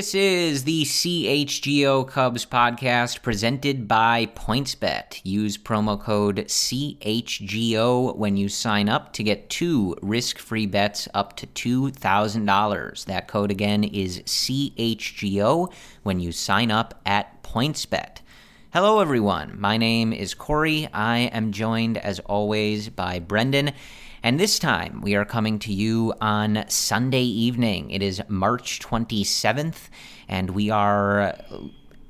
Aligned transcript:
This 0.00 0.14
is 0.14 0.64
the 0.64 0.84
CHGO 0.84 2.08
Cubs 2.08 2.46
podcast 2.46 3.20
presented 3.20 3.86
by 3.86 4.30
PointsBet. 4.34 5.20
Use 5.24 5.58
promo 5.58 6.00
code 6.00 6.36
CHGO 6.36 8.16
when 8.16 8.38
you 8.38 8.48
sign 8.48 8.88
up 8.88 9.12
to 9.12 9.22
get 9.22 9.50
two 9.50 9.94
risk 10.00 10.38
free 10.38 10.64
bets 10.64 11.06
up 11.12 11.36
to 11.36 11.46
$2,000. 11.48 13.04
That 13.04 13.28
code 13.28 13.50
again 13.50 13.84
is 13.84 14.20
CHGO 14.20 15.70
when 16.02 16.18
you 16.18 16.32
sign 16.32 16.70
up 16.70 16.98
at 17.04 17.42
PointsBet. 17.42 18.20
Hello, 18.72 19.00
everyone. 19.00 19.60
My 19.60 19.76
name 19.76 20.14
is 20.14 20.32
Corey. 20.32 20.88
I 20.94 21.18
am 21.18 21.52
joined, 21.52 21.98
as 21.98 22.20
always, 22.20 22.88
by 22.88 23.18
Brendan. 23.18 23.72
And 24.22 24.38
this 24.38 24.58
time 24.58 25.00
we 25.00 25.14
are 25.14 25.24
coming 25.24 25.58
to 25.60 25.72
you 25.72 26.12
on 26.20 26.64
Sunday 26.68 27.22
evening. 27.22 27.90
It 27.90 28.02
is 28.02 28.20
March 28.28 28.80
27th, 28.80 29.88
and 30.28 30.50
we 30.50 30.70
are. 30.70 31.36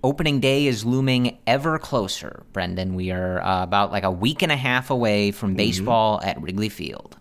Opening 0.03 0.41
day 0.41 0.67
is 0.67 0.83
looming 0.85 1.37
ever 1.47 1.79
closer, 1.79 2.43
Brendan. 2.55 2.95
We 2.95 3.11
are 3.11 3.41
uh, 3.43 3.63
about 3.63 3.93
like 3.93 4.03
a 4.03 4.11
week 4.11 4.41
and 4.41 4.51
a 4.51 4.57
half 4.57 4.89
away 4.89 5.31
from 5.31 5.55
baseball 5.55 6.19
mm-hmm. 6.19 6.29
at 6.29 6.41
Wrigley 6.41 6.71
Field. 6.71 7.17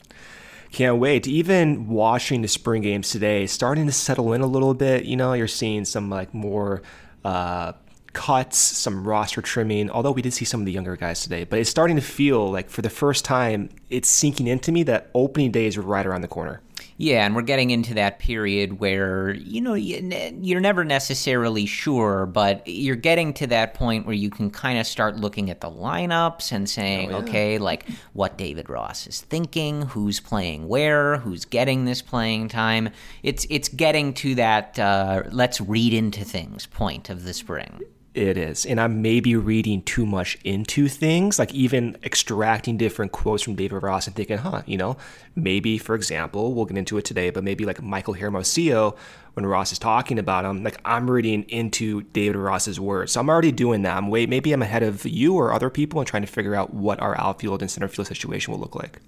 Can't 0.72 0.98
wait. 0.98 1.28
Even 1.28 1.90
watching 1.90 2.42
the 2.42 2.48
spring 2.48 2.82
games 2.82 3.10
today, 3.10 3.48
starting 3.48 3.86
to 3.86 3.92
settle 3.92 4.32
in 4.32 4.40
a 4.40 4.48
little 4.48 4.74
bit. 4.74 5.04
You 5.04 5.18
know, 5.18 5.34
you're 5.34 5.48
seeing 5.48 5.84
some 5.84 6.10
like 6.10 6.34
more 6.34 6.82
uh, 7.26 7.74
cuts, 8.14 8.58
some 8.58 9.08
roster 9.08 9.42
trimming, 9.42 9.90
although 9.90 10.12
we 10.12 10.22
did 10.22 10.34
see 10.34 10.46
some 10.46 10.60
of 10.60 10.66
the 10.66 10.72
younger 10.72 10.96
guys 10.96 11.22
today. 11.22 11.44
But 11.44 11.60
it's 11.60 11.70
starting 11.70 11.96
to 11.96 12.02
feel 12.02 12.52
like 12.52 12.70
for 12.70 12.82
the 12.82 12.90
first 12.90 13.26
time, 13.26 13.70
it's 13.90 14.10
sinking 14.10 14.48
into 14.48 14.72
me 14.72 14.84
that 14.84 15.10
opening 15.14 15.52
day 15.52 15.66
is 15.66 15.78
right 15.78 16.06
around 16.06 16.22
the 16.22 16.28
corner. 16.28 16.62
Yeah, 17.02 17.26
and 17.26 17.34
we're 17.34 17.44
getting 17.44 17.70
into 17.70 17.94
that 17.94 18.20
period 18.20 18.82
where, 18.82 19.34
you 19.34 19.62
know, 19.62 19.74
you're 19.74 20.60
never 20.60 20.84
necessarily 20.84 21.66
sure, 21.66 22.26
but 22.26 22.62
you're 22.68 22.98
getting 22.98 23.34
to 23.36 23.48
that 23.48 23.74
point 23.74 24.06
where 24.06 24.16
you 24.16 24.30
can 24.30 24.52
kind 24.52 24.78
of 24.78 24.86
start 24.86 25.16
looking 25.16 25.50
at 25.50 25.62
the 25.62 25.72
lineups 25.72 26.52
and 26.52 26.70
saying, 26.70 27.14
oh, 27.14 27.20
yeah. 27.20 27.24
okay, 27.24 27.58
like 27.58 27.88
what 28.12 28.38
David 28.38 28.70
Ross 28.70 29.08
is 29.08 29.22
thinking, 29.22 29.84
who's 29.84 30.20
playing 30.20 30.68
where, 30.68 31.18
who's 31.20 31.46
getting 31.46 31.86
this 31.86 32.02
playing 32.02 32.50
time. 32.50 32.90
It's 33.24 33.48
it's 33.50 33.70
getting 33.70 34.14
to 34.16 34.36
that 34.36 34.78
uh, 34.78 35.24
let's 35.32 35.62
read 35.62 35.94
into 35.94 36.26
things 36.26 36.66
point 36.66 37.10
of 37.10 37.24
the 37.24 37.34
spring. 37.34 37.80
It 38.16 38.38
is. 38.38 38.66
And 38.66 38.82
I'm 38.82 39.04
maybe 39.04 39.36
reading 39.36 39.84
too 39.84 40.04
much 40.04 40.38
into 40.44 40.88
things, 40.88 41.38
like 41.38 41.54
even 41.54 41.96
extracting 42.04 42.76
different 42.76 43.12
quotes 43.12 43.44
from 43.44 43.54
David 43.54 43.84
Ross 43.84 44.08
and 44.08 44.16
thinking, 44.16 44.40
huh, 44.40 44.64
you 44.66 44.78
know, 44.78 44.98
maybe, 45.36 45.78
for 45.78 45.94
example, 45.94 46.56
we'll 46.56 46.66
get 46.66 46.78
into 46.78 46.98
it 46.98 47.06
today, 47.06 47.30
but 47.30 47.44
maybe 47.44 47.66
like 47.66 47.84
Michael 47.84 48.16
Hermosillo, 48.16 48.96
when 49.36 49.46
Ross 49.46 49.72
is 49.72 49.78
talking 49.78 50.18
about 50.18 50.44
him, 50.44 50.64
like 50.64 50.80
I'm 50.84 51.10
reading 51.10 51.44
into 51.50 52.02
David 52.02 52.38
Ross's 52.38 52.80
words. 52.80 53.12
So 53.12 53.20
I'm 53.20 53.30
already 53.30 53.52
doing 53.52 53.84
that. 53.84 53.96
I'm 53.96 54.10
wait, 54.10 54.28
maybe 54.28 54.54
I'm 54.54 54.64
ahead 54.64 54.82
of 54.82 55.06
you 55.06 55.36
or 55.36 55.54
other 55.54 55.70
people 55.70 56.00
and 56.00 56.08
trying 56.08 56.24
to 56.24 56.32
figure 56.32 56.56
out 56.56 56.74
what 56.74 57.00
our 57.00 57.16
outfield 57.20 57.62
and 57.62 57.70
center 57.70 57.88
field 57.88 58.08
situation 58.08 58.52
will 58.52 58.60
look 58.60 58.76
like. 58.76 59.00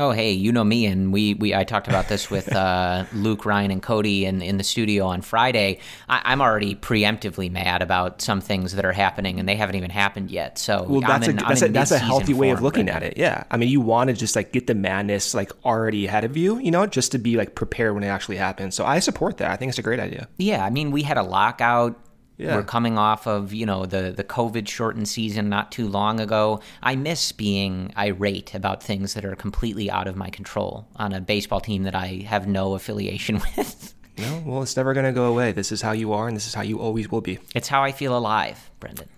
Oh, 0.00 0.12
hey, 0.12 0.32
you 0.32 0.50
know 0.50 0.64
me, 0.64 0.86
and 0.86 1.12
we, 1.12 1.34
we 1.34 1.54
I 1.54 1.64
talked 1.64 1.86
about 1.86 2.08
this 2.08 2.30
with 2.30 2.50
uh, 2.56 3.04
Luke, 3.12 3.44
Ryan, 3.44 3.70
and 3.70 3.82
Cody 3.82 4.24
in, 4.24 4.40
in 4.40 4.56
the 4.56 4.64
studio 4.64 5.06
on 5.06 5.20
Friday. 5.20 5.78
I, 6.08 6.32
am 6.32 6.40
already 6.40 6.74
preemptively 6.74 7.50
mad 7.50 7.82
about 7.82 8.22
some 8.22 8.40
things 8.40 8.72
that 8.76 8.86
are 8.86 8.92
happening, 8.92 9.38
and 9.38 9.46
they 9.46 9.56
haven't 9.56 9.76
even 9.76 9.90
happened 9.90 10.30
yet. 10.30 10.58
So 10.58 10.84
well, 10.88 11.02
that's 11.02 11.28
in, 11.28 11.38
a, 11.38 11.42
that's, 11.42 11.62
a, 11.62 11.68
that's 11.68 11.90
a 11.90 11.98
healthy 11.98 12.32
way 12.32 12.48
of 12.48 12.62
looking 12.62 12.88
at 12.88 13.02
it. 13.02 13.18
Yeah, 13.18 13.44
I 13.50 13.58
mean, 13.58 13.68
you 13.68 13.82
want 13.82 14.08
to 14.08 14.14
just 14.14 14.34
like 14.34 14.52
get 14.52 14.66
the 14.66 14.74
madness 14.74 15.34
like 15.34 15.52
already 15.66 16.06
ahead 16.06 16.24
of 16.24 16.34
you, 16.34 16.58
you 16.58 16.70
know, 16.70 16.86
just 16.86 17.12
to 17.12 17.18
be 17.18 17.36
like 17.36 17.54
prepared 17.54 17.94
when 17.94 18.02
it 18.02 18.08
actually 18.08 18.36
happens. 18.36 18.74
So 18.74 18.86
I 18.86 19.00
support 19.00 19.36
that. 19.36 19.50
I 19.50 19.56
think 19.56 19.68
it's 19.68 19.78
a 19.78 19.82
great 19.82 20.00
idea. 20.00 20.28
Yeah, 20.38 20.64
I 20.64 20.70
mean, 20.70 20.92
we 20.92 21.02
had 21.02 21.18
a 21.18 21.22
lockout 21.22 22.00
yeah. 22.40 22.56
We're 22.56 22.62
coming 22.62 22.96
off 22.96 23.26
of, 23.26 23.52
you 23.52 23.66
know, 23.66 23.84
the, 23.84 24.12
the 24.16 24.24
COVID 24.24 24.66
shortened 24.66 25.08
season 25.08 25.48
not 25.48 25.70
too 25.70 25.86
long 25.86 26.20
ago. 26.20 26.60
I 26.82 26.96
miss 26.96 27.32
being 27.32 27.92
irate 27.98 28.54
about 28.54 28.82
things 28.82 29.14
that 29.14 29.24
are 29.24 29.36
completely 29.36 29.90
out 29.90 30.08
of 30.08 30.16
my 30.16 30.30
control 30.30 30.88
on 30.96 31.12
a 31.12 31.20
baseball 31.20 31.60
team 31.60 31.82
that 31.82 31.94
I 31.94 32.24
have 32.26 32.48
no 32.48 32.74
affiliation 32.74 33.42
with. 33.56 33.94
No, 34.16 34.42
well, 34.46 34.62
it's 34.62 34.76
never 34.76 34.94
going 34.94 35.06
to 35.06 35.12
go 35.12 35.26
away. 35.26 35.52
This 35.52 35.70
is 35.70 35.82
how 35.82 35.92
you 35.92 36.12
are, 36.12 36.28
and 36.28 36.36
this 36.36 36.46
is 36.46 36.54
how 36.54 36.62
you 36.62 36.80
always 36.80 37.10
will 37.10 37.20
be. 37.20 37.38
It's 37.54 37.68
how 37.68 37.82
I 37.82 37.92
feel 37.92 38.16
alive, 38.16 38.70
Brendan. 38.80 39.08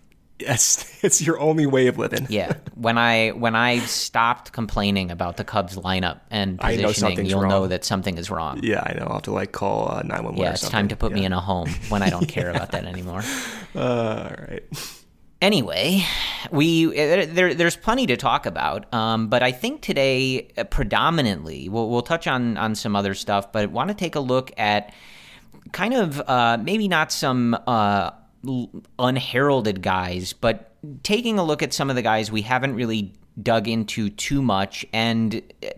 Yes, 0.42 0.98
it's 1.02 1.22
your 1.22 1.38
only 1.40 1.66
way 1.66 1.86
of 1.86 1.98
living. 1.98 2.26
yeah. 2.28 2.54
When 2.74 2.98
I 2.98 3.30
when 3.30 3.54
I 3.54 3.78
stopped 3.80 4.52
complaining 4.52 5.10
about 5.10 5.36
the 5.36 5.44
Cubs 5.44 5.76
lineup 5.76 6.20
and 6.30 6.58
positioning, 6.60 7.26
you'll 7.26 7.42
wrong. 7.42 7.50
know 7.50 7.66
that 7.68 7.84
something 7.84 8.18
is 8.18 8.30
wrong. 8.30 8.60
Yeah, 8.62 8.82
I 8.84 8.94
know. 8.94 9.06
I'll 9.06 9.14
have 9.14 9.22
to 9.22 9.32
like 9.32 9.52
call 9.52 9.90
uh, 9.90 10.02
nine 10.02 10.24
one 10.24 10.34
one. 10.34 10.44
Yeah, 10.44 10.52
it's 10.52 10.68
time 10.68 10.88
to 10.88 10.96
put 10.96 11.12
me 11.12 11.24
in 11.24 11.32
a 11.32 11.40
home 11.40 11.70
when 11.88 12.02
I 12.02 12.10
don't 12.10 12.28
care 12.36 12.50
about 12.50 12.72
that 12.72 12.84
anymore. 12.84 13.22
Uh, 13.74 14.28
all 14.28 14.44
right. 14.50 14.62
Anyway, 15.40 16.04
we 16.50 16.86
uh, 16.88 17.26
there, 17.26 17.54
there's 17.54 17.74
plenty 17.74 18.06
to 18.06 18.18
talk 18.18 18.44
about, 18.44 18.92
um, 18.92 19.28
but 19.28 19.42
I 19.42 19.50
think 19.50 19.80
today 19.80 20.48
uh, 20.58 20.64
predominantly 20.64 21.70
we'll, 21.70 21.88
we'll 21.88 22.02
touch 22.02 22.26
on 22.26 22.58
on 22.58 22.74
some 22.74 22.94
other 22.94 23.14
stuff, 23.14 23.50
but 23.50 23.70
want 23.70 23.88
to 23.88 23.94
take 23.94 24.14
a 24.14 24.20
look 24.20 24.52
at 24.58 24.92
kind 25.72 25.94
of 25.94 26.20
uh, 26.28 26.58
maybe 26.62 26.86
not 26.86 27.10
some 27.10 27.56
uh, 27.66 28.10
unheralded 28.98 29.82
guys, 29.82 30.32
but 30.32 30.72
taking 31.02 31.38
a 31.38 31.44
look 31.44 31.62
at 31.62 31.72
some 31.72 31.90
of 31.90 31.96
the 31.96 32.02
guys 32.02 32.30
we 32.30 32.42
haven't 32.42 32.74
really 32.74 33.12
dug 33.40 33.68
into 33.68 34.10
too 34.10 34.42
much 34.42 34.84
and 34.92 35.42
uh, 35.64 35.68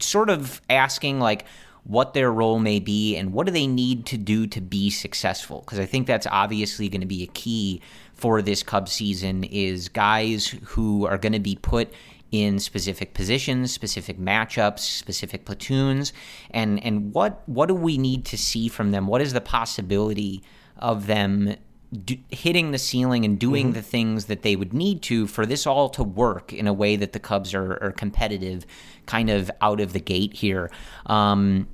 sort 0.00 0.30
of 0.30 0.60
asking 0.70 1.20
like 1.20 1.44
what 1.84 2.14
their 2.14 2.32
role 2.32 2.58
may 2.58 2.80
be 2.80 3.14
and 3.14 3.32
what 3.32 3.44
do 3.46 3.52
they 3.52 3.66
need 3.66 4.06
to 4.06 4.16
do 4.16 4.46
to 4.46 4.60
be 4.60 4.88
successful 4.88 5.60
because 5.60 5.78
I 5.78 5.84
think 5.84 6.06
that's 6.06 6.26
obviously 6.30 6.88
going 6.88 7.02
to 7.02 7.06
be 7.06 7.22
a 7.22 7.26
key 7.28 7.82
for 8.14 8.40
this 8.40 8.62
Cubs 8.62 8.92
season 8.92 9.44
is 9.44 9.90
guys 9.90 10.46
who 10.64 11.06
are 11.06 11.18
going 11.18 11.34
to 11.34 11.38
be 11.38 11.56
put 11.56 11.92
in 12.32 12.58
specific 12.58 13.14
positions, 13.14 13.72
specific 13.72 14.18
matchups, 14.18 14.80
specific 14.80 15.44
platoons, 15.44 16.12
and 16.50 16.82
and 16.84 17.12
what 17.14 17.42
what 17.46 17.66
do 17.66 17.74
we 17.74 17.96
need 17.96 18.24
to 18.24 18.38
see 18.38 18.68
from 18.68 18.90
them? 18.90 19.06
What 19.06 19.20
is 19.20 19.32
the 19.32 19.40
possibility 19.40 20.42
of 20.78 21.06
them 21.06 21.54
do, 21.94 22.16
hitting 22.30 22.70
the 22.70 22.78
ceiling 22.78 23.24
and 23.24 23.38
doing 23.38 23.66
mm-hmm. 23.66 23.74
the 23.74 23.82
things 23.82 24.26
that 24.26 24.42
they 24.42 24.56
would 24.56 24.72
need 24.72 25.02
to 25.02 25.26
for 25.26 25.46
this 25.46 25.66
all 25.66 25.88
to 25.90 26.02
work 26.02 26.52
in 26.52 26.66
a 26.66 26.72
way 26.72 26.96
that 26.96 27.12
the 27.12 27.20
Cubs 27.20 27.54
are, 27.54 27.82
are 27.82 27.92
competitive, 27.92 28.66
kind 29.06 29.30
of 29.30 29.50
out 29.60 29.80
of 29.80 29.92
the 29.92 30.00
gate 30.00 30.34
here. 30.34 30.70
Um, 31.06 31.68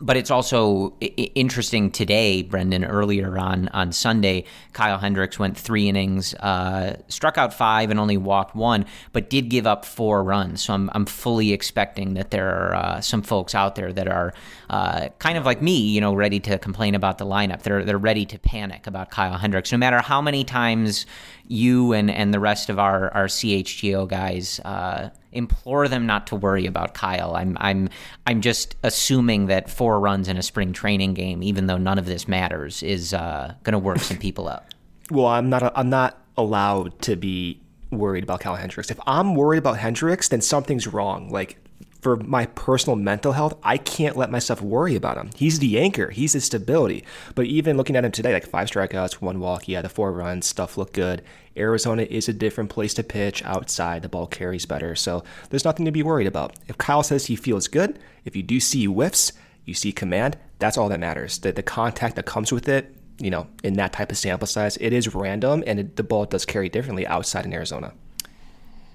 but 0.00 0.16
it's 0.16 0.30
also 0.30 0.90
interesting 1.00 1.90
today, 1.90 2.42
Brendan. 2.42 2.84
Earlier 2.84 3.36
on 3.38 3.68
on 3.68 3.92
Sunday, 3.92 4.44
Kyle 4.72 4.98
Hendricks 4.98 5.38
went 5.38 5.56
three 5.58 5.88
innings, 5.88 6.34
uh, 6.34 6.96
struck 7.08 7.36
out 7.36 7.52
five, 7.52 7.90
and 7.90 7.98
only 7.98 8.16
walked 8.16 8.54
one, 8.54 8.86
but 9.12 9.28
did 9.28 9.48
give 9.48 9.66
up 9.66 9.84
four 9.84 10.22
runs. 10.22 10.62
So 10.62 10.74
I'm 10.74 10.90
I'm 10.94 11.06
fully 11.06 11.52
expecting 11.52 12.14
that 12.14 12.30
there 12.30 12.48
are 12.48 12.74
uh, 12.74 13.00
some 13.00 13.22
folks 13.22 13.54
out 13.54 13.74
there 13.74 13.92
that 13.92 14.08
are 14.08 14.32
uh, 14.70 15.08
kind 15.18 15.38
of 15.38 15.44
like 15.44 15.62
me, 15.62 15.78
you 15.78 16.00
know, 16.00 16.14
ready 16.14 16.40
to 16.40 16.58
complain 16.58 16.94
about 16.94 17.18
the 17.18 17.24
lineup. 17.24 17.62
They're 17.62 17.84
they're 17.84 17.98
ready 17.98 18.26
to 18.26 18.38
panic 18.38 18.86
about 18.86 19.10
Kyle 19.10 19.38
Hendricks, 19.38 19.72
no 19.72 19.78
matter 19.78 20.00
how 20.00 20.20
many 20.20 20.44
times 20.44 21.06
you 21.46 21.92
and 21.92 22.10
and 22.10 22.34
the 22.34 22.40
rest 22.40 22.68
of 22.68 22.78
our 22.78 23.12
our 23.14 23.26
CHGO 23.26 24.06
guys 24.06 24.60
uh, 24.60 25.10
implore 25.32 25.88
them 25.88 26.06
not 26.06 26.26
to 26.28 26.36
worry 26.36 26.66
about 26.66 26.94
Kyle. 26.94 27.34
I'm 27.34 27.56
I'm 27.60 27.88
I'm 28.26 28.40
just 28.40 28.76
assuming 28.82 29.46
that 29.46 29.70
four 29.70 30.00
runs 30.00 30.28
in 30.28 30.36
a 30.36 30.42
spring 30.42 30.72
training 30.72 31.14
game, 31.14 31.42
even 31.42 31.66
though 31.66 31.78
none 31.78 31.98
of 31.98 32.06
this 32.06 32.28
matters, 32.28 32.82
is 32.82 33.14
uh, 33.14 33.54
going 33.62 33.72
to 33.72 33.78
work 33.78 33.98
some 34.00 34.18
people 34.18 34.48
up. 34.48 34.66
Well, 35.10 35.26
I'm 35.26 35.48
not 35.48 35.72
I'm 35.76 35.90
not 35.90 36.22
allowed 36.36 37.00
to 37.02 37.16
be 37.16 37.60
worried 37.90 38.24
about 38.24 38.40
Kyle 38.40 38.56
Hendricks. 38.56 38.90
If 38.90 39.00
I'm 39.06 39.34
worried 39.34 39.58
about 39.58 39.78
Hendricks, 39.78 40.28
then 40.28 40.40
something's 40.40 40.86
wrong. 40.86 41.30
Like 41.30 41.58
for 42.00 42.16
my 42.16 42.46
personal 42.46 42.96
mental 42.96 43.32
health, 43.32 43.54
I 43.62 43.76
can't 43.76 44.16
let 44.16 44.30
myself 44.30 44.60
worry 44.60 44.94
about 44.94 45.16
him. 45.16 45.30
He's 45.34 45.58
the 45.58 45.78
anchor, 45.78 46.10
he's 46.10 46.32
the 46.32 46.40
stability. 46.40 47.04
But 47.34 47.46
even 47.46 47.76
looking 47.76 47.96
at 47.96 48.04
him 48.04 48.12
today, 48.12 48.32
like 48.32 48.46
five 48.46 48.70
strikeouts, 48.70 49.14
one 49.14 49.40
walk, 49.40 49.68
yeah, 49.68 49.82
the 49.82 49.88
four 49.88 50.12
runs, 50.12 50.46
stuff 50.46 50.76
looked 50.78 50.92
good. 50.92 51.22
Arizona 51.56 52.02
is 52.02 52.28
a 52.28 52.32
different 52.32 52.70
place 52.70 52.94
to 52.94 53.02
pitch 53.02 53.44
outside, 53.44 54.02
the 54.02 54.08
ball 54.08 54.28
carries 54.28 54.64
better. 54.64 54.94
So 54.94 55.24
there's 55.50 55.64
nothing 55.64 55.86
to 55.86 55.90
be 55.90 56.04
worried 56.04 56.28
about. 56.28 56.54
If 56.68 56.78
Kyle 56.78 57.02
says 57.02 57.26
he 57.26 57.36
feels 57.36 57.66
good, 57.66 57.98
if 58.24 58.36
you 58.36 58.44
do 58.44 58.60
see 58.60 58.84
whiffs, 58.84 59.32
you 59.64 59.74
see 59.74 59.90
command, 59.92 60.38
that's 60.60 60.78
all 60.78 60.88
that 60.88 61.00
matters. 61.00 61.38
The, 61.38 61.52
the 61.52 61.62
contact 61.62 62.16
that 62.16 62.26
comes 62.26 62.52
with 62.52 62.68
it, 62.68 62.94
you 63.18 63.30
know, 63.30 63.48
in 63.64 63.74
that 63.74 63.92
type 63.92 64.12
of 64.12 64.18
sample 64.18 64.46
size, 64.46 64.76
it 64.80 64.92
is 64.92 65.14
random 65.14 65.64
and 65.66 65.80
it, 65.80 65.96
the 65.96 66.04
ball 66.04 66.24
does 66.24 66.46
carry 66.46 66.68
differently 66.68 67.06
outside 67.06 67.44
in 67.44 67.52
Arizona. 67.52 67.92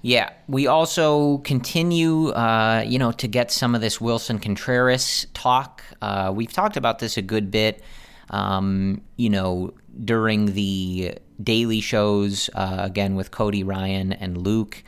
Yeah, 0.06 0.34
we 0.48 0.66
also 0.66 1.38
continue, 1.38 2.28
uh, 2.28 2.84
you 2.86 2.98
know, 2.98 3.10
to 3.12 3.26
get 3.26 3.50
some 3.50 3.74
of 3.74 3.80
this 3.80 4.02
Willson 4.02 4.38
Contreras 4.38 5.26
talk. 5.32 5.82
Uh, 6.02 6.30
we've 6.36 6.52
talked 6.52 6.76
about 6.76 6.98
this 6.98 7.16
a 7.16 7.22
good 7.22 7.50
bit, 7.50 7.82
um, 8.28 9.00
you 9.16 9.30
know, 9.30 9.72
during 10.04 10.52
the 10.52 11.16
daily 11.42 11.80
shows, 11.80 12.50
uh, 12.54 12.80
again 12.80 13.14
with 13.14 13.30
Cody 13.30 13.64
Ryan 13.64 14.12
and 14.12 14.36
Luke. 14.36 14.84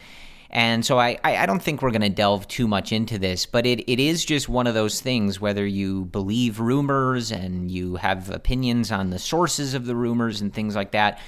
And 0.50 0.84
so 0.84 0.98
I, 0.98 1.18
I 1.24 1.46
don't 1.46 1.62
think 1.62 1.80
we're 1.80 1.92
going 1.92 2.02
to 2.02 2.10
delve 2.10 2.46
too 2.46 2.68
much 2.68 2.92
into 2.92 3.18
this, 3.18 3.46
but 3.46 3.64
it, 3.64 3.90
it 3.90 3.98
is 3.98 4.22
just 4.22 4.50
one 4.50 4.66
of 4.66 4.74
those 4.74 5.00
things, 5.00 5.40
whether 5.40 5.66
you 5.66 6.04
believe 6.04 6.60
rumors 6.60 7.32
and 7.32 7.70
you 7.70 7.96
have 7.96 8.28
opinions 8.28 8.92
on 8.92 9.08
the 9.08 9.18
sources 9.18 9.72
of 9.72 9.86
the 9.86 9.96
rumors 9.96 10.42
and 10.42 10.52
things 10.52 10.76
like 10.76 10.90
that 10.90 11.20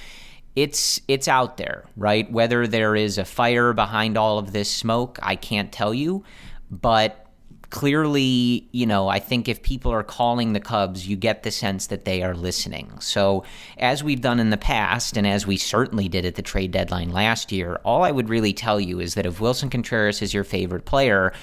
it's 0.55 1.01
it's 1.07 1.27
out 1.27 1.57
there, 1.57 1.85
right? 1.95 2.29
Whether 2.31 2.67
there 2.67 2.95
is 2.95 3.17
a 3.17 3.25
fire 3.25 3.73
behind 3.73 4.17
all 4.17 4.39
of 4.39 4.51
this 4.51 4.69
smoke, 4.69 5.19
I 5.21 5.35
can't 5.35 5.71
tell 5.71 5.93
you, 5.93 6.23
but 6.69 7.25
clearly, 7.69 8.67
you 8.71 8.85
know, 8.85 9.07
I 9.07 9.19
think 9.19 9.47
if 9.47 9.61
people 9.61 9.91
are 9.91 10.03
calling 10.03 10.53
the 10.53 10.59
Cubs, 10.59 11.07
you 11.07 11.15
get 11.15 11.43
the 11.43 11.51
sense 11.51 11.87
that 11.87 12.05
they 12.05 12.23
are 12.23 12.33
listening. 12.33 12.91
So, 12.99 13.43
as 13.77 14.03
we've 14.03 14.21
done 14.21 14.39
in 14.39 14.49
the 14.49 14.57
past, 14.57 15.17
and 15.17 15.27
as 15.27 15.45
we 15.45 15.57
certainly 15.57 16.09
did 16.09 16.25
at 16.25 16.35
the 16.35 16.41
trade 16.41 16.71
deadline 16.71 17.11
last 17.11 17.51
year, 17.51 17.79
all 17.83 18.03
I 18.03 18.11
would 18.11 18.29
really 18.29 18.53
tell 18.53 18.79
you 18.79 18.99
is 18.99 19.13
that 19.15 19.25
if 19.25 19.39
Willson 19.39 19.69
Contreras 19.69 20.21
is 20.21 20.33
your 20.33 20.43
favorite 20.43 20.85
player, 20.85 21.33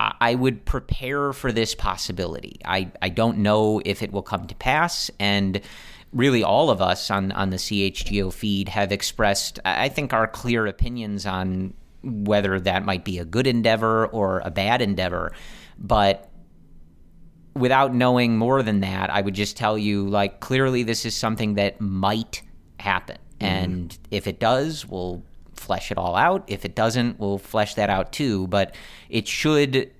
I 0.00 0.36
would 0.36 0.64
prepare 0.64 1.32
for 1.32 1.50
this 1.50 1.74
possibility. 1.74 2.60
I, 2.64 2.92
I 3.02 3.08
don't 3.08 3.38
know 3.38 3.82
if 3.84 4.00
it 4.00 4.12
will 4.12 4.22
come 4.22 4.46
to 4.46 4.54
pass, 4.54 5.10
and 5.18 5.60
really 6.12 6.42
all 6.42 6.70
of 6.70 6.80
us 6.80 7.10
on 7.10 7.32
on 7.32 7.50
the 7.50 7.56
CHGO 7.56 8.32
feed 8.32 8.68
have 8.68 8.92
expressed, 8.92 9.60
I 9.64 9.88
think, 9.88 10.12
our 10.12 10.26
clear 10.26 10.66
opinions 10.66 11.26
on 11.26 11.74
whether 12.02 12.60
that 12.60 12.84
might 12.84 13.04
be 13.04 13.18
a 13.18 13.24
good 13.24 13.46
endeavor 13.46 14.06
or 14.06 14.40
a 14.44 14.50
bad 14.50 14.80
endeavor. 14.80 15.32
But 15.78 16.30
without 17.54 17.94
knowing 17.94 18.38
more 18.38 18.62
than 18.62 18.80
that, 18.80 19.10
I 19.10 19.20
would 19.20 19.34
just 19.34 19.56
tell 19.56 19.76
you, 19.76 20.08
like, 20.08 20.40
clearly 20.40 20.82
this 20.82 21.04
is 21.04 21.14
something 21.16 21.54
that 21.54 21.80
might 21.80 22.42
happen. 22.78 23.18
Mm-hmm. 23.40 23.46
And 23.46 23.98
if 24.10 24.26
it 24.26 24.40
does, 24.40 24.86
we'll 24.86 25.22
flesh 25.54 25.90
it 25.90 25.98
all 25.98 26.16
out. 26.16 26.44
If 26.46 26.64
it 26.64 26.74
doesn't, 26.74 27.18
we'll 27.18 27.38
flesh 27.38 27.74
that 27.74 27.90
out 27.90 28.12
too. 28.12 28.46
But 28.46 28.74
it 29.08 29.26
should, 29.28 29.92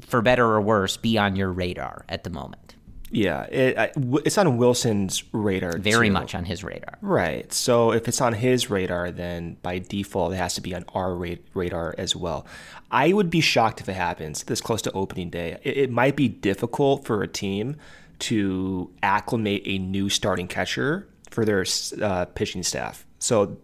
for 0.00 0.22
better 0.22 0.44
or 0.44 0.60
worse, 0.60 0.96
be 0.96 1.18
on 1.18 1.34
your 1.34 1.50
radar 1.50 2.04
at 2.08 2.24
the 2.24 2.30
moment. 2.30 2.74
Yeah, 3.10 3.44
it, 3.44 3.92
it's 4.24 4.36
on 4.36 4.56
Willson's 4.58 5.24
radar. 5.32 5.78
Very 5.78 6.08
too. 6.08 6.12
much 6.12 6.34
on 6.34 6.44
his 6.44 6.62
radar. 6.62 6.98
Right. 7.00 7.50
So 7.52 7.92
if 7.92 8.06
it's 8.08 8.20
on 8.20 8.34
his 8.34 8.68
radar, 8.70 9.10
then 9.10 9.56
by 9.62 9.78
default, 9.78 10.32
it 10.34 10.36
has 10.36 10.54
to 10.56 10.60
be 10.60 10.74
on 10.74 10.84
our 10.94 11.14
radar 11.14 11.94
as 11.96 12.14
well. 12.14 12.46
I 12.90 13.12
would 13.12 13.30
be 13.30 13.40
shocked 13.40 13.80
if 13.80 13.88
it 13.88 13.94
happens 13.94 14.42
this 14.44 14.60
close 14.60 14.82
to 14.82 14.92
opening 14.92 15.30
day. 15.30 15.58
It, 15.62 15.76
it 15.76 15.90
might 15.90 16.16
be 16.16 16.28
difficult 16.28 17.04
for 17.04 17.22
a 17.22 17.28
team 17.28 17.76
to 18.20 18.90
acclimate 19.02 19.62
a 19.64 19.78
new 19.78 20.08
starting 20.08 20.48
catcher 20.48 21.08
for 21.30 21.44
their 21.44 21.64
uh, 22.02 22.24
pitching 22.26 22.62
staff. 22.62 23.06
So 23.18 23.58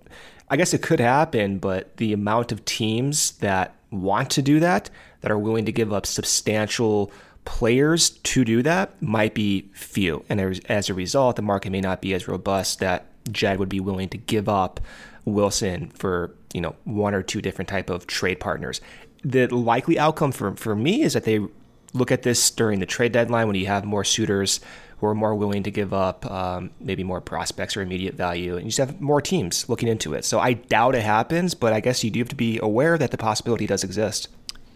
I 0.48 0.56
guess 0.56 0.74
it 0.74 0.82
could 0.82 1.00
happen, 1.00 1.58
but 1.58 1.96
the 1.96 2.12
amount 2.12 2.52
of 2.52 2.64
teams 2.64 3.32
that 3.38 3.74
want 3.90 4.30
to 4.30 4.42
do 4.42 4.60
that, 4.60 4.90
that 5.20 5.30
are 5.30 5.38
willing 5.38 5.64
to 5.64 5.72
give 5.72 5.92
up 5.92 6.06
substantial 6.06 7.10
players 7.44 8.10
to 8.10 8.44
do 8.44 8.62
that 8.62 9.00
might 9.02 9.34
be 9.34 9.68
few. 9.74 10.24
And 10.28 10.40
as 10.68 10.88
a 10.88 10.94
result, 10.94 11.36
the 11.36 11.42
market 11.42 11.70
may 11.70 11.80
not 11.80 12.00
be 12.00 12.14
as 12.14 12.28
robust 12.28 12.80
that 12.80 13.06
Jed 13.30 13.58
would 13.58 13.68
be 13.68 13.80
willing 13.80 14.08
to 14.10 14.18
give 14.18 14.48
up 14.48 14.80
Willson 15.26 15.92
for, 15.96 16.34
you 16.52 16.60
know, 16.60 16.74
one 16.84 17.14
or 17.14 17.22
two 17.22 17.40
different 17.40 17.68
type 17.68 17.90
of 17.90 18.06
trade 18.06 18.40
partners. 18.40 18.80
The 19.22 19.46
likely 19.54 19.98
outcome 19.98 20.32
for, 20.32 20.54
for 20.56 20.74
me 20.74 21.02
is 21.02 21.14
that 21.14 21.24
they 21.24 21.40
look 21.94 22.12
at 22.12 22.22
this 22.22 22.50
during 22.50 22.80
the 22.80 22.86
trade 22.86 23.12
deadline 23.12 23.46
when 23.46 23.56
you 23.56 23.66
have 23.66 23.84
more 23.84 24.04
suitors 24.04 24.60
who 24.98 25.06
are 25.06 25.14
more 25.14 25.34
willing 25.34 25.62
to 25.62 25.70
give 25.70 25.92
up 25.92 26.28
um, 26.30 26.70
maybe 26.80 27.04
more 27.04 27.20
prospects 27.20 27.76
or 27.76 27.82
immediate 27.82 28.14
value, 28.14 28.56
and 28.56 28.64
you 28.64 28.70
just 28.70 28.78
have 28.78 29.00
more 29.00 29.20
teams 29.20 29.68
looking 29.68 29.88
into 29.88 30.14
it. 30.14 30.24
So 30.24 30.38
I 30.38 30.54
doubt 30.54 30.94
it 30.94 31.02
happens, 31.02 31.54
but 31.54 31.72
I 31.72 31.80
guess 31.80 32.04
you 32.04 32.10
do 32.10 32.20
have 32.20 32.28
to 32.28 32.36
be 32.36 32.58
aware 32.62 32.96
that 32.98 33.10
the 33.10 33.18
possibility 33.18 33.66
does 33.66 33.84
exist. 33.84 34.28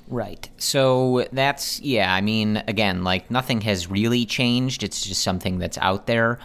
Right. 0.09 0.49
So 0.57 1.27
that's 1.33 1.81
yeah. 1.81 2.12
I 2.12 2.21
mean, 2.21 2.62
again, 2.67 3.05
like 3.05 3.31
nothing 3.31 3.61
has 3.62 3.91
really 3.91 4.25
changed. 4.25 4.83
It's 4.83 5.03
just 5.03 5.23
something 5.23 5.59
that's 5.59 5.79
out 5.79 6.07
there. 6.07 6.38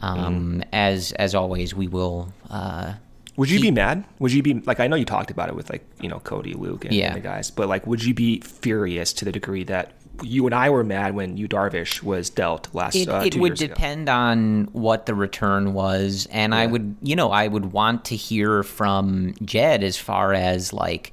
Um, 0.00 0.60
mm. 0.60 0.68
As 0.72 1.12
as 1.12 1.34
always, 1.34 1.74
we 1.74 1.88
will. 1.88 2.32
Uh, 2.48 2.94
would 3.36 3.50
you 3.50 3.58
keep... 3.58 3.66
be 3.66 3.70
mad? 3.72 4.04
Would 4.20 4.32
you 4.32 4.42
be 4.42 4.54
like? 4.54 4.80
I 4.80 4.86
know 4.86 4.96
you 4.96 5.04
talked 5.04 5.30
about 5.30 5.48
it 5.48 5.56
with 5.56 5.70
like 5.70 5.84
you 6.00 6.08
know 6.08 6.20
Cody, 6.20 6.54
Luke, 6.54 6.84
and, 6.84 6.94
yeah. 6.94 7.08
and 7.08 7.16
the 7.16 7.20
guys, 7.20 7.50
but 7.50 7.68
like, 7.68 7.86
would 7.86 8.04
you 8.04 8.14
be 8.14 8.40
furious 8.40 9.12
to 9.14 9.24
the 9.24 9.32
degree 9.32 9.64
that 9.64 9.92
you 10.22 10.46
and 10.46 10.54
I 10.54 10.70
were 10.70 10.84
mad 10.84 11.14
when 11.14 11.36
you 11.36 11.48
Darvish 11.48 12.02
was 12.02 12.30
dealt 12.30 12.72
last. 12.74 12.96
It, 12.96 13.08
uh, 13.08 13.22
it 13.24 13.36
would 13.36 13.54
depend 13.54 14.08
ago. 14.08 14.16
on 14.16 14.64
what 14.72 15.06
the 15.06 15.14
return 15.14 15.74
was, 15.74 16.26
and 16.30 16.52
yeah. 16.52 16.60
I 16.60 16.66
would, 16.66 16.96
you 17.02 17.16
know, 17.16 17.30
I 17.30 17.48
would 17.48 17.72
want 17.72 18.06
to 18.06 18.16
hear 18.16 18.62
from 18.62 19.34
Jed 19.44 19.82
as 19.82 19.96
far 19.96 20.32
as 20.32 20.72
like, 20.72 21.12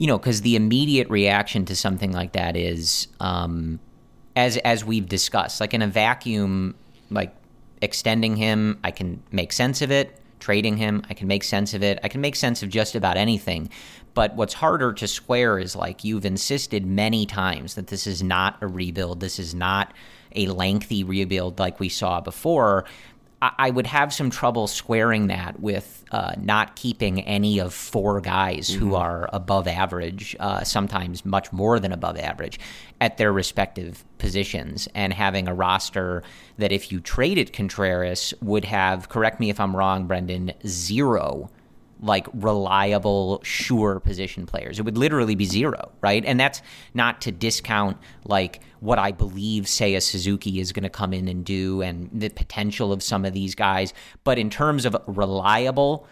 you 0.00 0.06
know, 0.06 0.16
because 0.16 0.40
the 0.40 0.56
immediate 0.56 1.10
reaction 1.10 1.66
to 1.66 1.76
something 1.76 2.10
like 2.10 2.32
that 2.32 2.56
is, 2.56 3.06
um, 3.20 3.78
as 4.34 4.56
as 4.56 4.82
we've 4.82 5.06
discussed, 5.06 5.60
like 5.60 5.74
in 5.74 5.82
a 5.82 5.86
vacuum, 5.86 6.74
like 7.10 7.34
extending 7.82 8.34
him, 8.34 8.80
I 8.82 8.92
can 8.92 9.22
make 9.30 9.52
sense 9.52 9.82
of 9.82 9.90
it. 9.90 10.18
Trading 10.38 10.78
him, 10.78 11.02
I 11.10 11.12
can 11.12 11.28
make 11.28 11.44
sense 11.44 11.74
of 11.74 11.82
it. 11.82 11.98
I 12.02 12.08
can 12.08 12.22
make 12.22 12.34
sense 12.34 12.62
of 12.62 12.70
just 12.70 12.94
about 12.94 13.18
anything. 13.18 13.68
But 14.14 14.34
what's 14.36 14.54
harder 14.54 14.94
to 14.94 15.06
square 15.06 15.58
is 15.58 15.76
like 15.76 16.02
you've 16.02 16.24
insisted 16.24 16.86
many 16.86 17.26
times 17.26 17.74
that 17.74 17.88
this 17.88 18.06
is 18.06 18.22
not 18.22 18.56
a 18.62 18.66
rebuild. 18.66 19.20
This 19.20 19.38
is 19.38 19.54
not 19.54 19.92
a 20.34 20.46
lengthy 20.46 21.04
rebuild 21.04 21.58
like 21.58 21.78
we 21.78 21.90
saw 21.90 22.22
before. 22.22 22.86
I, 23.42 23.70
would 23.70 23.86
have 23.86 24.12
some 24.12 24.28
trouble 24.28 24.66
squaring 24.66 25.28
that 25.28 25.60
with 25.60 26.04
uh, 26.12 26.34
not 26.38 26.76
keeping 26.76 27.22
any 27.22 27.58
of 27.58 27.72
four 27.72 28.20
guys 28.20 28.68
mm-hmm. 28.68 28.78
who 28.78 28.94
are 28.94 29.30
above 29.32 29.66
average, 29.66 30.36
uh, 30.38 30.62
sometimes 30.62 31.24
much 31.24 31.50
more 31.50 31.80
than 31.80 31.90
above 31.90 32.18
average, 32.18 32.60
at 33.00 33.16
their 33.16 33.32
respective 33.32 34.04
positions, 34.18 34.88
and 34.94 35.14
having 35.14 35.48
a 35.48 35.54
roster 35.54 36.22
that, 36.58 36.70
if 36.70 36.92
you 36.92 37.00
traded 37.00 37.54
Contreras, 37.54 38.34
would 38.42 38.66
have, 38.66 39.08
correct 39.08 39.40
me 39.40 39.48
if 39.48 39.58
I'm 39.58 39.74
wrong, 39.74 40.06
Brendan, 40.06 40.52
zero 40.66 41.50
like 42.02 42.26
reliable, 42.32 43.40
sure 43.44 44.00
position 44.00 44.46
players. 44.46 44.78
It 44.78 44.82
would 44.82 44.96
literally 44.96 45.34
be 45.34 45.44
zero, 45.44 45.92
right? 46.00 46.24
And 46.24 46.40
that's 46.40 46.62
not 46.94 47.20
to 47.22 47.32
discount 47.32 47.98
like 48.24 48.60
what 48.80 48.98
I 48.98 49.12
believe 49.12 49.64
Seiya 49.64 50.02
Suzuki 50.02 50.60
is 50.60 50.72
going 50.72 50.84
to 50.84 50.90
come 50.90 51.12
in 51.12 51.28
and 51.28 51.44
do 51.44 51.82
and 51.82 52.08
the 52.12 52.30
potential 52.30 52.92
of 52.92 53.02
some 53.02 53.24
of 53.24 53.32
these 53.32 53.54
guys. 53.54 53.92
But 54.24 54.38
in 54.38 54.50
terms 54.50 54.86
of 54.86 54.96
reliable, 55.06 56.06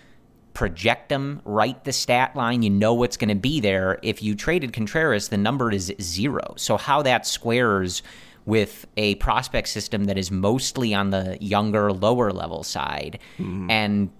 project 0.52 1.08
them, 1.08 1.40
write 1.44 1.84
the 1.84 1.92
stat 1.92 2.34
line, 2.34 2.62
you 2.62 2.70
know 2.70 2.92
what's 2.92 3.16
going 3.16 3.28
to 3.28 3.34
be 3.34 3.60
there. 3.60 3.98
If 4.02 4.22
you 4.22 4.34
traded 4.34 4.72
Contreras, 4.72 5.28
the 5.28 5.36
number 5.36 5.70
is 5.70 5.92
zero. 6.00 6.54
So 6.56 6.76
how 6.76 7.02
that 7.02 7.26
squares 7.26 8.02
with 8.44 8.86
a 8.96 9.14
prospect 9.16 9.68
system 9.68 10.04
that 10.04 10.18
is 10.18 10.30
mostly 10.30 10.94
on 10.94 11.10
the 11.10 11.36
younger, 11.40 11.92
lower 11.92 12.32
level 12.32 12.62
side, 12.62 13.18
mm. 13.38 13.70
and 13.70 14.10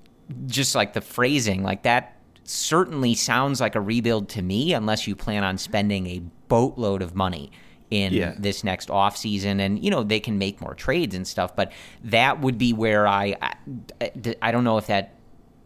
just 0.47 0.75
like 0.75 0.93
the 0.93 1.01
phrasing, 1.01 1.63
like 1.63 1.83
that 1.83 2.17
certainly 2.45 3.15
sounds 3.15 3.61
like 3.61 3.75
a 3.75 3.81
rebuild 3.81 4.29
to 4.31 4.43
me, 4.43 4.73
unless 4.73 5.07
you 5.07 5.15
plan 5.15 5.45
on 5.45 5.59
spending 5.59 6.07
a 6.07 6.23
boatload 6.49 7.03
of 7.03 7.15
money 7.15 7.51
in 7.91 8.13
yeah. 8.13 8.35
this 8.39 8.65
next 8.65 8.91
off 8.91 9.17
season. 9.17 9.61
And 9.61 9.83
you 9.83 9.91
know 9.91 10.03
they 10.03 10.21
can 10.21 10.39
make 10.39 10.61
more 10.61 10.75
trades 10.75 11.15
and 11.15 11.27
stuff 11.27 11.57
but 11.57 11.73
that 12.05 12.41
would 12.41 12.59
be 12.59 12.73
where 12.73 13.07
I, 13.07 13.35
I 13.41 13.55
i, 14.43 14.53
don't 14.53 14.65
know 14.65 14.79
if 14.79 14.89
that 14.89 15.15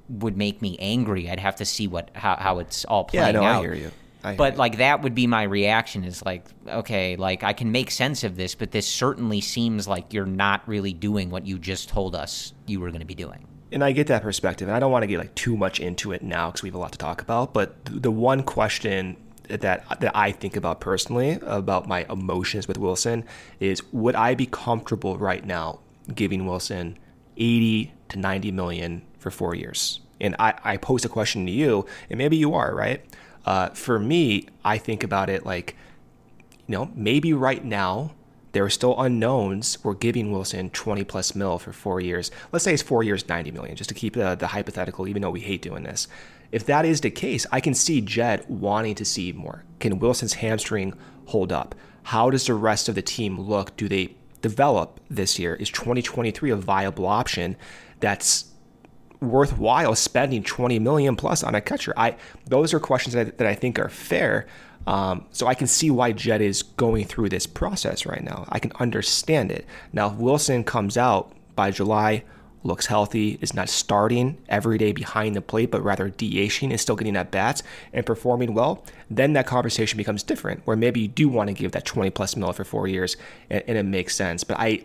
would 0.08 0.36
make 0.36 0.60
me 0.60 0.76
angry. 0.78 1.30
I'd 1.30 1.40
have 1.40 1.56
to 1.56 1.64
see 1.64 1.88
what 1.88 2.10
how, 2.14 2.36
how 2.36 2.58
it's 2.58 2.84
all 2.84 3.04
playing 3.04 3.34
yeah, 3.34 3.40
no, 3.40 3.44
out. 3.44 3.58
i 3.58 3.60
hear 3.60 3.74
you. 3.74 3.90
I 4.24 4.36
but 4.36 4.56
like 4.56 4.78
that 4.78 5.02
would 5.02 5.14
be 5.14 5.26
my 5.26 5.42
reaction 5.42 6.04
is 6.04 6.24
like 6.24 6.46
okay 6.68 7.16
like 7.16 7.42
i 7.42 7.52
can 7.52 7.72
make 7.72 7.90
sense 7.90 8.22
of 8.22 8.36
this 8.36 8.54
but 8.54 8.70
this 8.70 8.86
certainly 8.86 9.40
seems 9.40 9.88
like 9.88 10.12
you're 10.12 10.26
not 10.26 10.62
really 10.68 10.92
doing 10.92 11.28
what 11.28 11.44
you 11.44 11.58
just 11.58 11.88
told 11.88 12.14
us 12.14 12.52
you 12.66 12.78
were 12.78 12.90
going 12.90 13.00
to 13.00 13.06
be 13.06 13.16
doing 13.16 13.48
and 13.72 13.82
I 13.82 13.92
get 13.92 14.06
that 14.08 14.22
perspective, 14.22 14.68
and 14.68 14.76
I 14.76 14.80
don't 14.80 14.92
want 14.92 15.02
to 15.02 15.06
get 15.06 15.18
like 15.18 15.34
too 15.34 15.56
much 15.56 15.80
into 15.80 16.12
it 16.12 16.22
now 16.22 16.48
because 16.48 16.62
we 16.62 16.68
have 16.68 16.74
a 16.74 16.78
lot 16.78 16.92
to 16.92 16.98
talk 16.98 17.22
about. 17.22 17.52
But 17.52 17.84
the 17.84 18.10
one 18.10 18.42
question 18.42 19.16
that 19.48 19.60
that 20.00 20.16
I 20.16 20.32
think 20.32 20.56
about 20.56 20.80
personally 20.80 21.38
about 21.42 21.88
my 21.88 22.06
emotions 22.08 22.68
with 22.68 22.78
Willson 22.78 23.24
is: 23.60 23.82
Would 23.92 24.14
I 24.14 24.34
be 24.34 24.46
comfortable 24.46 25.18
right 25.18 25.44
now 25.44 25.80
giving 26.14 26.46
Willson 26.46 26.96
eighty 27.36 27.92
to 28.08 28.18
ninety 28.18 28.50
million 28.50 29.02
for 29.18 29.30
four 29.30 29.54
years? 29.54 30.00
And 30.20 30.36
I, 30.38 30.54
I 30.62 30.76
pose 30.76 31.04
a 31.04 31.08
question 31.08 31.46
to 31.46 31.52
you, 31.52 31.86
and 32.08 32.18
maybe 32.18 32.36
you 32.36 32.54
are 32.54 32.74
right. 32.74 33.04
Uh, 33.44 33.70
for 33.70 33.98
me, 33.98 34.46
I 34.64 34.78
think 34.78 35.02
about 35.02 35.28
it 35.28 35.44
like, 35.44 35.76
you 36.68 36.76
know, 36.76 36.92
maybe 36.94 37.32
right 37.32 37.64
now 37.64 38.12
there 38.52 38.64
are 38.64 38.70
still 38.70 39.00
unknowns. 39.00 39.82
We're 39.82 39.94
giving 39.94 40.30
Willson 40.30 40.70
20 40.72 41.04
plus 41.04 41.34
mil 41.34 41.58
for 41.58 41.72
four 41.72 42.00
years. 42.00 42.30
Let's 42.52 42.64
say 42.64 42.74
it's 42.74 42.82
four 42.82 43.02
years, 43.02 43.28
90 43.28 43.50
million, 43.50 43.76
just 43.76 43.88
to 43.88 43.94
keep 43.94 44.14
the, 44.14 44.34
the 44.34 44.48
hypothetical, 44.48 45.08
even 45.08 45.22
though 45.22 45.30
we 45.30 45.40
hate 45.40 45.62
doing 45.62 45.82
this. 45.82 46.08
If 46.50 46.66
that 46.66 46.84
is 46.84 47.00
the 47.00 47.10
case, 47.10 47.46
I 47.50 47.60
can 47.60 47.74
see 47.74 48.02
Jed 48.02 48.44
wanting 48.48 48.94
to 48.96 49.04
see 49.04 49.32
more. 49.32 49.64
Can 49.80 49.98
Willson's 49.98 50.34
hamstring 50.34 50.92
hold 51.26 51.50
up? 51.50 51.74
How 52.04 52.28
does 52.28 52.46
the 52.46 52.54
rest 52.54 52.88
of 52.88 52.94
the 52.94 53.02
team 53.02 53.40
look? 53.40 53.74
Do 53.76 53.88
they 53.88 54.16
develop 54.42 55.00
this 55.08 55.38
year? 55.38 55.54
Is 55.54 55.70
2023 55.70 56.50
a 56.50 56.56
viable 56.56 57.06
option 57.06 57.56
that's 58.00 58.51
worthwhile 59.22 59.94
spending 59.94 60.42
20 60.42 60.78
million 60.78 61.16
plus 61.16 61.42
on 61.42 61.54
a 61.54 61.60
catcher? 61.60 61.94
I 61.96 62.16
those 62.46 62.74
are 62.74 62.80
questions 62.80 63.14
that, 63.14 63.38
that 63.38 63.46
I 63.46 63.54
think 63.54 63.78
are 63.78 63.88
fair. 63.88 64.46
Um, 64.86 65.26
so 65.30 65.46
I 65.46 65.54
can 65.54 65.68
see 65.68 65.90
why 65.90 66.12
Jed 66.12 66.40
is 66.40 66.62
going 66.62 67.06
through 67.06 67.28
this 67.28 67.46
process 67.46 68.04
right 68.04 68.22
now. 68.22 68.46
I 68.48 68.58
can 68.58 68.72
understand 68.80 69.52
it. 69.52 69.64
Now, 69.92 70.08
if 70.08 70.14
Willson 70.14 70.66
comes 70.66 70.96
out 70.96 71.32
by 71.54 71.70
July, 71.70 72.24
looks 72.64 72.86
healthy, 72.86 73.38
is 73.40 73.54
not 73.54 73.68
starting 73.68 74.38
every 74.48 74.78
day 74.78 74.92
behind 74.92 75.34
the 75.34 75.40
plate, 75.40 75.70
but 75.70 75.82
rather 75.82 76.10
DHing 76.10 76.70
and 76.70 76.80
still 76.80 76.96
getting 76.96 77.16
at 77.16 77.30
bats 77.30 77.62
and 77.92 78.06
performing 78.06 78.54
well, 78.54 78.84
then 79.10 79.32
that 79.32 79.46
conversation 79.46 79.96
becomes 79.96 80.22
different. 80.22 80.62
Where 80.66 80.76
maybe 80.76 81.00
you 81.00 81.08
do 81.08 81.28
want 81.28 81.48
to 81.48 81.54
give 81.54 81.72
that 81.72 81.84
20 81.84 82.10
plus 82.10 82.36
mil 82.36 82.52
for 82.52 82.64
four 82.64 82.86
years, 82.86 83.16
and, 83.50 83.62
and 83.66 83.78
it 83.78 83.84
makes 83.84 84.14
sense. 84.14 84.44
But 84.44 84.58
I, 84.58 84.84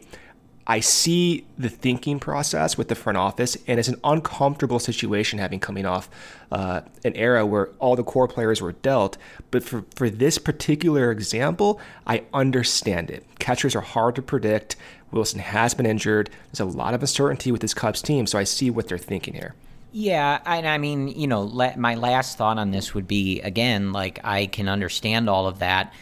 I 0.69 0.81
see 0.81 1.45
the 1.57 1.69
thinking 1.69 2.19
process 2.19 2.77
with 2.77 2.89
the 2.89 2.95
front 2.95 3.17
office, 3.17 3.57
and 3.67 3.79
it's 3.79 3.87
an 3.87 3.99
uncomfortable 4.03 4.79
situation 4.79 5.39
having 5.39 5.61
coming 5.61 5.85
off 5.85 6.09
uh, 6.51 6.81
an 7.05 7.15
era 7.15 7.45
where 7.45 7.69
all 7.79 7.95
the 7.95 8.03
core 8.03 8.27
players 8.27 8.61
were 8.61 8.73
dealt. 8.73 9.17
But 9.49 9.63
for, 9.63 9.85
for 9.95 10.09
this 10.09 10.37
particular 10.37 11.09
example, 11.09 11.79
I 12.05 12.23
understand 12.33 13.09
it. 13.09 13.25
Catchers 13.39 13.77
are 13.77 13.81
hard 13.81 14.15
to 14.15 14.21
predict. 14.21 14.75
Willson 15.13 15.39
has 15.39 15.73
been 15.73 15.85
injured. 15.85 16.29
There's 16.51 16.59
a 16.59 16.65
lot 16.65 16.93
of 16.93 17.01
uncertainty 17.01 17.49
with 17.49 17.61
this 17.61 17.73
Cubs 17.73 18.01
team, 18.01 18.27
so 18.27 18.37
I 18.37 18.43
see 18.43 18.69
what 18.69 18.89
they're 18.89 18.97
thinking 18.97 19.35
here. 19.35 19.55
Yeah, 19.93 20.41
and 20.45 20.67
I 20.67 20.77
mean, 20.77 21.07
you 21.07 21.27
know, 21.27 21.47
my 21.77 21.95
last 21.95 22.37
thought 22.37 22.59
on 22.59 22.71
this 22.71 22.93
would 22.93 23.07
be 23.07 23.39
again, 23.39 23.93
like 23.93 24.19
I 24.25 24.47
can 24.47 24.67
understand 24.67 25.29
all 25.29 25.47
of 25.47 25.59
that 25.59 25.93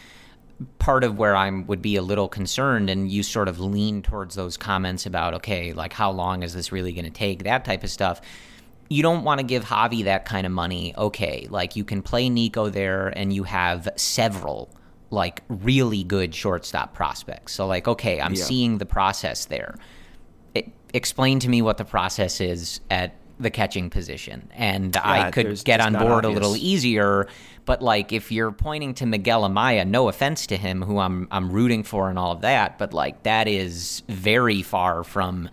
part 0.78 1.04
of 1.04 1.18
where 1.18 1.36
I 1.36 1.50
would 1.50 1.82
be 1.82 1.96
a 1.96 2.02
little 2.02 2.28
concerned, 2.28 2.88
and 2.88 3.10
you 3.10 3.22
sort 3.22 3.48
of 3.48 3.60
lean 3.60 4.02
towards 4.02 4.34
those 4.34 4.56
comments 4.56 5.06
about, 5.06 5.34
okay, 5.34 5.72
like 5.72 5.92
how 5.92 6.10
long 6.10 6.42
is 6.42 6.54
this 6.54 6.72
really 6.72 6.92
going 6.92 7.04
to 7.04 7.10
take, 7.10 7.44
that 7.44 7.64
type 7.64 7.84
of 7.84 7.90
stuff. 7.90 8.20
You 8.88 9.02
don't 9.02 9.24
want 9.24 9.40
to 9.40 9.46
give 9.46 9.64
Javi 9.64 10.04
that 10.04 10.24
kind 10.24 10.46
of 10.46 10.52
money. 10.52 10.94
Okay, 10.96 11.46
like 11.50 11.76
you 11.76 11.84
can 11.84 12.02
play 12.02 12.30
Nico 12.30 12.70
there, 12.70 13.08
and 13.08 13.32
you 13.32 13.42
have 13.42 13.88
several 13.96 14.70
like 15.10 15.42
really 15.48 16.04
good 16.04 16.34
shortstop 16.34 16.94
prospects. 16.94 17.52
So, 17.52 17.66
like, 17.66 17.86
okay, 17.86 18.20
I'm 18.20 18.34
yeah. 18.34 18.44
seeing 18.44 18.78
the 18.78 18.86
process 18.86 19.46
there. 19.46 19.76
It, 20.54 20.70
explain 20.94 21.38
to 21.40 21.48
me 21.48 21.62
what 21.62 21.78
the 21.78 21.84
process 21.84 22.40
is 22.40 22.80
at 22.90 23.14
the 23.38 23.50
catching 23.50 23.90
position, 23.90 24.50
and 24.54 24.94
yeah, 24.94 25.02
I 25.04 25.30
could 25.30 25.62
get 25.64 25.80
on 25.80 25.92
board 25.92 26.24
obvious. 26.24 26.30
a 26.30 26.40
little 26.40 26.56
easier 26.56 27.28
but 27.66 27.82
like 27.82 28.12
if 28.12 28.32
you're 28.32 28.52
pointing 28.52 28.94
to 28.94 29.06
Miguel 29.06 29.42
Amaya, 29.42 29.86
no 29.86 30.08
offense 30.08 30.46
to 30.46 30.56
him, 30.56 30.80
who 30.80 30.98
I'm 30.98 31.28
I'm 31.30 31.52
rooting 31.52 31.82
for 31.82 32.08
and 32.08 32.18
all 32.18 32.32
of 32.32 32.40
that, 32.40 32.78
but 32.78 32.94
like 32.94 33.24
that 33.24 33.46
is 33.48 34.02
very 34.08 34.62
far 34.62 35.04
from 35.04 35.50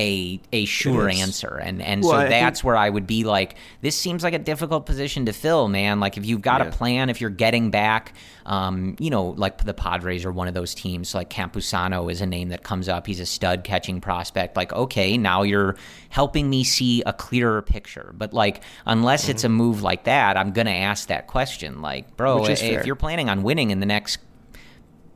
a 0.00 0.40
a 0.52 0.64
sure 0.64 1.08
answer. 1.08 1.60
And 1.62 1.82
and 1.82 2.02
well, 2.02 2.12
so 2.12 2.28
that's 2.28 2.60
think, 2.60 2.64
where 2.64 2.76
I 2.76 2.88
would 2.88 3.06
be 3.06 3.24
like 3.24 3.56
this 3.82 3.96
seems 3.96 4.22
like 4.22 4.32
a 4.32 4.38
difficult 4.38 4.86
position 4.86 5.26
to 5.26 5.32
fill 5.32 5.68
man. 5.68 6.00
Like 6.00 6.16
if 6.16 6.24
you've 6.24 6.40
got 6.40 6.60
yeah. 6.60 6.68
a 6.68 6.72
plan 6.72 7.10
if 7.10 7.20
you're 7.20 7.30
getting 7.30 7.70
back 7.70 8.14
um 8.46 8.96
you 8.98 9.10
know 9.10 9.28
like 9.36 9.62
the 9.64 9.74
Padres 9.74 10.24
are 10.24 10.32
one 10.32 10.48
of 10.48 10.54
those 10.54 10.74
teams 10.74 11.14
like 11.14 11.28
Campusano 11.28 12.10
is 12.10 12.20
a 12.20 12.26
name 12.26 12.48
that 12.48 12.62
comes 12.62 12.88
up. 12.88 13.06
He's 13.06 13.20
a 13.20 13.26
stud 13.26 13.62
catching 13.62 14.00
prospect. 14.00 14.56
Like 14.56 14.72
okay 14.72 15.18
now 15.18 15.42
you're 15.42 15.76
helping 16.08 16.48
me 16.48 16.64
see 16.64 17.02
a 17.04 17.12
clearer 17.12 17.60
picture. 17.60 18.14
But 18.16 18.32
like 18.32 18.62
unless 18.86 19.22
mm-hmm. 19.22 19.32
it's 19.32 19.44
a 19.44 19.50
move 19.50 19.82
like 19.82 20.04
that 20.04 20.36
I'm 20.38 20.52
going 20.52 20.66
to 20.66 20.72
ask 20.72 21.08
that 21.08 21.26
question. 21.26 21.82
Like 21.82 22.16
bro 22.16 22.46
if 22.46 22.60
fair. 22.60 22.86
you're 22.86 22.96
planning 22.96 23.28
on 23.28 23.42
winning 23.42 23.70
in 23.70 23.80
the 23.80 23.86
next 23.86 24.18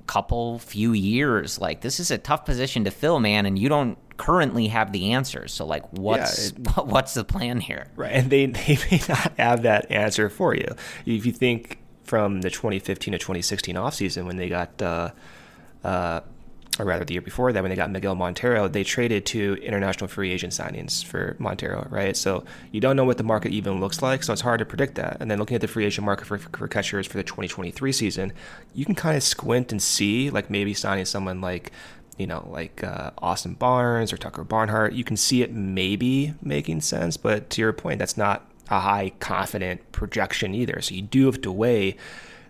couple 0.07 0.59
few 0.59 0.93
years 0.93 1.59
like 1.59 1.81
this 1.81 1.99
is 1.99 2.11
a 2.11 2.19
tough 2.19 2.45
position 2.45 2.85
to 2.85 2.91
fill 2.91 3.21
man 3.21 3.47
and 3.47 3.59
you 3.59 3.69
don't 3.69 3.97
currently 4.17 4.69
have 4.69 4.93
the 4.93 5.13
answers. 5.13 5.53
So 5.53 5.67
like 5.67 5.85
what's 5.93 6.53
yeah, 6.53 6.79
it, 6.79 6.85
what's 6.87 7.15
the 7.15 7.25
plan 7.25 7.61
here? 7.61 7.87
Right. 7.97 8.13
And 8.13 8.31
they, 8.31 8.47
they 8.47 8.79
may 8.91 9.01
not 9.09 9.33
have 9.39 9.63
that 9.63 9.91
answer 9.91 10.29
for 10.29 10.55
you. 10.55 10.69
If 11.07 11.27
you 11.27 11.33
think 11.33 11.79
from 12.05 12.43
the 12.43 12.51
2015 12.51 13.13
to 13.13 13.19
2016 13.19 13.75
offseason 13.77 14.27
when 14.27 14.37
they 14.37 14.49
got 14.49 14.81
uh, 14.81 15.11
uh, 15.83 16.21
or 16.79 16.85
rather 16.85 17.05
the 17.05 17.15
year 17.15 17.23
before 17.23 17.53
that 17.53 17.63
when 17.63 17.71
they 17.71 17.77
got 17.77 17.91
Miguel 17.91 18.15
Montero, 18.15 18.67
they 18.67 18.83
traded 18.83 19.25
two 19.25 19.55
international 19.63 20.09
free 20.09 20.33
agent 20.33 20.53
signings 20.53 21.05
for 21.05 21.37
Montero, 21.39 21.87
right? 21.89 22.17
So 22.17 22.45
you 22.73 22.81
don't 22.81 22.97
know 22.97 23.05
what 23.05 23.17
the 23.17 23.25
market 23.25 23.53
even 23.53 23.81
looks 23.81 24.03
like, 24.03 24.25
so 24.25 24.33
it's 24.33 24.43
hard 24.43 24.59
to 24.59 24.65
predict 24.65 24.97
that. 24.97 25.19
And 25.21 25.31
then 25.31 25.39
looking 25.39 25.55
at 25.55 25.61
the 25.61 25.69
free 25.69 25.85
agent 25.85 26.05
market 26.05 26.27
for, 26.27 26.39
for 26.39 26.67
catchers 26.67 27.07
for 27.07 27.17
the 27.17 27.23
2023 27.23 27.93
season, 27.93 28.33
you 28.75 28.85
can 28.85 28.97
kind 28.97 29.17
of 29.17 29.23
squint 29.23 29.71
and 29.71 29.81
see 29.81 30.31
like 30.31 30.51
maybe 30.51 30.75
signing 30.75 31.05
someone 31.05 31.41
like 31.41 31.71
you 32.17 32.27
know, 32.27 32.47
like 32.51 32.85
uh, 32.85 33.11
Austin 33.19 33.55
Barnes 33.55 34.13
or 34.13 34.17
Tucker 34.17 34.45
Barnhart, 34.45 34.93
you 34.93 35.03
can 35.03 35.17
see 35.17 35.43
it 35.43 35.53
maybe 35.53 36.35
making 36.41 36.81
sense, 36.81 37.17
but 37.17 37.51
to 37.51 37.61
your 37.61 37.73
point, 37.73 37.99
that's 37.99 38.17
not 38.17 38.49
a 38.71 38.81
high 38.81 39.13
confident 39.19 39.91
projection 39.93 40.55
either. 40.55 40.81
So 40.81 40.95
you 40.95 41.03
do 41.03 41.27
have 41.27 41.41
to 41.43 41.53
weigh 41.53 41.97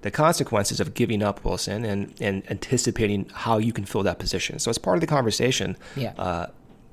the 0.05 0.11
consequences 0.11 0.81
of 0.81 0.93
giving 0.93 1.23
up 1.23 1.43
Willson 1.45 1.83
and, 1.83 2.13
and 2.21 2.43
anticipating 2.51 3.27
how 3.33 3.57
you 3.57 3.73
can 3.73 3.87
fill 3.87 4.03
that 4.03 4.19
position. 4.19 4.59
So 4.59 4.69
it's 4.69 4.77
part 4.77 4.99
of 4.99 5.01
the 5.01 5.07
conversation. 5.07 5.79
Yeah. 5.97 6.13
Uh, 6.19 6.49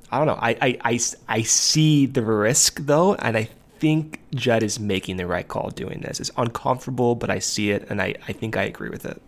I 0.10 0.18
don't 0.18 0.27
know. 0.27 0.39
I, 0.41 0.51
I, 0.62 0.77
I, 0.86 1.00
I 1.27 1.41
see 1.41 2.06
the 2.06 2.22
risk 2.22 2.80
though, 2.80 3.15
and 3.15 3.36
I 3.36 3.50
think 3.80 4.22
Jed 4.34 4.63
is 4.63 4.80
making 4.80 5.18
the 5.18 5.27
right 5.27 5.46
call 5.46 5.72
doing 5.72 6.00
this. 6.00 6.22
It's 6.22 6.32
uncomfortable, 6.38 7.15
but 7.15 7.30
I 7.30 7.39
see 7.39 7.72
it, 7.72 7.86
and 7.89 8.01
I, 8.01 8.15
I 8.30 8.32
think 8.32 8.56
I 8.56 8.63
agree 8.63 8.89
with 8.89 9.06
it. 9.06 9.22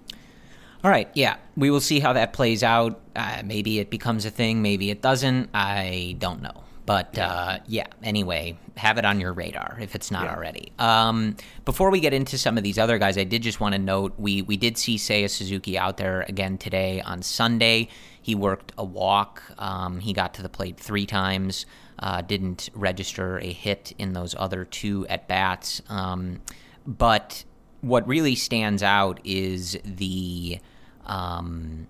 All 0.81 0.89
right, 0.89 1.09
yeah, 1.13 1.35
we 1.57 1.69
will 1.69 1.81
see 1.81 1.99
how 1.99 2.13
that 2.13 2.31
plays 2.31 2.63
out. 2.63 3.01
Uh, 3.17 3.41
maybe 3.43 3.79
it 3.79 3.89
becomes 3.89 4.23
a 4.23 4.29
thing, 4.29 4.61
maybe 4.61 4.91
it 4.91 5.01
doesn't. 5.01 5.49
I 5.53 6.15
don't 6.19 6.41
know. 6.41 6.63
But 6.85 7.11
yeah. 7.13 7.27
Uh, 7.27 7.57
yeah, 7.67 7.87
anyway, 8.01 8.57
have 8.75 8.97
it 8.97 9.05
on 9.05 9.19
your 9.19 9.31
radar 9.33 9.77
if 9.79 9.95
it's 9.95 10.11
not 10.11 10.25
yeah. 10.25 10.35
already. 10.35 10.71
Um, 10.79 11.37
before 11.63 11.89
we 11.91 11.99
get 11.99 12.13
into 12.13 12.37
some 12.37 12.57
of 12.57 12.63
these 12.63 12.77
other 12.77 12.97
guys, 12.97 13.17
I 13.17 13.23
did 13.23 13.41
just 13.41 13.59
want 13.59 13.73
to 13.73 13.79
note 13.79 14.13
we 14.17 14.41
we 14.41 14.57
did 14.57 14.77
see 14.77 14.97
Seiya 14.97 15.29
Suzuki 15.29 15.77
out 15.77 15.97
there 15.97 16.21
again 16.27 16.57
today 16.57 17.01
on 17.01 17.21
Sunday. 17.21 17.87
He 18.21 18.35
worked 18.35 18.71
a 18.77 18.83
walk. 18.83 19.43
Um, 19.57 19.99
he 19.99 20.13
got 20.13 20.33
to 20.35 20.41
the 20.41 20.49
plate 20.49 20.77
three 20.77 21.05
times. 21.05 21.65
Uh, 21.99 22.21
didn't 22.21 22.69
register 22.73 23.37
a 23.39 23.51
hit 23.51 23.93
in 23.97 24.13
those 24.13 24.35
other 24.37 24.65
two 24.65 25.07
at 25.07 25.27
bats. 25.27 25.81
Um, 25.89 26.41
but 26.85 27.43
what 27.81 28.07
really 28.07 28.35
stands 28.35 28.81
out 28.81 29.19
is 29.23 29.77
the 29.83 30.59
um, 31.05 31.87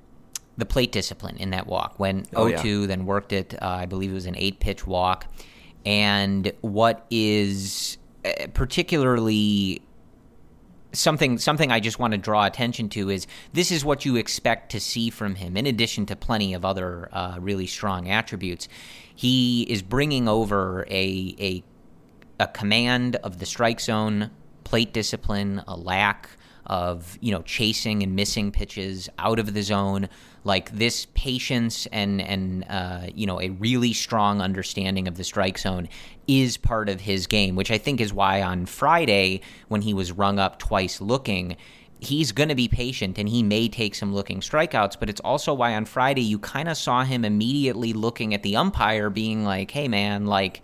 the 0.57 0.65
plate 0.65 0.91
discipline 0.91 1.37
in 1.37 1.49
that 1.51 1.67
walk. 1.67 1.99
When 1.99 2.25
oh, 2.35 2.45
0-2, 2.45 2.81
yeah. 2.81 2.87
then 2.87 3.05
worked 3.05 3.33
it. 3.33 3.55
Uh, 3.61 3.67
I 3.67 3.85
believe 3.85 4.11
it 4.11 4.15
was 4.15 4.25
an 4.25 4.37
eight 4.37 4.59
pitch 4.59 4.85
walk. 4.85 5.25
And 5.85 6.51
what 6.61 7.05
is 7.09 7.97
uh, 8.23 8.47
particularly 8.53 9.81
something 10.93 11.39
something 11.39 11.71
I 11.71 11.79
just 11.79 11.97
want 11.97 12.11
to 12.11 12.17
draw 12.17 12.45
attention 12.45 12.87
to 12.89 13.09
is 13.09 13.27
this 13.51 13.71
is 13.71 13.83
what 13.83 14.05
you 14.05 14.15
expect 14.15 14.71
to 14.71 14.79
see 14.79 15.09
from 15.09 15.35
him. 15.35 15.57
In 15.57 15.65
addition 15.65 16.05
to 16.07 16.15
plenty 16.15 16.53
of 16.53 16.63
other 16.63 17.09
uh, 17.11 17.37
really 17.39 17.67
strong 17.67 18.09
attributes, 18.09 18.67
he 19.15 19.63
is 19.63 19.81
bringing 19.81 20.27
over 20.27 20.85
a 20.89 21.35
a 21.39 21.63
a 22.39 22.47
command 22.47 23.15
of 23.17 23.39
the 23.39 23.45
strike 23.45 23.79
zone, 23.79 24.31
plate 24.63 24.93
discipline, 24.93 25.63
a 25.67 25.75
lack 25.75 26.29
of 26.65 27.17
you 27.21 27.31
know 27.31 27.41
chasing 27.41 28.03
and 28.03 28.15
missing 28.15 28.51
pitches 28.51 29.09
out 29.19 29.39
of 29.39 29.53
the 29.53 29.61
zone. 29.61 30.09
Like 30.45 30.71
this 30.71 31.07
patience 31.13 31.85
and 31.87 32.21
and 32.21 32.65
uh, 32.69 33.07
you 33.13 33.25
know 33.25 33.39
a 33.41 33.49
really 33.49 33.93
strong 33.93 34.41
understanding 34.41 35.07
of 35.07 35.15
the 35.15 35.23
strike 35.23 35.57
zone 35.57 35.87
is 36.27 36.57
part 36.57 36.87
of 36.87 37.01
his 37.01 37.27
game 37.27 37.53
which 37.57 37.69
i 37.69 37.77
think 37.77 37.99
is 37.99 38.13
why 38.13 38.41
on 38.41 38.65
friday 38.65 39.41
when 39.67 39.81
he 39.81 39.93
was 39.93 40.13
rung 40.13 40.39
up 40.39 40.57
twice 40.57 41.01
looking 41.01 41.57
he's 42.05 42.31
going 42.31 42.49
to 42.49 42.55
be 42.55 42.67
patient 42.67 43.17
and 43.17 43.29
he 43.29 43.41
may 43.43 43.67
take 43.67 43.95
some 43.95 44.13
looking 44.13 44.39
strikeouts, 44.39 44.97
but 44.99 45.09
it's 45.09 45.21
also 45.21 45.53
why 45.53 45.75
on 45.75 45.85
Friday 45.85 46.21
you 46.21 46.39
kind 46.39 46.67
of 46.67 46.77
saw 46.77 47.03
him 47.03 47.25
immediately 47.25 47.93
looking 47.93 48.33
at 48.33 48.43
the 48.43 48.55
umpire, 48.55 49.09
being 49.09 49.43
like, 49.43 49.71
hey, 49.71 49.87
man, 49.87 50.25
like, 50.25 50.61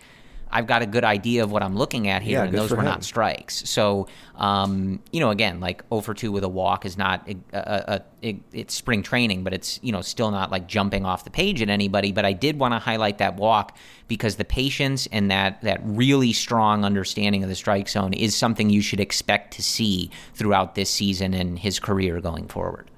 I've 0.52 0.68
got 0.68 0.82
a 0.82 0.86
good 0.86 1.04
idea 1.04 1.44
of 1.44 1.52
what 1.52 1.62
I'm 1.62 1.76
looking 1.76 2.08
at 2.08 2.22
here, 2.22 2.40
yeah, 2.40 2.46
and 2.46 2.54
those 2.54 2.72
were 2.72 2.78
him. 2.78 2.86
not 2.86 3.04
strikes. 3.04 3.70
So, 3.70 4.08
um, 4.36 5.00
you 5.12 5.20
know, 5.20 5.30
again, 5.30 5.60
like 5.60 5.84
over 5.92 6.14
2 6.14 6.32
with 6.32 6.44
a 6.44 6.50
walk 6.50 6.86
is 6.86 6.98
not 6.98 7.28
a, 7.30 7.36
a, 7.54 8.02
a, 8.24 8.40
it's 8.52 8.74
spring 8.74 9.04
training, 9.04 9.44
but 9.44 9.54
it's 9.54 9.80
you 9.84 9.92
know 9.92 10.02
still 10.02 10.32
not 10.32 10.50
like 10.50 10.68
jumping 10.68 11.06
off 11.06 11.24
the 11.24 11.30
page 11.30 11.62
at 11.62 11.70
anybody. 11.70 12.12
But 12.12 12.26
I 12.26 12.34
did 12.34 12.58
want 12.58 12.74
to 12.74 12.80
highlight 12.80 13.20
that 13.20 13.36
walk 13.36 13.78
because 14.08 14.38
the 14.38 14.46
patience 14.46 15.08
and 15.12 15.30
that 15.30 15.62
that 15.62 15.82
really 15.84 16.34
strong 16.34 16.84
understanding 16.84 17.44
of 17.44 17.50
the 17.50 17.56
strike 17.56 17.88
zone 17.88 18.14
is 18.14 18.36
something 18.36 18.70
you 18.70 18.82
should 18.82 19.00
expect 19.00 19.54
to 19.54 19.64
see 19.64 20.10
throughout 20.34 20.76
this 20.76 20.90
season 20.90 21.34
and 21.34 21.60
his 21.60 21.80
career 21.80 22.20
going 22.20 22.48
forward. 22.48 22.90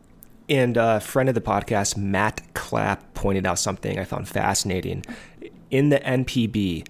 And 0.48 0.75
a 0.75 0.84
uh, 0.84 1.00
friend 1.00 1.29
of 1.29 1.36
the 1.36 1.41
podcast, 1.41 1.96
Matt 1.96 2.41
Clapp, 2.53 3.13
pointed 3.13 3.46
out 3.46 3.58
something 3.60 3.98
I 3.98 4.03
found 4.03 4.27
fascinating. 4.27 5.05
In 5.70 5.89
the 5.89 6.00
NPB, 6.00 6.86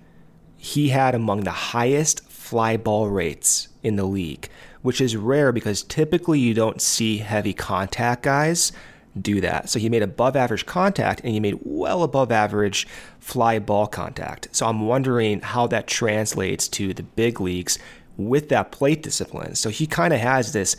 he 0.64 0.90
had 0.90 1.16
among 1.16 1.40
the 1.40 1.50
highest 1.50 2.24
fly 2.30 2.78
ball 2.78 3.10
rates 3.10 3.68
in 3.82 3.96
the 3.96 4.04
league, 4.04 4.48
which 4.84 5.02
is 5.02 5.18
rare 5.18 5.52
because 5.52 5.82
typically 5.82 6.38
you 6.38 6.54
don't 6.54 6.80
see 6.80 7.18
heavy 7.18 7.52
contact 7.52 8.22
guys 8.22 8.72
do 9.20 9.42
that. 9.42 9.72
So 9.72 9.80
he 9.80 9.90
made 9.90 10.04
above 10.04 10.36
average 10.36 10.68
contact 10.68 11.22
and 11.22 11.34
he 11.34 11.40
made 11.40 11.58
well 11.64 12.04
above 12.04 12.32
average 12.32 12.88
fly 13.20 13.58
ball 13.58 13.88
contact. 13.88 14.50
So 14.52 14.68
I'm 14.68 14.86
wondering 14.86 15.42
how 15.42 15.66
that 15.66 15.88
translates 15.88 16.68
to 16.70 16.94
the 16.94 17.02
big 17.02 17.42
leagues 17.42 17.80
with 18.18 18.50
that 18.50 18.72
plate 18.72 19.02
discipline. 19.02 19.56
So 19.56 19.70
he 19.70 19.88
kind 19.88 20.14
of 20.14 20.20
has 20.20 20.54
this, 20.54 20.76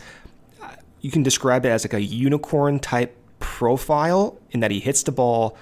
you 1.01 1.11
can 1.11 1.23
describe 1.23 1.65
it 1.65 1.69
as 1.69 1.83
like 1.83 1.93
a 1.93 2.01
unicorn 2.01 2.79
type 2.79 3.17
profile 3.41 4.39
in 4.51 4.61
that 4.61 4.71
he 4.71 4.79
hits 4.79 5.03
the 5.03 5.11
ball 5.11 5.57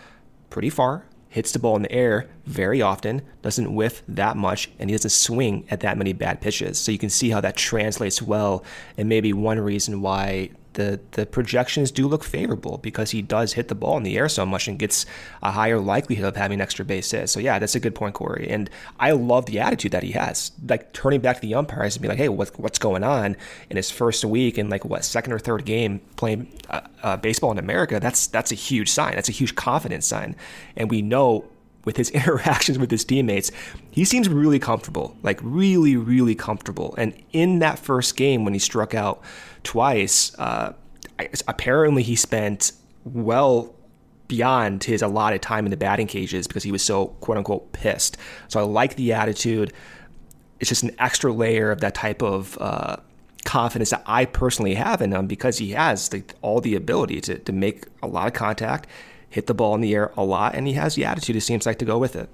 pretty 0.51 0.69
far, 0.69 1.05
hits 1.31 1.53
the 1.53 1.59
ball 1.59 1.77
in 1.77 1.81
the 1.81 1.91
air 1.91 2.29
very 2.45 2.81
often, 2.81 3.21
doesn't 3.41 3.73
whiff 3.73 4.03
that 4.05 4.35
much, 4.35 4.69
and 4.77 4.89
he 4.89 4.95
doesn't 4.95 5.11
swing 5.11 5.65
at 5.71 5.79
that 5.79 5.97
many 5.97 6.11
bad 6.11 6.41
pitches. 6.41 6.77
So 6.77 6.91
you 6.91 6.97
can 6.97 7.09
see 7.09 7.29
how 7.29 7.39
that 7.39 7.55
translates 7.55 8.21
well, 8.21 8.65
and 8.97 9.07
maybe 9.07 9.31
one 9.31 9.57
reason 9.57 10.01
why 10.01 10.49
the 10.73 10.99
the 11.11 11.25
projections 11.25 11.91
do 11.91 12.07
look 12.07 12.23
favorable 12.23 12.77
because 12.77 13.11
he 13.11 13.21
does 13.21 13.53
hit 13.53 13.67
the 13.67 13.75
ball 13.75 13.97
in 13.97 14.03
the 14.03 14.17
air 14.17 14.29
so 14.29 14.45
much 14.45 14.67
and 14.67 14.79
gets 14.79 15.05
a 15.41 15.51
higher 15.51 15.79
likelihood 15.79 16.25
of 16.25 16.35
having 16.35 16.61
extra 16.61 16.85
base 16.85 17.11
hits. 17.11 17.31
So 17.31 17.39
yeah, 17.39 17.59
that's 17.59 17.75
a 17.75 17.79
good 17.79 17.95
point, 17.95 18.15
Corey. 18.15 18.47
And 18.49 18.69
I 18.99 19.11
love 19.11 19.45
the 19.45 19.59
attitude 19.59 19.91
that 19.91 20.03
he 20.03 20.11
has, 20.11 20.51
like 20.67 20.93
turning 20.93 21.19
back 21.19 21.37
to 21.37 21.41
the 21.41 21.55
umpires 21.55 21.95
and 21.95 22.01
be 22.01 22.07
like, 22.07 22.17
"Hey, 22.17 22.29
what's 22.29 22.51
what's 22.57 22.79
going 22.79 23.03
on?" 23.03 23.35
In 23.69 23.77
his 23.77 23.91
first 23.91 24.23
week 24.23 24.57
and 24.57 24.69
like 24.69 24.85
what 24.85 25.03
second 25.03 25.33
or 25.33 25.39
third 25.39 25.65
game 25.65 26.01
playing 26.15 26.51
uh, 26.69 26.81
uh, 27.03 27.17
baseball 27.17 27.51
in 27.51 27.57
America, 27.57 27.99
that's 27.99 28.27
that's 28.27 28.51
a 28.51 28.55
huge 28.55 28.89
sign. 28.89 29.15
That's 29.15 29.29
a 29.29 29.33
huge 29.33 29.55
confidence 29.55 30.07
sign, 30.07 30.35
and 30.75 30.89
we 30.89 31.01
know 31.01 31.45
with 31.85 31.97
his 31.97 32.09
interactions 32.11 32.77
with 32.77 32.91
his 32.91 33.03
teammates, 33.03 33.51
he 33.91 34.05
seems 34.05 34.29
really 34.29 34.59
comfortable, 34.59 35.15
like 35.23 35.39
really, 35.43 35.95
really 35.95 36.35
comfortable. 36.35 36.95
And 36.97 37.13
in 37.31 37.59
that 37.59 37.79
first 37.79 38.15
game 38.15 38.43
when 38.43 38.53
he 38.53 38.59
struck 38.59 38.93
out 38.93 39.21
twice, 39.63 40.37
uh, 40.39 40.73
apparently 41.47 42.03
he 42.03 42.15
spent 42.15 42.71
well 43.03 43.73
beyond 44.27 44.83
his 44.83 45.01
allotted 45.01 45.41
time 45.41 45.65
in 45.65 45.71
the 45.71 45.77
batting 45.77 46.07
cages 46.07 46.47
because 46.47 46.63
he 46.63 46.71
was 46.71 46.81
so 46.81 47.07
quote 47.19 47.37
unquote 47.37 47.71
pissed. 47.73 48.17
So 48.47 48.59
I 48.59 48.63
like 48.63 48.95
the 48.95 49.13
attitude. 49.13 49.73
It's 50.59 50.69
just 50.69 50.83
an 50.83 50.95
extra 50.99 51.33
layer 51.33 51.71
of 51.71 51.81
that 51.81 51.95
type 51.95 52.21
of 52.21 52.57
uh, 52.61 52.97
confidence 53.43 53.89
that 53.89 54.03
I 54.05 54.25
personally 54.25 54.75
have 54.75 55.01
in 55.01 55.11
him 55.11 55.27
because 55.27 55.57
he 55.57 55.71
has 55.71 56.09
the, 56.09 56.23
all 56.41 56.61
the 56.61 56.75
ability 56.75 57.21
to, 57.21 57.39
to 57.39 57.51
make 57.51 57.85
a 58.01 58.07
lot 58.07 58.27
of 58.27 58.33
contact 58.33 58.87
hit 59.31 59.47
the 59.47 59.55
ball 59.55 59.73
in 59.73 59.81
the 59.81 59.95
air 59.95 60.11
a 60.15 60.23
lot, 60.23 60.53
and 60.53 60.67
he 60.67 60.73
has 60.73 60.93
the 60.93 61.05
attitude, 61.05 61.35
it 61.35 61.41
seems 61.41 61.65
like, 61.65 61.79
to 61.79 61.85
go 61.85 61.97
with 61.97 62.15
it. 62.15 62.29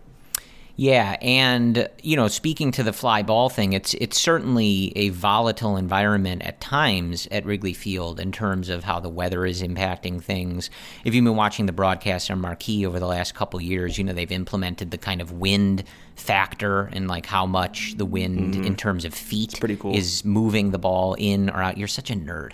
Yeah, 0.79 1.17
and 1.23 1.89
you 2.03 2.15
know, 2.15 2.27
speaking 2.27 2.71
to 2.73 2.83
the 2.83 2.93
fly 2.93 3.23
ball 3.23 3.49
thing, 3.49 3.73
it's 3.73 3.95
it's 3.95 4.21
certainly 4.21 4.93
a 4.95 5.09
volatile 5.09 5.75
environment 5.75 6.43
at 6.43 6.61
times 6.61 7.27
at 7.31 7.47
Wrigley 7.47 7.73
Field 7.73 8.19
in 8.19 8.31
terms 8.31 8.69
of 8.69 8.83
how 8.83 8.99
the 8.99 9.09
weather 9.09 9.43
is 9.43 9.63
impacting 9.63 10.21
things. 10.21 10.69
If 11.03 11.15
you've 11.15 11.25
been 11.25 11.35
watching 11.35 11.65
the 11.65 11.71
broadcast 11.71 12.29
on 12.29 12.39
Marquee 12.39 12.85
over 12.85 12.99
the 12.99 13.07
last 13.07 13.33
couple 13.33 13.59
years, 13.59 13.97
you 13.97 14.03
know 14.03 14.13
they've 14.13 14.31
implemented 14.31 14.91
the 14.91 14.99
kind 14.99 15.19
of 15.19 15.31
wind 15.31 15.83
factor 16.15 16.83
and 16.93 17.07
like 17.07 17.25
how 17.25 17.47
much 17.47 17.95
the 17.97 18.05
wind 18.05 18.53
mm-hmm. 18.53 18.63
in 18.63 18.75
terms 18.75 19.03
of 19.03 19.15
feet 19.15 19.59
cool. 19.79 19.95
is 19.95 20.23
moving 20.23 20.69
the 20.69 20.77
ball 20.77 21.15
in 21.15 21.49
or 21.49 21.63
out. 21.63 21.79
You're 21.79 21.87
such 21.87 22.11
a 22.11 22.15
nerd. 22.15 22.51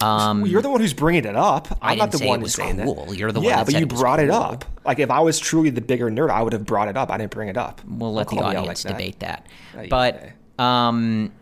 Um, 0.00 0.42
well, 0.42 0.50
you're 0.50 0.62
the 0.62 0.70
one 0.70 0.80
who's 0.80 0.94
bringing 0.94 1.24
it 1.24 1.34
up. 1.36 1.76
I'm 1.82 1.92
I 1.92 1.94
not 1.96 2.12
the 2.12 2.24
one 2.26 2.40
who's 2.40 2.54
saying 2.54 2.78
cool. 2.78 3.06
that. 3.06 3.16
You're 3.16 3.32
the 3.32 3.40
yeah, 3.40 3.56
one. 3.56 3.64
but 3.64 3.74
you 3.74 3.80
it 3.80 3.88
brought 3.88 4.18
cool. 4.18 4.28
it 4.28 4.30
up. 4.30 4.64
Like 4.84 4.98
if 5.00 5.10
I 5.10 5.20
was 5.20 5.38
truly 5.38 5.70
the 5.70 5.80
bigger 5.80 6.10
nerd, 6.10 6.30
I 6.30 6.42
would 6.42 6.52
have 6.52 6.64
brought 6.64 6.88
it 6.88 6.96
up. 6.96 7.10
I 7.10 7.18
didn't 7.18 7.32
bring 7.32 7.48
it 7.48 7.56
up. 7.56 7.80
We'll 7.86 8.12
let 8.12 8.28
Don't 8.28 8.38
the 8.38 8.44
audience 8.44 8.84
like 8.84 8.94
debate 8.94 9.20
that. 9.20 9.46
that. 9.74 9.88
But 9.88 10.62
um, 10.62 11.32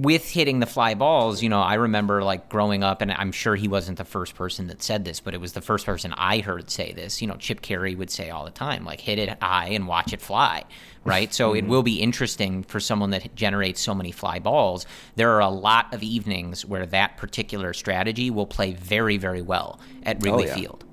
with 0.00 0.30
hitting 0.30 0.60
the 0.60 0.66
fly 0.66 0.94
balls, 0.94 1.42
you 1.42 1.48
know, 1.48 1.60
I 1.60 1.74
remember 1.74 2.22
like 2.22 2.48
growing 2.48 2.82
up, 2.82 3.02
and 3.02 3.12
I'm 3.12 3.32
sure 3.32 3.56
he 3.56 3.68
wasn't 3.68 3.98
the 3.98 4.04
first 4.04 4.34
person 4.34 4.68
that 4.68 4.82
said 4.82 5.04
this, 5.04 5.20
but 5.20 5.34
it 5.34 5.40
was 5.40 5.52
the 5.52 5.60
first 5.60 5.84
person 5.84 6.14
I 6.16 6.38
heard 6.38 6.70
say 6.70 6.92
this. 6.92 7.20
You 7.20 7.28
know, 7.28 7.36
Chip 7.36 7.60
Caray 7.60 7.94
would 7.94 8.10
say 8.10 8.30
all 8.30 8.44
the 8.44 8.50
time, 8.50 8.84
like 8.84 9.00
hit 9.00 9.18
it 9.18 9.42
high 9.42 9.68
and 9.68 9.86
watch 9.86 10.12
it 10.12 10.20
fly 10.20 10.64
right? 11.04 11.34
So 11.34 11.48
mm-hmm. 11.48 11.56
it 11.56 11.68
will 11.68 11.82
be 11.82 12.00
interesting 12.00 12.62
for 12.62 12.80
someone 12.80 13.10
that 13.10 13.34
generates 13.34 13.80
so 13.80 13.94
many 13.94 14.12
fly 14.12 14.38
balls. 14.38 14.86
There 15.16 15.32
are 15.32 15.40
a 15.40 15.48
lot 15.48 15.92
of 15.92 16.02
evenings 16.02 16.64
where 16.64 16.86
that 16.86 17.16
particular 17.16 17.72
strategy 17.72 18.30
will 18.30 18.46
play 18.46 18.72
very, 18.72 19.16
very 19.16 19.42
well 19.42 19.80
at 20.04 20.22
Wrigley 20.22 20.44
oh, 20.44 20.46
yeah. 20.46 20.54
Field. 20.54 20.84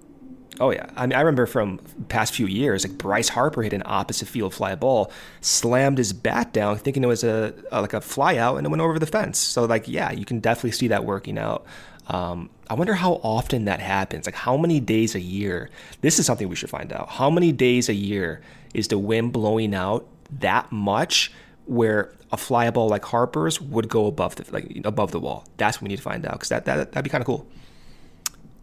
Oh 0.60 0.72
yeah, 0.72 0.90
I 0.96 1.06
mean 1.06 1.16
I 1.16 1.22
remember 1.22 1.46
from 1.46 1.80
past 2.10 2.34
few 2.34 2.46
years, 2.46 2.86
like 2.86 2.98
Bryce 2.98 3.30
Harper 3.30 3.64
hit 3.64 3.74
an 3.74 3.84
opposite 3.86 4.28
field 4.28 4.54
fly 4.54 4.76
ball, 4.76 5.12
slammed 5.42 5.98
his 5.98 6.12
bat 6.12 6.52
down, 6.52 6.78
thinking 6.78 7.04
it 7.04 7.08
was 7.08 7.24
a, 7.24 7.54
a 7.72 7.82
like 7.82 7.94
a 7.94 8.02
fly 8.02 8.38
out, 8.38 8.58
and 8.58 8.66
it 8.66 8.70
went 8.70 8.82
over 8.82 9.00
the 9.00 9.06
fence. 9.06 9.38
So 9.38 9.66
like 9.66 9.88
yeah, 9.88 10.12
you 10.12 10.26
can 10.26 10.40
definitely 10.40 10.72
see 10.72 10.90
that 10.90 11.06
working 11.06 11.38
out. 11.38 11.66
Um, 12.08 12.50
I 12.70 12.74
wonder 12.74 12.94
how 12.94 13.14
often 13.24 13.66
that 13.66 13.80
happens. 13.80 14.26
Like 14.26 14.36
how 14.36 14.58
many 14.58 14.80
days 14.80 15.16
a 15.16 15.22
year? 15.22 15.70
This 16.02 16.20
is 16.20 16.26
something 16.26 16.50
we 16.50 16.56
should 16.56 16.70
find 16.70 16.92
out. 16.92 17.10
How 17.10 17.30
many 17.30 17.52
days 17.52 17.88
a 17.88 17.94
year 17.94 18.42
is 18.74 18.90
the 18.90 18.98
wind 18.98 19.32
blowing 19.32 19.74
out 19.74 20.08
that 20.40 20.72
much 20.72 21.32
where 21.66 22.12
a 22.32 22.38
fly 22.38 22.70
ball 22.70 22.90
like 22.90 23.06
Harper's 23.06 23.62
would 23.62 23.90
go 23.90 24.08
above 24.08 24.36
the 24.36 24.46
like 24.52 24.82
above 24.86 25.12
the 25.12 25.20
wall. 25.20 25.46
That's 25.58 25.78
what 25.78 25.84
we 25.84 25.90
need 25.90 25.98
to 25.98 26.02
find 26.02 26.26
out 26.26 26.34
because 26.34 26.50
that, 26.50 26.66
that 26.66 26.92
that'd 26.92 27.04
be 27.04 27.10
kind 27.10 27.22
of 27.22 27.26
cool. 27.26 27.48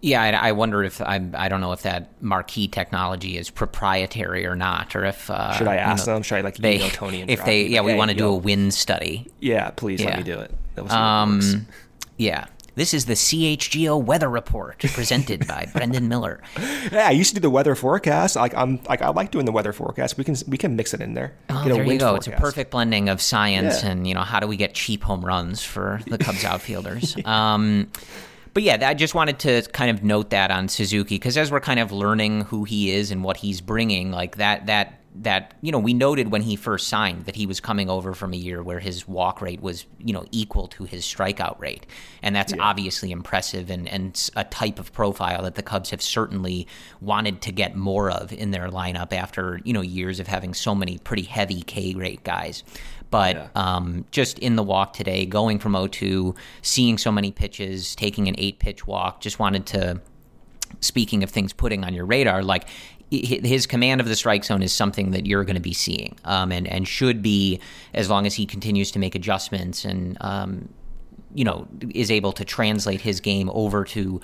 Yeah, 0.03 0.23
I, 0.23 0.49
I 0.49 0.53
wonder 0.53 0.85
if 0.85 1.01
I'm, 1.01 1.35
I 1.37 1.49
don't 1.49 1.61
know 1.61 1.73
if 1.73 1.83
that 1.83 2.11
marquee 2.23 2.69
technology 2.69 3.37
is 3.37 3.51
proprietary 3.51 4.47
or 4.47 4.55
not, 4.55 4.95
or 4.95 5.05
if 5.05 5.31
uh, 5.31 5.53
should 5.53 5.69
I 5.69 5.77
ask 5.77 6.07
you 6.07 6.13
know, 6.13 6.17
them? 6.17 6.23
Should 6.23 6.37
I 6.37 6.41
like 6.43 6.57
they, 6.57 6.79
Tony? 6.91 7.23
And 7.23 7.31
if 7.31 7.45
they 7.45 7.67
yeah, 7.67 7.81
we 7.81 7.95
want 7.95 8.11
to 8.11 8.17
do 8.17 8.29
a 8.29 8.37
wind 8.37 8.75
study. 8.75 9.27
Yeah, 9.41 9.71
please 9.71 10.01
yeah. 10.01 10.11
let 10.11 10.19
me 10.19 10.25
do 10.25 10.39
it. 10.39 10.91
Um, 10.91 11.67
yeah. 12.19 12.47
This 12.77 12.93
is 12.93 13.07
the 13.07 13.15
CHGO 13.15 14.03
weather 14.03 14.29
report 14.29 14.81
presented 14.81 15.47
by 15.47 15.67
Brendan 15.73 16.09
Miller. 16.09 16.43
Yeah, 16.93 17.09
I 17.09 17.13
used 17.13 17.31
to 17.31 17.37
do 17.37 17.41
the 17.41 17.49
weather 17.49 17.75
forecast. 17.75 18.37
Like 18.37 18.55
I'm 18.55 18.81
like 18.87 19.01
I 19.01 19.09
like 19.09 19.31
doing 19.31 19.47
the 19.47 19.53
weather 19.53 19.73
forecast. 19.73 20.19
We 20.19 20.25
can 20.25 20.37
we 20.47 20.59
can 20.59 20.77
mix 20.77 20.93
it 20.93 21.01
in 21.01 21.15
there. 21.15 21.35
Oh, 21.49 21.65
there 21.65 21.83
you 21.83 21.99
go. 21.99 22.17
It's 22.17 22.27
a 22.27 22.33
perfect 22.33 22.71
blending 22.71 23.09
of 23.09 23.23
science 23.23 23.83
Yeah. 23.83 23.93
and 23.93 24.07
you 24.07 24.13
know 24.13 24.21
how 24.21 24.41
do 24.41 24.47
we 24.47 24.59
get 24.59 24.75
cheap 24.75 25.03
home 25.03 25.25
runs 25.25 25.63
for 25.63 26.01
the 26.07 26.19
Cubs 26.19 26.45
outfielders. 26.45 27.17
um, 27.25 27.91
but 28.57 28.63
yeah, 28.63 28.89
I 28.89 28.95
just 28.95 29.15
wanted 29.15 29.39
to 29.41 29.61
kind 29.73 29.91
of 29.91 30.03
note 30.03 30.31
that 30.31 30.51
on 30.51 30.69
Suzuki 30.69 31.17
because 31.17 31.37
as 31.37 31.53
we're 31.53 31.61
kind 31.61 31.79
of 31.79 31.93
learning 31.93 32.41
who 32.41 32.65
he 32.65 32.91
is 32.91 33.11
and 33.11 33.23
what 33.23 33.37
he's 33.37 33.61
bringing, 33.61 34.11
like 34.13 34.37
that 34.37 34.65
that 34.65 34.99
that 35.17 35.53
you 35.61 35.71
know 35.71 35.79
we 35.79 35.93
noted 35.93 36.31
when 36.33 36.41
he 36.41 36.57
first 36.57 36.89
signed 36.89 37.27
that 37.27 37.37
he 37.37 37.45
was 37.45 37.61
coming 37.61 37.91
over 37.91 38.15
from 38.15 38.33
a 38.33 38.37
year 38.37 38.63
where 38.63 38.79
his 38.79 39.07
walk 39.07 39.43
rate 39.43 39.61
was 39.61 39.85
you 39.99 40.15
know 40.15 40.25
equal 40.31 40.69
to 40.69 40.85
his 40.85 41.05
strikeout 41.05 41.61
rate, 41.61 41.85
and 42.23 42.35
that's 42.35 42.55
obviously 42.59 43.11
impressive 43.11 43.69
and 43.69 43.87
and 43.89 44.31
a 44.37 44.45
type 44.45 44.79
of 44.79 44.91
profile 44.91 45.43
that 45.43 45.57
the 45.57 45.63
Cubs 45.63 45.91
have 45.91 46.01
certainly 46.01 46.67
wanted 47.03 47.43
to 47.43 47.53
get 47.53 47.77
more 47.77 48.11
of 48.11 48.33
in 48.33 48.53
their 48.53 48.71
lineup 48.71 49.13
after 49.13 49.61
you 49.65 49.75
know 49.75 49.83
years 49.83 50.19
of 50.19 50.29
having 50.29 50.55
so 50.55 50.75
many 50.75 50.97
pretty 50.97 51.25
heavy 51.25 51.61
K 51.61 51.95
rate 51.95 52.25
guys. 52.25 52.65
But 53.11 53.37
Yeah. 53.37 53.49
um, 53.55 54.05
just 54.11 54.39
in 54.41 54.57
the 54.57 54.63
walk 54.63 54.93
today, 54.93 55.27
going 55.27 55.59
from 55.59 55.73
0-2, 55.75 56.35
seeing 56.63 56.99
so 56.99 57.13
many 57.13 57.31
pitches, 57.31 57.95
taking 57.95 58.29
an 58.29 58.35
eight 58.39 58.59
pitch 58.59 58.87
walk, 58.87 59.21
just 59.21 59.39
wanted 59.39 59.67
to 59.67 60.01
speaking 60.81 61.23
of 61.23 61.31
things 61.31 61.53
putting 61.53 61.85
on 61.85 61.95
your 61.95 62.05
radar, 62.05 62.43
like 62.43 62.69
his 63.11 63.67
command 63.69 64.01
of 64.01 64.09
the 64.09 64.17
strike 64.17 64.45
zone 64.45 64.63
is 64.63 64.73
something 64.73 65.13
that 65.13 65.27
you're 65.27 65.45
going 65.45 65.55
to 65.55 65.63
be 65.63 65.73
seeing, 65.73 66.17
um, 66.25 66.51
and 66.51 66.67
and 66.67 66.89
should 66.89 67.23
be 67.23 67.61
as 67.95 68.11
long 68.11 68.27
as 68.27 68.35
he 68.35 68.45
continues 68.45 68.91
to 68.91 68.99
make 68.99 69.15
adjustments 69.15 69.85
and 69.85 70.19
um, 70.21 70.69
you 71.33 71.45
know 71.45 71.69
is 71.95 72.11
able 72.11 72.33
to 72.33 72.45
translate 72.45 73.01
his 73.01 73.21
game 73.21 73.49
over 73.55 73.85
to 73.85 74.21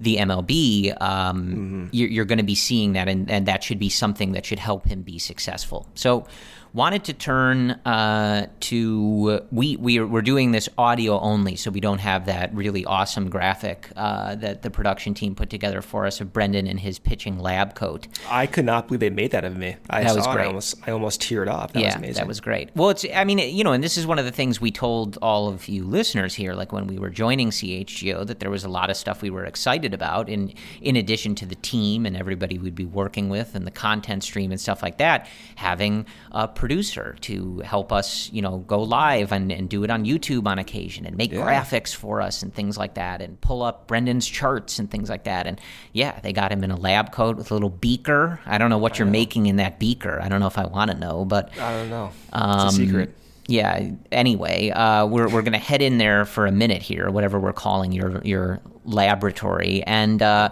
the 0.00 0.16
MLB. 0.16 1.00
Um, 1.00 1.88
You're, 1.92 2.08
you're 2.08 2.24
going 2.24 2.38
to 2.38 2.44
be 2.44 2.56
seeing 2.56 2.94
that, 2.94 3.08
and, 3.08 3.30
and 3.30 3.46
that 3.46 3.62
should 3.62 3.78
be 3.78 3.88
something 3.88 4.32
that 4.32 4.44
should 4.44 4.58
help 4.58 4.86
him 4.86 5.02
be 5.02 5.18
successful. 5.18 5.88
So. 5.94 6.26
Wanted 6.74 7.04
to 7.04 7.12
turn 7.12 7.70
uh, 7.70 8.48
to 8.58 9.42
we 9.52 9.76
we 9.76 10.00
are, 10.00 10.06
we're 10.08 10.22
doing 10.22 10.50
this 10.50 10.68
audio 10.76 11.20
only, 11.20 11.54
so 11.54 11.70
we 11.70 11.78
don't 11.78 12.00
have 12.00 12.26
that 12.26 12.52
really 12.52 12.84
awesome 12.84 13.30
graphic 13.30 13.92
uh, 13.94 14.34
that 14.34 14.62
the 14.62 14.70
production 14.70 15.14
team 15.14 15.36
put 15.36 15.50
together 15.50 15.82
for 15.82 16.04
us 16.04 16.20
of 16.20 16.32
Brendan 16.32 16.66
in 16.66 16.78
his 16.78 16.98
pitching 16.98 17.38
lab 17.38 17.76
coat. 17.76 18.08
I 18.28 18.48
could 18.48 18.64
not 18.64 18.88
believe 18.88 18.98
they 18.98 19.10
made 19.10 19.30
that 19.30 19.44
of 19.44 19.56
me. 19.56 19.76
I 19.88 20.02
That 20.02 20.08
saw 20.10 20.16
was 20.16 20.26
it, 20.26 20.30
I 20.30 20.46
almost 20.46 20.88
I 20.88 20.90
almost 20.90 21.20
teared 21.20 21.46
up. 21.46 21.74
That 21.74 21.78
yeah, 21.78 21.86
was 21.86 21.94
amazing. 21.94 22.14
that 22.16 22.26
was 22.26 22.40
great. 22.40 22.70
Well, 22.74 22.90
it's 22.90 23.06
I 23.14 23.22
mean, 23.22 23.38
you 23.38 23.62
know, 23.62 23.72
and 23.72 23.84
this 23.84 23.96
is 23.96 24.04
one 24.04 24.18
of 24.18 24.24
the 24.24 24.32
things 24.32 24.60
we 24.60 24.72
told 24.72 25.16
all 25.22 25.46
of 25.46 25.68
you 25.68 25.84
listeners 25.84 26.34
here, 26.34 26.54
like 26.54 26.72
when 26.72 26.88
we 26.88 26.98
were 26.98 27.10
joining 27.10 27.50
CHGO, 27.50 28.26
that 28.26 28.40
there 28.40 28.50
was 28.50 28.64
a 28.64 28.68
lot 28.68 28.90
of 28.90 28.96
stuff 28.96 29.22
we 29.22 29.30
were 29.30 29.44
excited 29.44 29.94
about, 29.94 30.28
in 30.28 30.52
in 30.80 30.96
addition 30.96 31.36
to 31.36 31.46
the 31.46 31.54
team 31.54 32.04
and 32.04 32.16
everybody 32.16 32.58
we'd 32.58 32.74
be 32.74 32.84
working 32.84 33.28
with 33.28 33.54
and 33.54 33.64
the 33.64 33.70
content 33.70 34.24
stream 34.24 34.50
and 34.50 34.60
stuff 34.60 34.82
like 34.82 34.98
that, 34.98 35.28
having 35.54 36.04
a 36.32 36.48
producer 36.64 37.14
to 37.20 37.58
help 37.58 37.92
us, 37.92 38.30
you 38.32 38.40
know, 38.40 38.56
go 38.66 38.82
live 38.82 39.32
and, 39.32 39.52
and 39.52 39.68
do 39.68 39.84
it 39.84 39.90
on 39.90 40.06
YouTube 40.06 40.46
on 40.46 40.58
occasion 40.58 41.04
and 41.04 41.14
make 41.14 41.30
graphics 41.30 41.94
for 41.94 42.22
us 42.22 42.42
and 42.42 42.54
things 42.54 42.78
like 42.78 42.94
that 42.94 43.20
and 43.20 43.38
pull 43.42 43.62
up 43.62 43.86
Brendan's 43.86 44.26
charts 44.26 44.78
and 44.78 44.90
things 44.90 45.10
like 45.10 45.24
that. 45.24 45.46
And 45.46 45.60
yeah, 45.92 46.18
they 46.20 46.32
got 46.32 46.50
him 46.50 46.64
in 46.64 46.70
a 46.70 46.76
lab 46.76 47.12
coat 47.12 47.36
with 47.36 47.50
a 47.50 47.54
little 47.54 47.68
beaker. 47.68 48.40
I 48.46 48.56
don't 48.56 48.70
know 48.70 48.78
what 48.78 48.98
you're 48.98 49.06
making 49.06 49.44
in 49.44 49.56
that 49.56 49.78
beaker. 49.78 50.18
I 50.22 50.30
don't 50.30 50.40
know 50.40 50.46
if 50.46 50.56
I 50.56 50.64
want 50.64 50.90
to 50.90 50.96
know, 50.96 51.26
but 51.26 51.50
I 51.60 51.70
don't 51.72 51.90
know. 51.90 52.12
Um, 52.32 52.66
it's 52.68 52.78
a 52.78 52.78
secret. 52.78 53.14
yeah. 53.46 53.90
Anyway, 54.10 54.70
uh, 54.70 55.04
we're 55.04 55.28
we're 55.28 55.42
gonna 55.42 55.58
head 55.58 55.82
in 55.82 55.98
there 55.98 56.24
for 56.24 56.46
a 56.46 56.52
minute 56.52 56.80
here, 56.80 57.10
whatever 57.10 57.38
we're 57.38 57.52
calling 57.52 57.92
your 57.92 58.22
your 58.24 58.60
laboratory, 58.86 59.82
and 59.82 60.22
uh, 60.22 60.48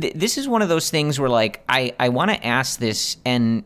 th- 0.00 0.14
this 0.14 0.38
is 0.38 0.46
one 0.46 0.62
of 0.62 0.68
those 0.68 0.90
things 0.90 1.18
where 1.18 1.28
like 1.28 1.64
I 1.68 1.92
I 1.98 2.10
want 2.10 2.30
to 2.30 2.46
ask 2.46 2.78
this, 2.78 3.16
and 3.24 3.64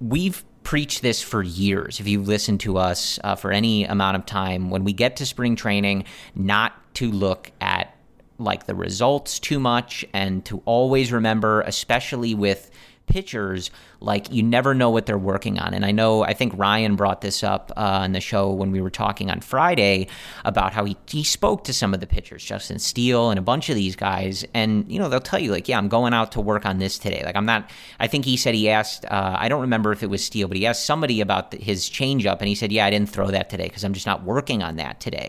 we've 0.00 0.44
preached 0.64 1.02
this 1.02 1.22
for 1.22 1.42
years. 1.42 2.00
If 2.00 2.08
you've 2.08 2.26
listened 2.26 2.60
to 2.60 2.78
us 2.78 3.20
uh, 3.22 3.36
for 3.36 3.52
any 3.52 3.84
amount 3.84 4.16
of 4.16 4.26
time, 4.26 4.70
when 4.70 4.82
we 4.82 4.92
get 4.92 5.16
to 5.16 5.26
spring 5.26 5.54
training, 5.54 6.04
not 6.34 6.72
to 6.94 7.10
look 7.10 7.52
at 7.60 7.96
like 8.38 8.66
the 8.66 8.74
results 8.74 9.38
too 9.38 9.60
much, 9.60 10.04
and 10.12 10.44
to 10.46 10.60
always 10.64 11.12
remember, 11.12 11.60
especially 11.60 12.34
with 12.34 12.70
pitchers 13.06 13.70
like 14.00 14.30
you 14.32 14.42
never 14.42 14.74
know 14.74 14.90
what 14.90 15.06
they're 15.06 15.18
working 15.18 15.58
on. 15.58 15.74
And 15.74 15.84
i 15.84 15.90
know 15.90 16.22
i 16.24 16.32
think 16.32 16.52
ryan 16.56 16.96
brought 16.96 17.20
this 17.20 17.42
up 17.42 17.72
uh, 17.76 17.80
on 17.80 18.12
the 18.12 18.20
show 18.20 18.52
when 18.52 18.70
we 18.70 18.80
were 18.80 18.90
talking 18.90 19.30
on 19.30 19.40
friday 19.40 20.08
about 20.44 20.72
how 20.72 20.84
he, 20.84 20.96
he 21.08 21.24
spoke 21.24 21.64
to 21.64 21.72
some 21.72 21.94
of 21.94 22.00
the 22.00 22.06
pitchers 22.06 22.44
justin 22.44 22.78
steele 22.78 23.30
and 23.30 23.38
a 23.38 23.42
bunch 23.42 23.68
of 23.68 23.76
these 23.76 23.96
guys. 23.96 24.44
And 24.54 24.90
you 24.90 24.98
know 24.98 25.08
they'll 25.08 25.20
tell 25.20 25.38
you 25.38 25.50
like 25.50 25.68
yeah 25.68 25.78
i'm 25.78 25.88
going 25.88 26.14
out 26.14 26.32
to 26.32 26.40
work 26.40 26.66
on 26.66 26.78
this 26.78 26.98
today. 26.98 27.22
Like 27.24 27.36
i'm 27.36 27.46
not 27.46 27.70
i 28.00 28.06
think 28.06 28.24
he 28.24 28.36
said 28.36 28.54
he 28.54 28.68
asked 28.68 29.04
uh, 29.06 29.36
i 29.38 29.48
don't 29.48 29.62
remember 29.62 29.92
if 29.92 30.02
it 30.02 30.10
was 30.10 30.24
steele 30.24 30.48
but 30.48 30.56
he 30.56 30.66
asked 30.66 30.84
somebody 30.84 31.20
about 31.20 31.50
the, 31.50 31.58
his 31.58 31.88
changeup 31.88 32.38
and 32.40 32.48
he 32.48 32.54
said 32.54 32.72
yeah 32.72 32.86
i 32.86 32.90
didn't 32.90 33.10
throw 33.10 33.28
that 33.28 33.48
today 33.50 33.64
because 33.64 33.84
i'm 33.84 33.92
just 33.92 34.06
not 34.06 34.24
working 34.24 34.62
on 34.62 34.76
that 34.76 35.00
today. 35.00 35.28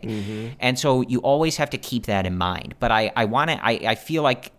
And 0.59 0.77
so 0.79 1.01
you 1.01 1.19
always 1.19 1.57
have 1.57 1.69
to 1.71 1.77
keep 1.77 2.05
that 2.05 2.25
in 2.25 2.37
mind. 2.37 2.75
But 2.79 2.91
i 2.91 3.11
i 3.15 3.25
want 3.25 3.51
to 3.51 3.65
I, 3.65 3.71
I 3.91 3.95
feel 3.95 4.23
like 4.23 4.51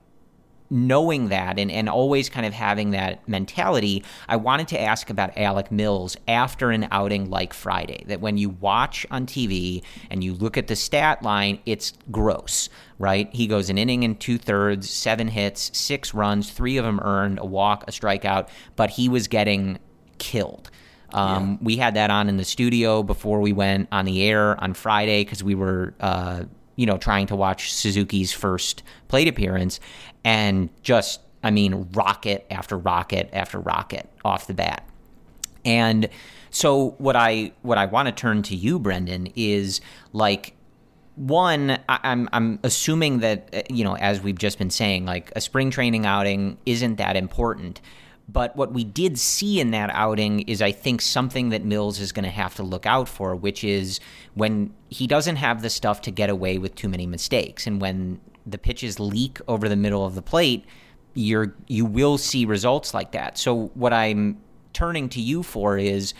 knowing 0.70 1.28
that 1.28 1.58
and, 1.58 1.70
and 1.70 1.88
always 1.88 2.28
kind 2.28 2.46
of 2.46 2.52
having 2.52 2.90
that 2.90 3.26
mentality, 3.28 4.04
I 4.28 4.36
wanted 4.36 4.68
to 4.68 4.80
ask 4.80 5.10
about 5.10 5.36
Alec 5.36 5.70
Mills 5.70 6.16
after 6.26 6.70
an 6.70 6.88
outing 6.90 7.30
like 7.30 7.52
Friday. 7.52 8.04
That 8.06 8.20
when 8.20 8.36
you 8.38 8.50
watch 8.50 9.06
on 9.10 9.26
TV 9.26 9.82
and 10.10 10.22
you 10.22 10.34
look 10.34 10.56
at 10.56 10.66
the 10.66 10.76
stat 10.76 11.22
line, 11.22 11.60
it's 11.66 11.92
gross, 12.10 12.68
right? 12.98 13.28
He 13.32 13.46
goes 13.46 13.70
an 13.70 13.78
inning 13.78 14.04
and 14.04 14.18
two 14.18 14.38
thirds, 14.38 14.90
seven 14.90 15.28
hits, 15.28 15.70
six 15.76 16.14
runs, 16.14 16.50
three 16.50 16.76
of 16.76 16.84
them 16.84 17.00
earned, 17.02 17.38
a 17.38 17.46
walk, 17.46 17.84
a 17.88 17.90
strikeout, 17.90 18.48
but 18.74 18.90
he 18.90 19.08
was 19.08 19.28
getting 19.28 19.78
killed. 20.18 20.70
Um, 21.12 21.58
We 21.62 21.76
had 21.76 21.94
that 21.94 22.10
on 22.10 22.28
in 22.28 22.36
the 22.36 22.44
studio 22.44 23.02
before 23.02 23.40
we 23.40 23.52
went 23.52 23.88
on 23.92 24.04
the 24.04 24.24
air 24.24 24.60
on 24.62 24.74
Friday 24.74 25.24
because 25.24 25.42
we 25.42 25.54
were, 25.54 25.94
uh, 26.00 26.44
you 26.76 26.86
know, 26.86 26.98
trying 26.98 27.26
to 27.26 27.36
watch 27.36 27.72
Suzuki's 27.72 28.32
first 28.32 28.82
plate 29.08 29.28
appearance, 29.28 29.80
and 30.24 30.70
just, 30.82 31.20
I 31.42 31.50
mean, 31.50 31.88
rocket 31.92 32.46
after 32.50 32.78
rocket 32.78 33.28
after 33.32 33.58
rocket 33.58 34.08
off 34.24 34.46
the 34.46 34.54
bat. 34.54 34.88
And 35.64 36.08
so 36.50 36.90
what 36.98 37.16
I 37.16 37.52
what 37.62 37.76
I 37.76 37.86
want 37.86 38.06
to 38.06 38.12
turn 38.12 38.42
to 38.44 38.54
you, 38.54 38.78
Brendan, 38.78 39.28
is 39.34 39.80
like 40.12 40.54
one, 41.16 41.78
I, 41.88 41.98
I'm 42.04 42.28
I'm 42.32 42.58
assuming 42.62 43.18
that 43.20 43.48
uh, 43.52 43.62
you 43.68 43.84
know, 43.84 43.96
as 43.96 44.20
we've 44.20 44.38
just 44.38 44.58
been 44.58 44.70
saying, 44.70 45.06
like 45.06 45.32
a 45.34 45.40
spring 45.40 45.70
training 45.70 46.06
outing 46.06 46.58
isn't 46.64 46.96
that 46.96 47.16
important. 47.16 47.80
But 48.28 48.56
what 48.56 48.72
we 48.72 48.82
did 48.82 49.18
see 49.18 49.60
in 49.60 49.70
that 49.70 49.88
outing 49.90 50.40
is, 50.40 50.60
I 50.60 50.72
think, 50.72 51.00
something 51.00 51.50
that 51.50 51.64
Mills 51.64 52.00
is 52.00 52.10
going 52.10 52.24
to 52.24 52.30
have 52.30 52.56
to 52.56 52.62
look 52.62 52.84
out 52.84 53.08
for, 53.08 53.36
which 53.36 53.62
is 53.62 54.00
when 54.34 54.74
he 54.88 55.06
doesn't 55.06 55.36
have 55.36 55.62
the 55.62 55.70
stuff 55.70 56.00
to 56.02 56.10
get 56.10 56.28
away 56.28 56.58
with 56.58 56.74
too 56.74 56.88
many 56.88 57.06
mistakes, 57.06 57.66
and 57.66 57.80
when 57.80 58.20
the 58.44 58.58
pitches 58.58 58.98
leak 58.98 59.38
over 59.46 59.68
the 59.68 59.76
middle 59.76 60.04
of 60.04 60.14
the 60.14 60.22
plate, 60.22 60.64
you're 61.14 61.54
you 61.66 61.84
will 61.84 62.18
see 62.18 62.44
results 62.44 62.92
like 62.92 63.12
that. 63.12 63.38
So 63.38 63.68
what 63.74 63.92
I'm 63.92 64.38
turning 64.72 65.08
to 65.10 65.20
you 65.20 65.42
for 65.42 65.78
is 65.78 66.12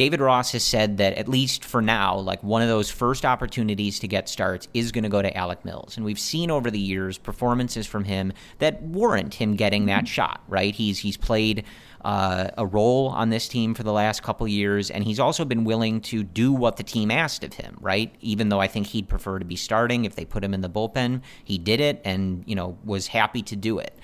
David 0.00 0.22
Ross 0.22 0.52
has 0.52 0.62
said 0.62 0.96
that 0.96 1.12
at 1.18 1.28
least 1.28 1.62
for 1.62 1.82
now, 1.82 2.16
like 2.16 2.42
one 2.42 2.62
of 2.62 2.68
those 2.68 2.88
first 2.88 3.26
opportunities 3.26 3.98
to 3.98 4.08
get 4.08 4.30
starts 4.30 4.66
is 4.72 4.92
going 4.92 5.04
to 5.04 5.10
go 5.10 5.20
to 5.20 5.36
Alec 5.36 5.62
Mills. 5.62 5.98
And 5.98 6.06
we've 6.06 6.18
seen 6.18 6.50
over 6.50 6.70
the 6.70 6.78
years 6.78 7.18
performances 7.18 7.86
from 7.86 8.04
him 8.04 8.32
that 8.60 8.80
warrant 8.80 9.34
him 9.34 9.56
getting 9.56 9.84
that 9.86 10.08
shot, 10.08 10.42
right? 10.48 10.74
He's 10.74 11.00
he's 11.00 11.18
played 11.18 11.64
uh, 12.02 12.48
a 12.56 12.64
role 12.64 13.08
on 13.08 13.28
this 13.28 13.46
team 13.46 13.74
for 13.74 13.82
the 13.82 13.92
last 13.92 14.22
couple 14.22 14.48
years, 14.48 14.90
and 14.90 15.04
he's 15.04 15.20
also 15.20 15.44
been 15.44 15.64
willing 15.64 16.00
to 16.00 16.22
do 16.22 16.50
what 16.50 16.78
the 16.78 16.82
team 16.82 17.10
asked 17.10 17.44
of 17.44 17.52
him, 17.52 17.76
right? 17.78 18.14
Even 18.22 18.48
though 18.48 18.58
I 18.58 18.68
think 18.68 18.86
he'd 18.86 19.06
prefer 19.06 19.38
to 19.38 19.44
be 19.44 19.56
starting 19.56 20.06
if 20.06 20.14
they 20.14 20.24
put 20.24 20.42
him 20.42 20.54
in 20.54 20.62
the 20.62 20.70
bullpen, 20.70 21.20
he 21.44 21.58
did 21.58 21.78
it 21.78 22.00
and, 22.06 22.42
you 22.46 22.54
know, 22.54 22.78
was 22.86 23.08
happy 23.08 23.42
to 23.42 23.54
do 23.54 23.78
it 23.78 23.98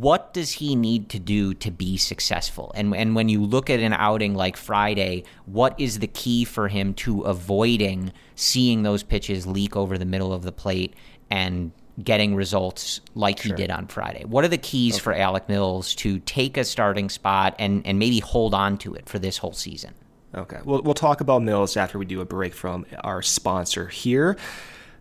what 0.00 0.34
does 0.34 0.52
he 0.52 0.76
need 0.76 1.08
to 1.08 1.18
do 1.18 1.54
to 1.54 1.70
be 1.70 1.96
successful? 1.96 2.70
And 2.74 2.94
and 2.94 3.14
when 3.14 3.28
you 3.28 3.42
look 3.42 3.70
at 3.70 3.80
an 3.80 3.92
outing 3.92 4.34
like 4.34 4.56
Friday, 4.56 5.24
what 5.46 5.78
is 5.78 6.00
the 6.00 6.06
key 6.06 6.44
for 6.44 6.68
him 6.68 6.92
to 6.94 7.22
avoiding 7.22 8.12
seeing 8.34 8.82
those 8.82 9.02
pitches 9.02 9.46
leak 9.46 9.74
over 9.74 9.96
the 9.96 10.04
middle 10.04 10.32
of 10.32 10.42
the 10.42 10.52
plate 10.52 10.94
and 11.30 11.72
getting 12.02 12.34
results 12.34 13.00
like 13.14 13.40
he 13.40 13.52
did 13.52 13.70
on 13.70 13.86
Friday? 13.86 14.24
What 14.24 14.44
are 14.44 14.48
the 14.48 14.58
keys 14.58 14.98
for 14.98 15.14
Alec 15.14 15.48
Mills 15.48 15.94
to 15.96 16.18
take 16.20 16.56
a 16.56 16.64
starting 16.64 17.08
spot 17.08 17.54
and 17.58 17.86
and 17.86 17.98
maybe 17.98 18.20
hold 18.20 18.52
on 18.52 18.76
to 18.78 18.94
it 18.94 19.08
for 19.08 19.18
this 19.18 19.38
whole 19.38 19.54
season? 19.54 19.94
Okay. 20.34 20.58
We'll, 20.64 20.82
we'll 20.82 20.94
talk 20.94 21.22
about 21.22 21.42
Mills 21.42 21.76
after 21.76 21.98
we 21.98 22.04
do 22.04 22.20
a 22.20 22.26
break 22.26 22.52
from 22.52 22.84
our 23.02 23.22
sponsor 23.22 23.86
here. 23.86 24.36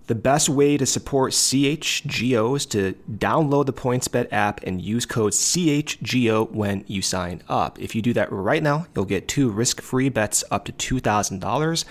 The 0.08 0.16
best 0.16 0.50
way 0.50 0.78
to 0.78 0.86
support 0.86 1.34
CHGO 1.34 2.56
is 2.56 2.68
to 2.68 2.94
download 3.12 3.66
the 3.66 3.74
PointsBet 3.74 4.28
app 4.32 4.62
and 4.64 4.80
use 4.80 5.04
code 5.04 5.34
CHGO 5.34 6.52
when 6.52 6.84
you 6.86 7.02
sign 7.02 7.42
up. 7.50 7.80
If 7.80 7.96
you 7.96 8.04
do 8.04 8.14
that 8.14 8.32
right 8.32 8.62
now, 8.62 8.86
you'll 8.96 9.06
get 9.06 9.28
two 9.28 9.50
risk 9.50 9.82
free 9.82 10.10
bets 10.10 10.44
up 10.52 10.66
to 10.66 11.02
$2,000. 11.02 11.86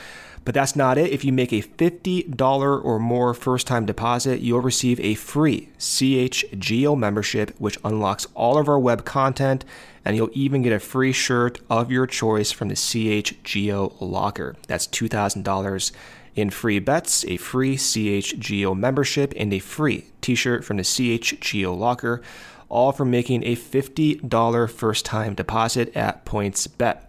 But 0.44 0.54
that's 0.54 0.76
not 0.76 0.96
it. 0.96 1.10
If 1.10 1.24
you 1.24 1.32
make 1.32 1.52
a 1.52 1.62
$50 1.62 2.84
or 2.84 2.98
more 3.00 3.34
first 3.34 3.66
time 3.66 3.84
deposit, 3.84 4.40
you'll 4.40 4.60
receive 4.60 5.00
a 5.00 5.14
free 5.14 5.70
CHGO 5.78 6.96
membership, 6.96 7.52
which 7.58 7.78
unlocks 7.82 8.28
all 8.34 8.58
of 8.58 8.68
our 8.68 8.78
web 8.78 9.04
content, 9.04 9.64
and 10.04 10.14
you'll 10.14 10.30
even 10.34 10.62
get 10.62 10.72
a 10.72 10.78
free 10.78 11.12
shirt 11.12 11.60
of 11.68 11.90
your 11.90 12.06
choice 12.06 12.52
from 12.52 12.68
the 12.68 12.74
CHGO 12.74 13.96
locker. 14.00 14.54
That's 14.68 14.86
$2,000 14.86 15.92
in 16.34 16.50
free 16.50 16.78
bets, 16.78 17.24
a 17.26 17.36
free 17.36 17.76
CHGO 17.76 18.76
membership, 18.76 19.32
and 19.36 19.52
a 19.52 19.58
free 19.58 20.06
t 20.20 20.34
shirt 20.34 20.64
from 20.64 20.78
the 20.78 20.82
CHGO 20.82 21.76
locker, 21.76 22.22
all 22.68 22.92
for 22.92 23.04
making 23.04 23.44
a 23.44 23.56
$50 23.56 24.70
first 24.70 25.04
time 25.04 25.34
deposit 25.34 25.94
at 25.96 26.24
PointsBet. 26.24 27.02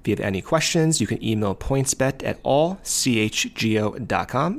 If 0.00 0.08
you 0.08 0.12
have 0.16 0.20
any 0.20 0.42
questions, 0.42 1.00
you 1.00 1.06
can 1.06 1.22
email 1.24 1.54
pointsbet 1.54 2.24
at 2.24 2.42
allchgo.com 2.42 2.80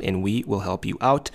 and 0.01 0.23
we 0.23 0.43
will 0.47 0.61
help 0.61 0.85
you 0.85 0.97
out. 1.01 1.29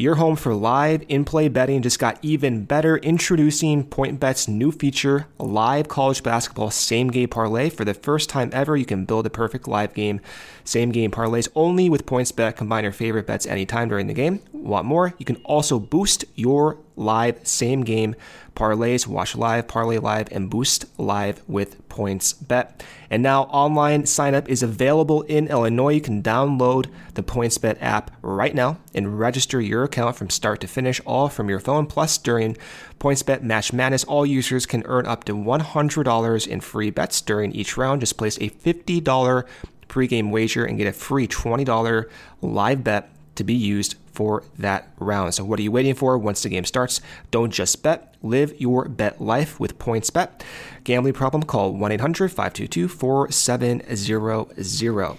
Your 0.00 0.14
home 0.14 0.36
for 0.36 0.54
live 0.54 1.04
in 1.08 1.26
play 1.26 1.48
betting 1.48 1.82
just 1.82 1.98
got 1.98 2.18
even 2.22 2.64
better. 2.64 2.96
Introducing 2.96 3.84
PointBet's 3.84 4.48
new 4.48 4.72
feature, 4.72 5.26
Live 5.38 5.88
College 5.88 6.22
Basketball 6.22 6.70
Same 6.70 7.08
Game 7.08 7.28
Parlay. 7.28 7.68
For 7.68 7.84
the 7.84 7.92
first 7.92 8.30
time 8.30 8.48
ever, 8.54 8.78
you 8.78 8.86
can 8.86 9.04
build 9.04 9.26
a 9.26 9.28
perfect 9.28 9.68
live 9.68 9.92
game 9.92 10.22
same 10.64 10.90
game 10.90 11.10
parlays 11.10 11.48
only 11.54 11.90
with 11.90 12.06
PointsBet. 12.06 12.56
Combine 12.56 12.84
your 12.84 12.94
favorite 12.94 13.26
bets 13.26 13.44
anytime 13.44 13.90
during 13.90 14.06
the 14.06 14.14
game. 14.14 14.40
Want 14.54 14.86
more? 14.86 15.12
You 15.18 15.26
can 15.26 15.36
also 15.44 15.78
boost 15.78 16.24
your 16.34 16.78
live 16.96 17.46
same 17.46 17.82
game 17.82 18.16
parlays, 18.60 19.06
watch 19.06 19.34
live, 19.34 19.66
parlay 19.66 19.96
live, 19.96 20.28
and 20.30 20.50
boost 20.50 20.84
live 20.98 21.42
with 21.48 21.88
PointsBet. 21.88 22.72
And 23.08 23.22
now 23.22 23.44
online 23.44 24.04
sign 24.04 24.34
up 24.34 24.50
is 24.50 24.62
available 24.62 25.22
in 25.22 25.48
Illinois. 25.48 25.94
You 25.94 26.02
can 26.02 26.22
download 26.22 26.90
the 27.14 27.22
PointsBet 27.22 27.78
app 27.80 28.10
right 28.20 28.54
now 28.54 28.76
and 28.94 29.18
register 29.18 29.62
your 29.62 29.84
account 29.84 30.14
from 30.16 30.28
start 30.28 30.60
to 30.60 30.66
finish, 30.66 31.00
all 31.06 31.30
from 31.30 31.48
your 31.48 31.58
phone. 31.58 31.86
Plus, 31.86 32.18
during 32.18 32.54
PointsBet 32.98 33.40
Match 33.40 33.72
Madness, 33.72 34.04
all 34.04 34.26
users 34.26 34.66
can 34.66 34.82
earn 34.84 35.06
up 35.06 35.24
to 35.24 35.32
$100 35.32 36.46
in 36.46 36.60
free 36.60 36.90
bets 36.90 37.22
during 37.22 37.52
each 37.52 37.78
round. 37.78 38.02
Just 38.02 38.18
place 38.18 38.36
a 38.42 38.50
$50 38.50 39.46
pregame 39.88 40.30
wager 40.30 40.66
and 40.66 40.76
get 40.76 40.86
a 40.86 40.92
free 40.92 41.26
$20 41.26 42.10
live 42.42 42.84
bet 42.84 43.08
to 43.36 43.42
be 43.42 43.54
used 43.54 43.94
for 44.12 44.42
that 44.58 44.90
round. 44.98 45.32
So, 45.34 45.46
what 45.46 45.58
are 45.58 45.62
you 45.62 45.72
waiting 45.72 45.94
for 45.94 46.18
once 46.18 46.42
the 46.42 46.50
game 46.50 46.66
starts? 46.66 47.00
Don't 47.30 47.50
just 47.50 47.82
bet, 47.82 48.09
live 48.22 48.60
your 48.60 48.88
bet 48.88 49.20
life 49.20 49.60
with 49.60 49.78
PointsBet. 49.78 50.42
Gambling 50.84 51.14
problem, 51.14 51.42
call 51.42 51.72
1 51.72 51.92
800 51.92 52.30
522 52.30 52.88
4700. 52.88 55.16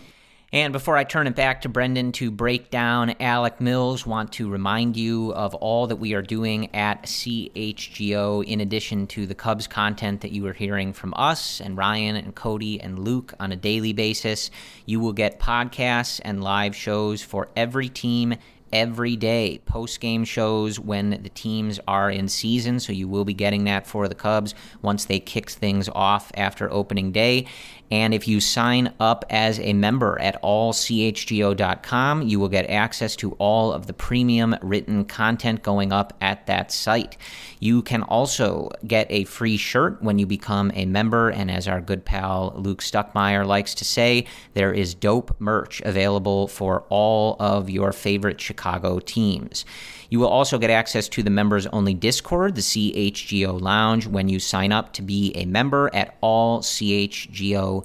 And 0.54 0.74
before 0.74 0.98
I 0.98 1.06
turn 1.06 1.28
it 1.28 1.36
back 1.36 1.62
to 1.62 1.70
Brendan 1.70 2.12
to 2.14 2.30
break 2.30 2.70
down 2.70 3.16
Alec 3.22 3.62
Mills, 3.62 4.06
want 4.06 4.34
to 4.34 4.50
remind 4.50 4.98
you 4.98 5.32
of 5.32 5.56
all 5.56 5.88
that 5.88 5.96
we 5.96 6.14
are 6.14 6.22
doing 6.22 6.76
at 6.76 7.04
CHGO 7.04 8.44
in 8.44 8.60
addition 8.60 9.08
to 9.08 9.26
the 9.26 9.34
Cubs 9.34 9.66
content 9.66 10.20
that 10.20 10.34
you 10.34 10.46
are 10.48 10.54
hearing 10.54 10.92
from 10.92 11.14
us 11.16 11.62
and 11.62 11.78
Ryan 11.78 12.18
and 12.18 12.36
Cody 12.36 12.82
and 12.82 13.00
Luke 13.00 13.34
on 13.40 13.54
a 13.54 13.56
daily 13.56 13.94
basis. 13.94 14.52
You 14.86 15.00
will 15.00 15.14
get 15.14 15.40
podcasts 15.40 16.20
and 16.26 16.44
live 16.44 16.76
shows 16.76 17.22
for 17.22 17.48
every 17.56 17.88
team 17.88 18.36
every 18.74 19.16
day. 19.16 19.62
Post 19.66 20.00
game 20.00 20.24
shows 20.24 20.80
when 20.80 21.22
the 21.24 21.30
teams 21.30 21.80
are 21.88 22.10
in 22.10 22.28
season, 22.28 22.80
so 22.80 22.94
you 22.94 23.08
will 23.08 23.26
be 23.26 23.34
getting 23.34 23.64
that 23.66 23.88
for 23.88 24.08
the 24.08 24.16
Cubs 24.16 24.54
once 24.82 25.06
they 25.06 25.20
kick 25.20 25.50
things 25.50 25.90
off 25.90 26.32
after 26.36 26.72
opening 26.72 27.12
day. 27.12 27.46
And 27.92 28.14
if 28.14 28.26
you 28.28 28.40
sign 28.40 28.94
up 29.02 29.26
as 29.30 29.60
a 29.60 29.74
member 29.74 30.18
at 30.22 30.42
allchgo.com, 30.42 32.22
you 32.22 32.40
will 32.40 32.48
get 32.50 32.70
access 32.70 33.18
to 33.18 33.34
all 33.34 33.74
of 33.74 33.86
the 33.86 33.94
premium 33.94 34.56
written 34.62 35.04
content 35.04 35.62
going 35.62 35.92
up 35.92 36.14
at 36.22 36.48
that 36.48 36.72
site. 36.72 37.18
You 37.60 37.82
can 37.82 38.04
also 38.04 38.70
get 38.88 39.08
a 39.10 39.26
free 39.26 39.58
shirt 39.58 40.02
when 40.02 40.18
you 40.18 40.26
become 40.26 40.72
a 40.74 40.86
member. 40.86 41.30
And 41.30 41.52
as 41.52 41.68
our 41.68 41.82
good 41.82 42.06
pal 42.06 42.54
Luke 42.56 42.82
Stuckmeyer 42.82 43.46
likes 43.46 43.76
to 43.76 43.86
say, 43.86 44.26
there 44.54 44.74
is 44.74 44.96
dope 44.96 45.36
merch 45.40 45.82
available 45.82 46.48
for 46.48 46.86
all 46.90 47.36
of 47.40 47.70
your 47.70 47.92
favorite 47.92 48.40
Chicago 48.40 49.00
teams. 49.00 49.66
You 50.12 50.20
will 50.20 50.28
also 50.28 50.60
get 50.60 50.70
access 50.70 51.08
to 51.08 51.24
the 51.24 51.30
members 51.30 51.66
only 51.68 51.94
Discord, 51.94 52.56
the 52.56 52.62
CHGO 52.62 53.60
Lounge, 53.62 54.08
when 54.08 54.28
you 54.28 54.40
sign 54.40 54.74
up 54.74 54.92
to 54.94 55.02
be 55.02 55.32
a 55.36 55.46
member 55.46 55.90
at 55.94 56.20
allchgo.com. 56.22 57.82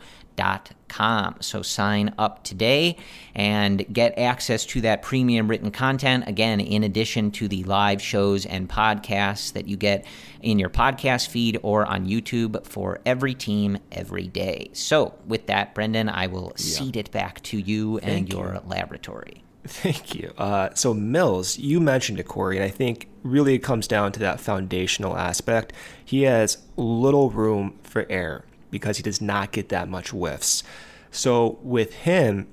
So 1.40 1.62
sign 1.62 2.14
up 2.18 2.42
today 2.42 2.96
and 3.36 3.86
get 3.92 4.18
access 4.18 4.66
to 4.66 4.80
that 4.80 5.02
premium 5.02 5.46
written 5.46 5.70
content. 5.70 6.24
Again, 6.26 6.58
in 6.58 6.82
addition 6.82 7.30
to 7.30 7.46
the 7.46 7.62
live 7.62 8.02
shows 8.02 8.44
and 8.44 8.68
podcasts 8.68 9.52
that 9.52 9.68
you 9.68 9.76
get 9.76 10.04
in 10.42 10.58
your 10.58 10.70
podcast 10.70 11.28
feed 11.28 11.60
or 11.62 11.86
on 11.86 12.08
YouTube 12.08 12.66
for 12.66 12.98
every 13.06 13.34
team 13.34 13.78
every 13.92 14.26
day. 14.26 14.70
So, 14.72 15.14
with 15.28 15.46
that, 15.46 15.76
Brendan, 15.76 16.08
I 16.08 16.26
will 16.26 16.52
yeah. 16.56 16.64
cede 16.64 16.96
it 16.96 17.12
back 17.12 17.40
to 17.44 17.56
you 17.56 18.00
Thank 18.00 18.12
and 18.18 18.32
your 18.32 18.54
you. 18.54 18.68
laboratory. 18.68 19.44
Thank 19.66 20.14
you. 20.14 20.32
Uh, 20.38 20.70
so, 20.74 20.94
Mills, 20.94 21.58
you 21.58 21.80
mentioned 21.80 22.20
it, 22.20 22.24
Corey, 22.28 22.56
and 22.56 22.64
I 22.64 22.68
think 22.68 23.08
really 23.22 23.54
it 23.54 23.58
comes 23.58 23.86
down 23.88 24.12
to 24.12 24.20
that 24.20 24.40
foundational 24.40 25.16
aspect. 25.16 25.72
He 26.04 26.22
has 26.22 26.58
little 26.76 27.30
room 27.30 27.78
for 27.82 28.06
error 28.08 28.44
because 28.70 28.96
he 28.96 29.02
does 29.02 29.20
not 29.20 29.52
get 29.52 29.68
that 29.70 29.88
much 29.88 30.10
whiffs. 30.10 30.62
So, 31.10 31.58
with 31.62 31.94
him 31.94 32.48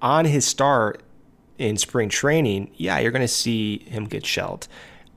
on 0.00 0.24
his 0.24 0.44
start 0.44 1.02
in 1.58 1.76
spring 1.76 2.08
training, 2.08 2.70
yeah, 2.74 2.98
you're 2.98 3.12
going 3.12 3.22
to 3.22 3.28
see 3.28 3.78
him 3.80 4.04
get 4.04 4.26
shelled. 4.26 4.68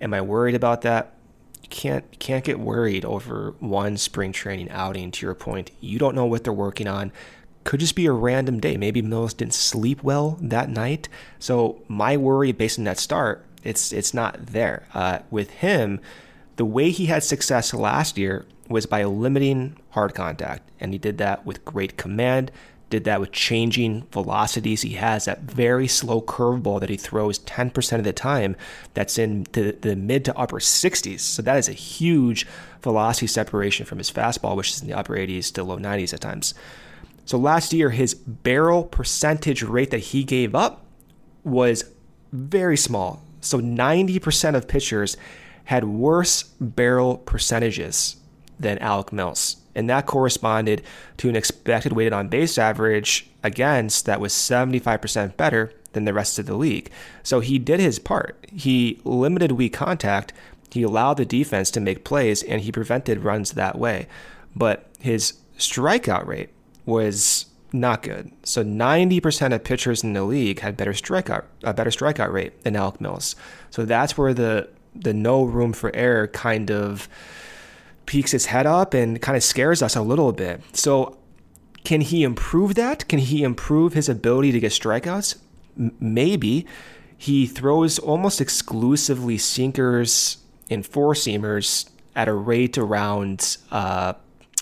Am 0.01 0.13
I 0.13 0.21
worried 0.21 0.55
about 0.55 0.81
that? 0.81 1.13
You 1.61 1.69
can't 1.69 2.19
can't 2.19 2.43
get 2.43 2.59
worried 2.59 3.03
over 3.05 3.55
one 3.59 3.97
spring 3.97 4.31
training 4.31 4.69
outing. 4.69 5.11
To 5.11 5.25
your 5.25 5.33
point, 5.33 5.71
you 5.79 5.97
don't 5.97 6.13
know 6.13 6.25
what 6.25 6.43
they're 6.43 6.53
working 6.53 6.87
on 6.87 7.11
could 7.65 7.81
just 7.81 7.95
be 7.95 8.05
a 8.05 8.11
random 8.13 8.59
day. 8.59 8.77
Maybe 8.77 9.01
Mills 9.01 9.33
didn't 9.33 9.55
sleep 9.55 10.03
well 10.03 10.37
that 10.39 10.69
night. 10.69 11.09
So 11.39 11.81
my 11.89 12.15
worry 12.15 12.53
based 12.53 12.79
on 12.79 12.85
that 12.85 12.99
start, 12.99 13.43
it's 13.63 13.91
it's 13.91 14.13
not 14.13 14.45
there. 14.45 14.87
Uh, 14.93 15.19
with 15.29 15.49
him, 15.49 15.99
the 16.55 16.63
way 16.63 16.91
he 16.91 17.07
had 17.07 17.23
success 17.23 17.73
last 17.73 18.17
year 18.17 18.45
was 18.69 18.85
by 18.85 19.03
limiting 19.03 19.77
hard 19.89 20.13
contact, 20.13 20.69
and 20.79 20.93
he 20.93 20.99
did 20.99 21.17
that 21.17 21.45
with 21.45 21.65
great 21.65 21.97
command. 21.97 22.51
Did 22.91 23.03
that 23.05 23.19
with 23.19 23.31
changing 23.31 24.03
velocities. 24.11 24.83
He 24.83 24.93
has 24.93 25.25
that 25.25 25.41
very 25.41 25.87
slow 25.87 26.21
curveball 26.21 26.79
that 26.81 26.89
he 26.91 26.97
throws 26.97 27.39
10% 27.39 27.97
of 27.97 28.03
the 28.03 28.13
time. 28.13 28.55
That's 28.93 29.17
in 29.17 29.47
the, 29.53 29.71
the 29.71 29.95
mid 29.95 30.23
to 30.25 30.37
upper 30.37 30.59
60s. 30.59 31.19
So 31.19 31.41
that 31.41 31.57
is 31.57 31.67
a 31.67 31.73
huge 31.73 32.45
velocity 32.83 33.25
separation 33.25 33.87
from 33.87 33.97
his 33.97 34.11
fastball, 34.11 34.55
which 34.55 34.69
is 34.69 34.81
in 34.81 34.87
the 34.87 34.93
upper 34.93 35.15
80s 35.15 35.51
to 35.53 35.63
low 35.63 35.79
90s 35.79 36.13
at 36.13 36.21
times. 36.21 36.53
So 37.25 37.37
last 37.37 37.73
year, 37.73 37.89
his 37.89 38.13
barrel 38.13 38.83
percentage 38.83 39.63
rate 39.63 39.91
that 39.91 39.97
he 39.99 40.23
gave 40.23 40.53
up 40.55 40.85
was 41.43 41.85
very 42.31 42.77
small. 42.77 43.23
So 43.41 43.59
90% 43.59 44.55
of 44.55 44.67
pitchers 44.67 45.17
had 45.65 45.83
worse 45.83 46.43
barrel 46.59 47.17
percentages 47.17 48.17
than 48.59 48.77
Alec 48.79 49.11
Mills. 49.11 49.57
And 49.73 49.89
that 49.89 50.05
corresponded 50.05 50.83
to 51.17 51.27
an 51.27 51.35
expected 51.35 51.93
weighted 51.93 52.13
on 52.13 52.29
base 52.29 52.57
average 52.57 53.29
against 53.43 54.05
that 54.05 54.21
was 54.21 54.33
75% 54.33 55.35
better 55.35 55.73
than 55.93 56.05
the 56.05 56.13
rest 56.13 56.39
of 56.39 56.45
the 56.45 56.55
league. 56.55 56.89
So 57.23 57.39
he 57.39 57.59
did 57.59 57.79
his 57.79 57.99
part. 57.99 58.37
He 58.51 59.01
limited 59.03 59.53
weak 59.53 59.73
contact, 59.73 60.31
he 60.71 60.83
allowed 60.83 61.15
the 61.15 61.25
defense 61.25 61.71
to 61.71 61.79
make 61.79 62.03
plays, 62.03 62.43
and 62.43 62.61
he 62.61 62.71
prevented 62.71 63.23
runs 63.23 63.51
that 63.51 63.77
way. 63.77 64.07
But 64.55 64.89
his 64.99 65.35
strikeout 65.57 66.25
rate 66.25 66.49
was 66.85 67.45
not 67.73 68.03
good. 68.03 68.31
So 68.43 68.63
90% 68.63 69.53
of 69.53 69.63
pitchers 69.63 70.03
in 70.03 70.13
the 70.13 70.23
league 70.23 70.59
had 70.59 70.77
better 70.77 70.93
strikeout 70.93 71.43
a 71.63 71.73
better 71.73 71.89
strikeout 71.89 72.31
rate 72.31 72.63
than 72.63 72.75
Alec 72.75 73.01
Mills. 73.01 73.35
So 73.69 73.85
that's 73.85 74.17
where 74.17 74.33
the 74.33 74.69
the 74.95 75.13
no 75.13 75.43
room 75.43 75.73
for 75.73 75.93
error 75.93 76.27
kind 76.27 76.71
of 76.71 77.09
peeks 78.05 78.31
his 78.31 78.45
head 78.45 78.65
up 78.65 78.93
and 78.93 79.21
kind 79.21 79.35
of 79.35 79.43
scares 79.43 79.81
us 79.81 79.95
a 79.95 80.01
little 80.01 80.31
bit. 80.31 80.61
So 80.73 81.17
can 81.83 82.01
he 82.01 82.23
improve 82.23 82.75
that? 82.75 83.07
Can 83.07 83.19
he 83.19 83.43
improve 83.43 83.93
his 83.93 84.07
ability 84.07 84.51
to 84.53 84.59
get 84.59 84.71
strikeouts? 84.71 85.37
M- 85.77 85.95
maybe. 85.99 86.65
He 87.17 87.45
throws 87.45 87.99
almost 87.99 88.41
exclusively 88.41 89.37
sinkers 89.37 90.37
and 90.69 90.85
four 90.85 91.13
seamers 91.13 91.89
at 92.15 92.27
a 92.27 92.33
rate 92.33 92.77
around 92.77 93.57
uh, 93.71 94.13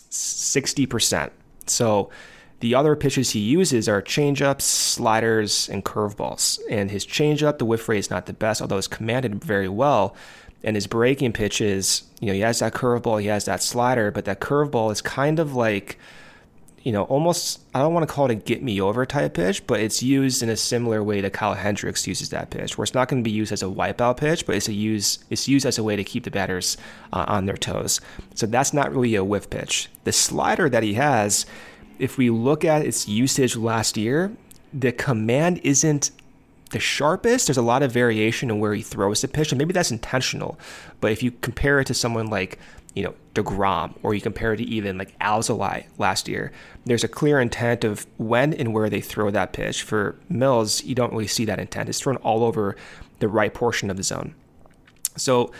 60%. 0.09 1.31
So 1.65 2.09
the 2.59 2.75
other 2.75 2.95
pitches 2.95 3.31
he 3.31 3.39
uses 3.39 3.89
are 3.89 4.01
changeups, 4.01 4.61
sliders, 4.61 5.67
and 5.67 5.83
curveballs. 5.83 6.59
And 6.69 6.89
his 6.89 7.05
changeup, 7.05 7.57
the 7.57 7.65
whiff 7.65 7.89
rate 7.89 7.99
is 7.99 8.09
not 8.09 8.25
the 8.25 8.33
best, 8.33 8.61
although 8.61 8.77
it's 8.77 8.87
commanded 8.87 9.43
very 9.43 9.67
well. 9.67 10.15
And 10.63 10.77
his 10.77 10.87
breaking 10.87 11.33
pitches, 11.33 12.03
you 12.21 12.27
know, 12.27 12.33
he 12.33 12.39
has 12.39 12.59
that 12.59 12.73
curveball, 12.73 13.19
he 13.19 13.27
has 13.27 13.43
that 13.45 13.61
slider, 13.61 14.11
but 14.11 14.23
that 14.25 14.39
curveball 14.39 14.93
is 14.93 15.01
kind 15.01 15.39
of 15.39 15.53
like 15.53 15.99
you 16.83 16.91
know, 16.91 17.03
almost, 17.03 17.61
I 17.73 17.79
don't 17.79 17.93
want 17.93 18.07
to 18.07 18.13
call 18.13 18.25
it 18.25 18.31
a 18.31 18.35
get 18.35 18.61
me 18.61 18.81
over 18.81 19.05
type 19.05 19.35
pitch, 19.35 19.65
but 19.65 19.79
it's 19.79 20.03
used 20.03 20.43
in 20.43 20.49
a 20.49 20.57
similar 20.57 21.01
way 21.01 21.21
that 21.21 21.31
Kyle 21.31 21.53
Hendricks 21.53 22.05
uses 22.05 22.29
that 22.31 22.49
pitch, 22.49 22.77
where 22.77 22.83
it's 22.83 22.93
not 22.93 23.07
going 23.07 23.23
to 23.23 23.27
be 23.27 23.31
used 23.31 23.53
as 23.53 23.63
a 23.63 23.67
wipeout 23.67 24.17
pitch, 24.17 24.45
but 24.45 24.55
it's 24.55 24.67
a 24.67 24.73
use, 24.73 25.23
it's 25.29 25.47
used 25.47 25.65
as 25.65 25.77
a 25.77 25.83
way 25.83 25.95
to 25.95 26.03
keep 26.03 26.25
the 26.25 26.31
batters 26.31 26.75
uh, 27.13 27.23
on 27.27 27.45
their 27.45 27.55
toes. 27.55 28.01
So 28.35 28.45
that's 28.47 28.73
not 28.73 28.93
really 28.93 29.15
a 29.15 29.23
whiff 29.23 29.49
pitch. 29.49 29.89
The 30.03 30.11
slider 30.11 30.69
that 30.69 30.83
he 30.83 30.95
has, 30.95 31.45
if 31.99 32.17
we 32.17 32.29
look 32.29 32.65
at 32.65 32.85
its 32.85 33.07
usage 33.07 33.55
last 33.55 33.95
year, 33.95 34.35
the 34.73 34.91
command 34.91 35.61
isn't 35.63 36.11
the 36.71 36.79
sharpest. 36.79 37.47
There's 37.47 37.57
a 37.57 37.61
lot 37.61 37.83
of 37.83 37.93
variation 37.93 38.49
in 38.49 38.59
where 38.59 38.73
he 38.73 38.81
throws 38.81 39.21
the 39.21 39.29
pitch, 39.29 39.53
and 39.53 39.59
maybe 39.59 39.71
that's 39.71 39.91
intentional. 39.91 40.59
But 40.99 41.13
if 41.13 41.23
you 41.23 41.31
compare 41.31 41.79
it 41.79 41.87
to 41.87 41.93
someone 41.93 42.27
like 42.27 42.59
you 42.93 43.03
know, 43.03 43.15
DeGrom, 43.33 43.95
or 44.03 44.13
you 44.13 44.21
compare 44.21 44.53
it 44.53 44.57
to 44.57 44.63
even 44.63 44.97
like 44.97 45.17
Alzolay 45.19 45.85
last 45.97 46.27
year, 46.27 46.51
there's 46.85 47.03
a 47.03 47.07
clear 47.07 47.39
intent 47.39 47.83
of 47.83 48.05
when 48.17 48.53
and 48.53 48.73
where 48.73 48.89
they 48.89 49.01
throw 49.01 49.31
that 49.31 49.53
pitch. 49.53 49.81
For 49.81 50.15
Mills, 50.29 50.83
you 50.83 50.93
don't 50.93 51.11
really 51.11 51.27
see 51.27 51.45
that 51.45 51.59
intent. 51.59 51.89
It's 51.89 51.99
thrown 51.99 52.17
all 52.17 52.43
over 52.43 52.75
the 53.19 53.27
right 53.27 53.53
portion 53.53 53.89
of 53.89 53.97
the 53.97 54.03
zone. 54.03 54.35
So 55.15 55.51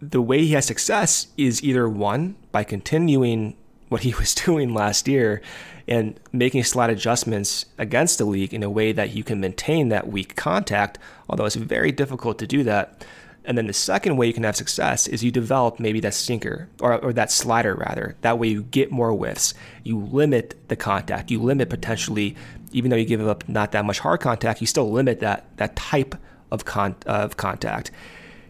the 0.00 0.22
way 0.22 0.40
he 0.40 0.52
has 0.52 0.64
success 0.64 1.28
is 1.36 1.62
either 1.62 1.88
one, 1.88 2.36
by 2.50 2.64
continuing 2.64 3.56
what 3.88 4.02
he 4.02 4.14
was 4.18 4.34
doing 4.34 4.74
last 4.74 5.06
year 5.06 5.40
and 5.86 6.18
making 6.32 6.64
slight 6.64 6.90
adjustments 6.90 7.66
against 7.78 8.18
the 8.18 8.24
league 8.24 8.54
in 8.54 8.62
a 8.62 8.70
way 8.70 8.92
that 8.92 9.10
you 9.10 9.24
can 9.24 9.40
maintain 9.40 9.88
that 9.88 10.08
weak 10.08 10.36
contact, 10.36 10.98
although 11.28 11.44
it's 11.44 11.56
very 11.56 11.92
difficult 11.92 12.38
to 12.38 12.46
do 12.46 12.62
that 12.64 13.04
and 13.44 13.58
then 13.58 13.66
the 13.66 13.72
second 13.72 14.16
way 14.16 14.26
you 14.26 14.32
can 14.32 14.44
have 14.44 14.56
success 14.56 15.06
is 15.06 15.24
you 15.24 15.30
develop 15.30 15.80
maybe 15.80 16.00
that 16.00 16.14
sinker 16.14 16.68
or, 16.80 16.98
or 16.98 17.12
that 17.12 17.30
slider 17.30 17.74
rather. 17.74 18.16
That 18.20 18.38
way 18.38 18.48
you 18.48 18.62
get 18.64 18.90
more 18.92 19.12
whiffs. 19.12 19.54
You 19.82 19.98
limit 19.98 20.68
the 20.68 20.76
contact. 20.76 21.30
You 21.30 21.42
limit 21.42 21.68
potentially, 21.68 22.36
even 22.72 22.90
though 22.90 22.96
you 22.96 23.04
give 23.04 23.26
up 23.26 23.48
not 23.48 23.72
that 23.72 23.84
much 23.84 23.98
hard 23.98 24.20
contact, 24.20 24.60
you 24.60 24.66
still 24.66 24.90
limit 24.90 25.20
that 25.20 25.56
that 25.56 25.76
type 25.76 26.14
of 26.50 26.64
con- 26.64 26.96
of 27.06 27.36
contact. 27.36 27.90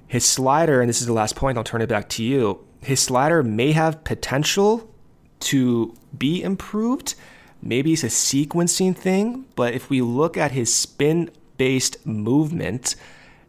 His 0.07 0.27
slider, 0.27 0.81
and 0.83 0.89
this 0.89 1.01
is 1.01 1.07
the 1.07 1.13
last 1.15 1.37
point, 1.37 1.57
I'll 1.57 1.65
turn 1.65 1.81
it 1.81 1.89
back 1.89 2.09
to 2.11 2.23
you. 2.23 2.63
His 2.83 3.01
slider 3.01 3.43
may 3.43 3.73
have 3.73 4.05
potential 4.05 4.93
to 5.41 5.95
be 6.17 6.43
improved. 6.43 7.15
Maybe 7.63 7.95
it's 7.95 8.03
a 8.03 8.09
sequencing 8.09 8.95
thing, 8.95 9.47
but 9.55 9.73
if 9.73 9.89
we 9.89 10.03
look 10.03 10.37
at 10.37 10.51
his 10.51 10.75
spin 10.75 11.31
based 11.57 12.05
movement, 12.05 12.97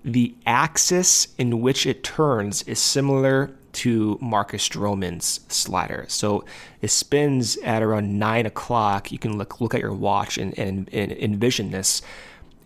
the 0.04 0.36
axis 0.46 1.28
in 1.38 1.62
which 1.62 1.86
it 1.86 2.04
turns 2.04 2.64
is 2.64 2.80
similar 2.80 3.52
to 3.74 4.18
Marcus 4.22 4.68
Stroman's 4.68 5.40
slider. 5.48 6.06
So 6.08 6.46
it 6.82 6.90
spins 6.90 7.58
at 7.58 7.82
around 7.82 8.20
nine 8.20 8.46
o'clock. 8.46 9.12
You 9.12 9.18
can 9.18 9.38
look 9.38 9.60
look 9.60 9.74
at 9.74 9.82
your 9.82 9.94
watch 9.94 10.38
and, 10.38 10.58
and, 10.60 10.90
and 10.94 11.12
envision 11.12 11.72
this. 11.72 12.02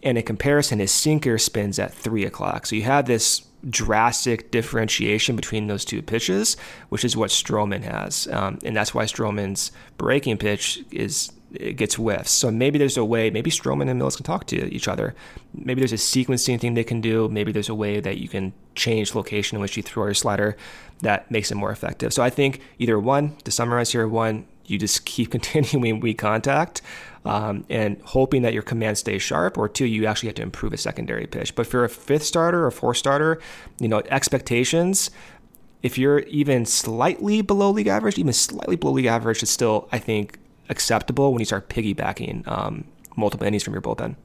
And 0.03 0.17
in 0.17 0.23
comparison, 0.23 0.79
his 0.79 0.91
sinker 0.91 1.37
spins 1.37 1.79
at 1.79 1.93
three 1.93 2.25
o'clock. 2.25 2.65
So 2.65 2.75
you 2.75 2.83
have 2.83 3.05
this 3.05 3.45
drastic 3.69 4.51
differentiation 4.51 5.35
between 5.35 5.67
those 5.67 5.83
two 5.83 6.01
pitches, 6.01 6.55
which 6.89 7.03
is 7.03 7.17
what 7.17 7.31
Stroman 7.31 7.83
has. 7.83 8.27
Um, 8.27 8.59
and 8.63 8.75
that's 8.75 8.93
why 8.93 9.05
Stroman's 9.05 9.71
breaking 9.97 10.37
pitch 10.37 10.83
is 10.91 11.31
gets 11.75 11.95
whiffs. 11.95 12.31
So 12.31 12.51
maybe 12.51 12.77
there's 12.77 12.97
a 12.97 13.05
way, 13.05 13.29
maybe 13.29 13.49
Stroman 13.49 13.89
and 13.89 13.97
Mills 13.99 14.15
can 14.15 14.25
talk 14.25 14.45
to 14.47 14.73
each 14.73 14.87
other. 14.87 15.15
Maybe 15.53 15.81
there's 15.81 15.93
a 15.93 15.95
sequencing 15.95 16.59
thing 16.59 16.73
they 16.73 16.83
can 16.83 17.01
do. 17.01 17.27
Maybe 17.29 17.51
there's 17.51 17.69
a 17.69 17.75
way 17.75 17.99
that 17.99 18.17
you 18.17 18.27
can 18.27 18.53
change 18.75 19.15
location 19.15 19.55
in 19.55 19.61
which 19.61 19.77
you 19.77 19.83
throw 19.83 20.05
your 20.05 20.13
slider 20.13 20.57
that 21.01 21.29
makes 21.29 21.51
it 21.51 21.55
more 21.55 21.71
effective. 21.71 22.13
So 22.13 22.23
I 22.23 22.29
think 22.29 22.61
either 22.79 22.99
one, 22.99 23.35
to 23.37 23.51
summarize 23.51 23.91
here, 23.91 24.07
one, 24.07 24.45
you 24.65 24.77
just 24.77 25.05
keep 25.05 25.31
continuing 25.37 25.99
weak 25.99 26.17
contact 26.17 26.81
um, 27.25 27.65
and 27.69 27.99
hoping 28.03 28.43
that 28.43 28.53
your 28.53 28.63
command 28.63 28.97
stays 28.97 29.21
sharp, 29.21 29.57
or 29.57 29.67
two, 29.67 29.85
you 29.85 30.05
actually 30.05 30.27
have 30.27 30.35
to 30.35 30.43
improve 30.43 30.73
a 30.73 30.77
secondary 30.77 31.27
pitch. 31.27 31.55
But 31.55 31.67
for 31.67 31.83
a 31.83 31.89
fifth 31.89 32.23
starter 32.23 32.65
or 32.65 32.71
fourth 32.71 32.97
starter, 32.97 33.39
you 33.79 33.89
know, 33.89 34.01
expectations, 34.09 35.11
if 35.83 35.97
you're 35.97 36.19
even 36.19 36.65
slightly 36.65 37.41
below 37.41 37.69
league 37.71 37.87
average, 37.87 38.17
even 38.17 38.33
slightly 38.33 38.77
below 38.77 38.93
league 38.93 39.05
average, 39.05 39.43
is 39.43 39.49
still, 39.49 39.89
I 39.91 39.99
think, 39.99 40.39
acceptable 40.69 41.31
when 41.31 41.39
you 41.39 41.45
start 41.45 41.69
piggybacking 41.69 42.47
um, 42.47 42.85
multiple 43.15 43.45
innings 43.45 43.63
from 43.63 43.73
your 43.73 43.81
bullpen. 43.81 44.15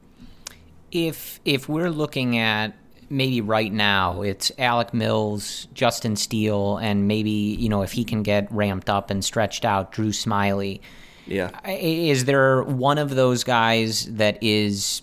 If 0.91 1.39
if 1.43 1.67
we're 1.67 1.89
looking 1.89 2.37
at 2.37 2.75
maybe 3.09 3.41
right 3.41 3.71
now 3.71 4.21
it's 4.21 4.51
Alec 4.57 4.93
Mills, 4.93 5.67
Justin 5.73 6.15
Steele, 6.15 6.77
and 6.77 7.07
maybe 7.07 7.29
you 7.29 7.69
know 7.69 7.81
if 7.81 7.91
he 7.91 8.03
can 8.03 8.23
get 8.23 8.51
ramped 8.51 8.89
up 8.89 9.09
and 9.09 9.23
stretched 9.23 9.65
out, 9.65 9.91
Drew 9.91 10.09
Smyly. 10.09 10.81
Yeah, 11.25 11.51
is 11.67 12.25
there 12.25 12.63
one 12.63 12.97
of 12.97 13.15
those 13.15 13.43
guys 13.43 14.05
that 14.13 14.37
is 14.41 15.01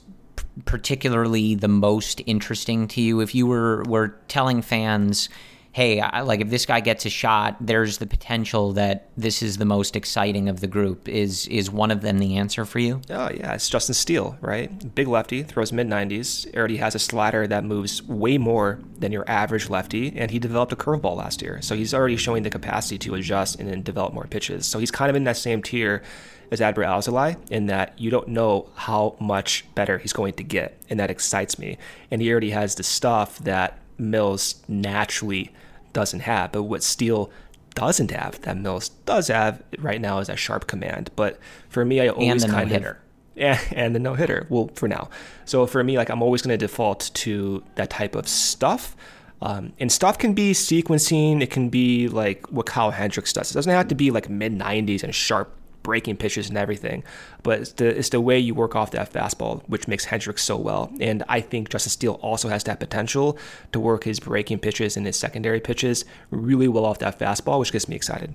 particularly 0.65 1.55
the 1.55 1.69
most 1.69 2.21
interesting 2.27 2.87
to 2.89 3.01
you? 3.01 3.21
If 3.21 3.35
you 3.35 3.47
were 3.47 3.83
were 3.85 4.09
telling 4.29 4.63
fans 4.63 5.29
hey, 5.73 6.01
I, 6.01 6.23
like 6.23 6.41
if 6.41 6.51
this 6.51 6.67
guy 6.67 6.81
gets 6.81 7.07
a 7.07 7.11
shot, 7.11 7.57
there's 7.61 7.99
the 7.99 8.07
potential 8.07 8.73
that 8.73 9.11
this 9.17 9.43
is 9.43 9.57
the 9.57 9.65
most 9.65 9.95
exciting 9.95 10.49
of 10.49 10.61
the 10.61 10.67
group. 10.67 11.09
Is 11.09 11.47
is 11.47 11.71
one 11.71 11.91
of 11.91 12.01
them 12.01 12.19
the 12.19 12.37
answer 12.37 12.65
for 12.65 12.79
you? 12.79 13.01
Oh 13.11 13.31
yeah, 13.31 13.55
it's 13.55 13.69
Justin 13.69 13.95
Steele, 13.95 14.37
right? 14.41 14.95
Big 14.95 15.07
lefty, 15.07 15.43
throws 15.43 15.73
mid 15.73 15.87
90s. 15.87 16.53
Already 16.57 16.79
has 16.79 16.95
a 16.95 16.99
slider 16.99 17.47
that 17.47 17.65
moves 17.65 18.03
way 18.03 18.39
more 18.39 18.81
than 18.99 19.13
your 19.13 19.29
average 19.31 19.71
lefty, 19.71 20.13
and 20.17 20.31
he 20.31 20.39
developed 20.39 20.73
a 20.73 20.77
curveball 20.77 21.17
last 21.17 21.41
year, 21.43 21.63
so 21.63 21.75
he's 21.75 21.95
already 21.95 22.17
showing 22.17 22.43
the 22.43 22.51
capacity 22.51 22.99
to 22.99 23.15
adjust 23.15 23.61
and 23.61 23.69
then 23.69 23.83
develop 23.83 24.13
more 24.13 24.27
pitches. 24.27 24.67
So 24.67 24.79
he's 24.79 24.91
kind 24.91 25.09
of 25.09 25.17
in 25.17 25.25
that 25.25 25.37
same 25.37 25.63
tier 25.63 26.03
as 26.51 26.61
Adbert 26.61 26.87
Alzolay 26.87 27.37
in 27.51 27.67
that 27.67 27.97
you 27.97 28.11
don't 28.11 28.27
know 28.27 28.69
how 28.75 29.17
much 29.21 29.65
better 29.77 29.99
he's 29.99 30.13
going 30.13 30.35
to 30.35 30.43
get, 30.43 30.83
and 30.91 30.99
that 30.99 31.11
excites 31.11 31.61
me. 31.61 31.79
And 32.11 32.21
he 32.21 32.31
already 32.33 32.51
has 32.51 32.75
the 32.75 32.83
stuff 32.83 33.39
that 33.41 33.79
Mills 33.99 34.63
naturally 34.67 35.53
doesn't 35.93 36.21
have. 36.21 36.53
But 36.53 36.65
what 36.65 36.83
Steele 36.83 37.31
doesn't 37.75 38.11
have, 38.11 38.41
that 38.43 38.57
Mills 38.57 38.91
does 39.07 39.29
have 39.29 39.63
right 39.79 40.01
now, 40.01 40.19
is 40.19 40.29
that 40.29 40.39
sharp 40.39 40.67
command. 40.67 41.11
But 41.17 41.39
for 41.69 41.85
me, 41.85 42.01
I 42.01 42.09
always 42.09 42.45
kind 42.45 42.73
of 42.73 42.97
yeah, 43.35 43.61
and 43.73 43.95
the 43.95 43.99
no 43.99 44.15
hitter. 44.15 44.47
Well, 44.51 44.71
for 44.75 44.89
now. 44.89 45.09
So 45.45 45.67
for 45.67 45.83
me, 45.83 45.97
like 45.97 46.11
I'm 46.11 46.23
always 46.23 46.43
going 46.43 46.57
to 46.59 46.59
default 46.59 47.11
to 47.15 47.63
that 47.77 47.91
type 47.91 48.15
of 48.15 48.29
stuff. 48.29 48.97
Um, 49.43 49.73
and 49.81 49.91
stuff 49.91 50.19
can 50.19 50.35
be 50.35 50.53
sequencing. 50.53 51.43
It 51.43 51.51
can 51.51 51.71
be 51.71 52.09
like 52.09 52.47
what 52.53 52.67
Kyle 52.67 52.91
Hendricks 52.91 53.33
does. 53.33 53.51
It 53.51 53.55
doesn't 53.55 53.73
have 53.73 53.89
to 53.89 53.95
be 53.95 54.11
like 54.11 54.29
mid 54.29 54.53
90s 54.53 55.03
and 55.03 55.15
sharp 55.15 55.57
breaking 55.83 56.17
pitches 56.17 56.49
and 56.49 56.59
everything. 56.59 57.03
But 57.43 57.61
it's 57.61 57.73
the, 57.73 57.99
it's 57.99 58.09
the 58.11 58.21
way 58.21 58.39
you 58.39 58.55
work 58.55 58.77
off 58.77 58.91
that 58.93 59.13
fastball, 59.13 59.63
which 59.67 59.89
makes 59.89 60.05
Hendricks 60.05 60.43
so 60.43 60.57
well. 60.57 60.93
And 61.01 61.23
I 61.29 61.41
think 61.41 61.69
Justin 61.69 61.91
Steele 61.91 62.19
also 62.23 62.49
has 62.49 62.65
that 62.65 62.81
potential 62.81 63.39
to 63.73 63.81
work 63.81 64.05
his 64.05 64.21
breaking 64.21 64.59
pitches 64.59 64.97
and 64.97 65.07
his 65.07 65.19
secondary 65.19 65.61
pitches 65.61 66.05
really 66.31 66.69
well 66.69 66.85
off 66.85 66.99
that 66.99 67.19
fastball, 67.19 67.59
which 67.59 67.73
gets 67.73 67.89
me 67.89 67.97
excited. 67.97 68.33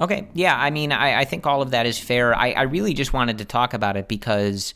Okay. 0.00 0.26
Yeah. 0.34 0.56
I 0.58 0.70
mean, 0.70 0.90
I, 0.90 1.20
I 1.20 1.24
think 1.24 1.46
all 1.46 1.62
of 1.62 1.70
that 1.70 1.86
is 1.86 1.98
fair. 1.98 2.34
I, 2.34 2.52
I 2.52 2.62
really 2.62 2.94
just 2.94 3.12
wanted 3.12 3.38
to 3.38 3.44
talk 3.44 3.74
about 3.74 3.96
it 3.96 4.08
because 4.08 4.74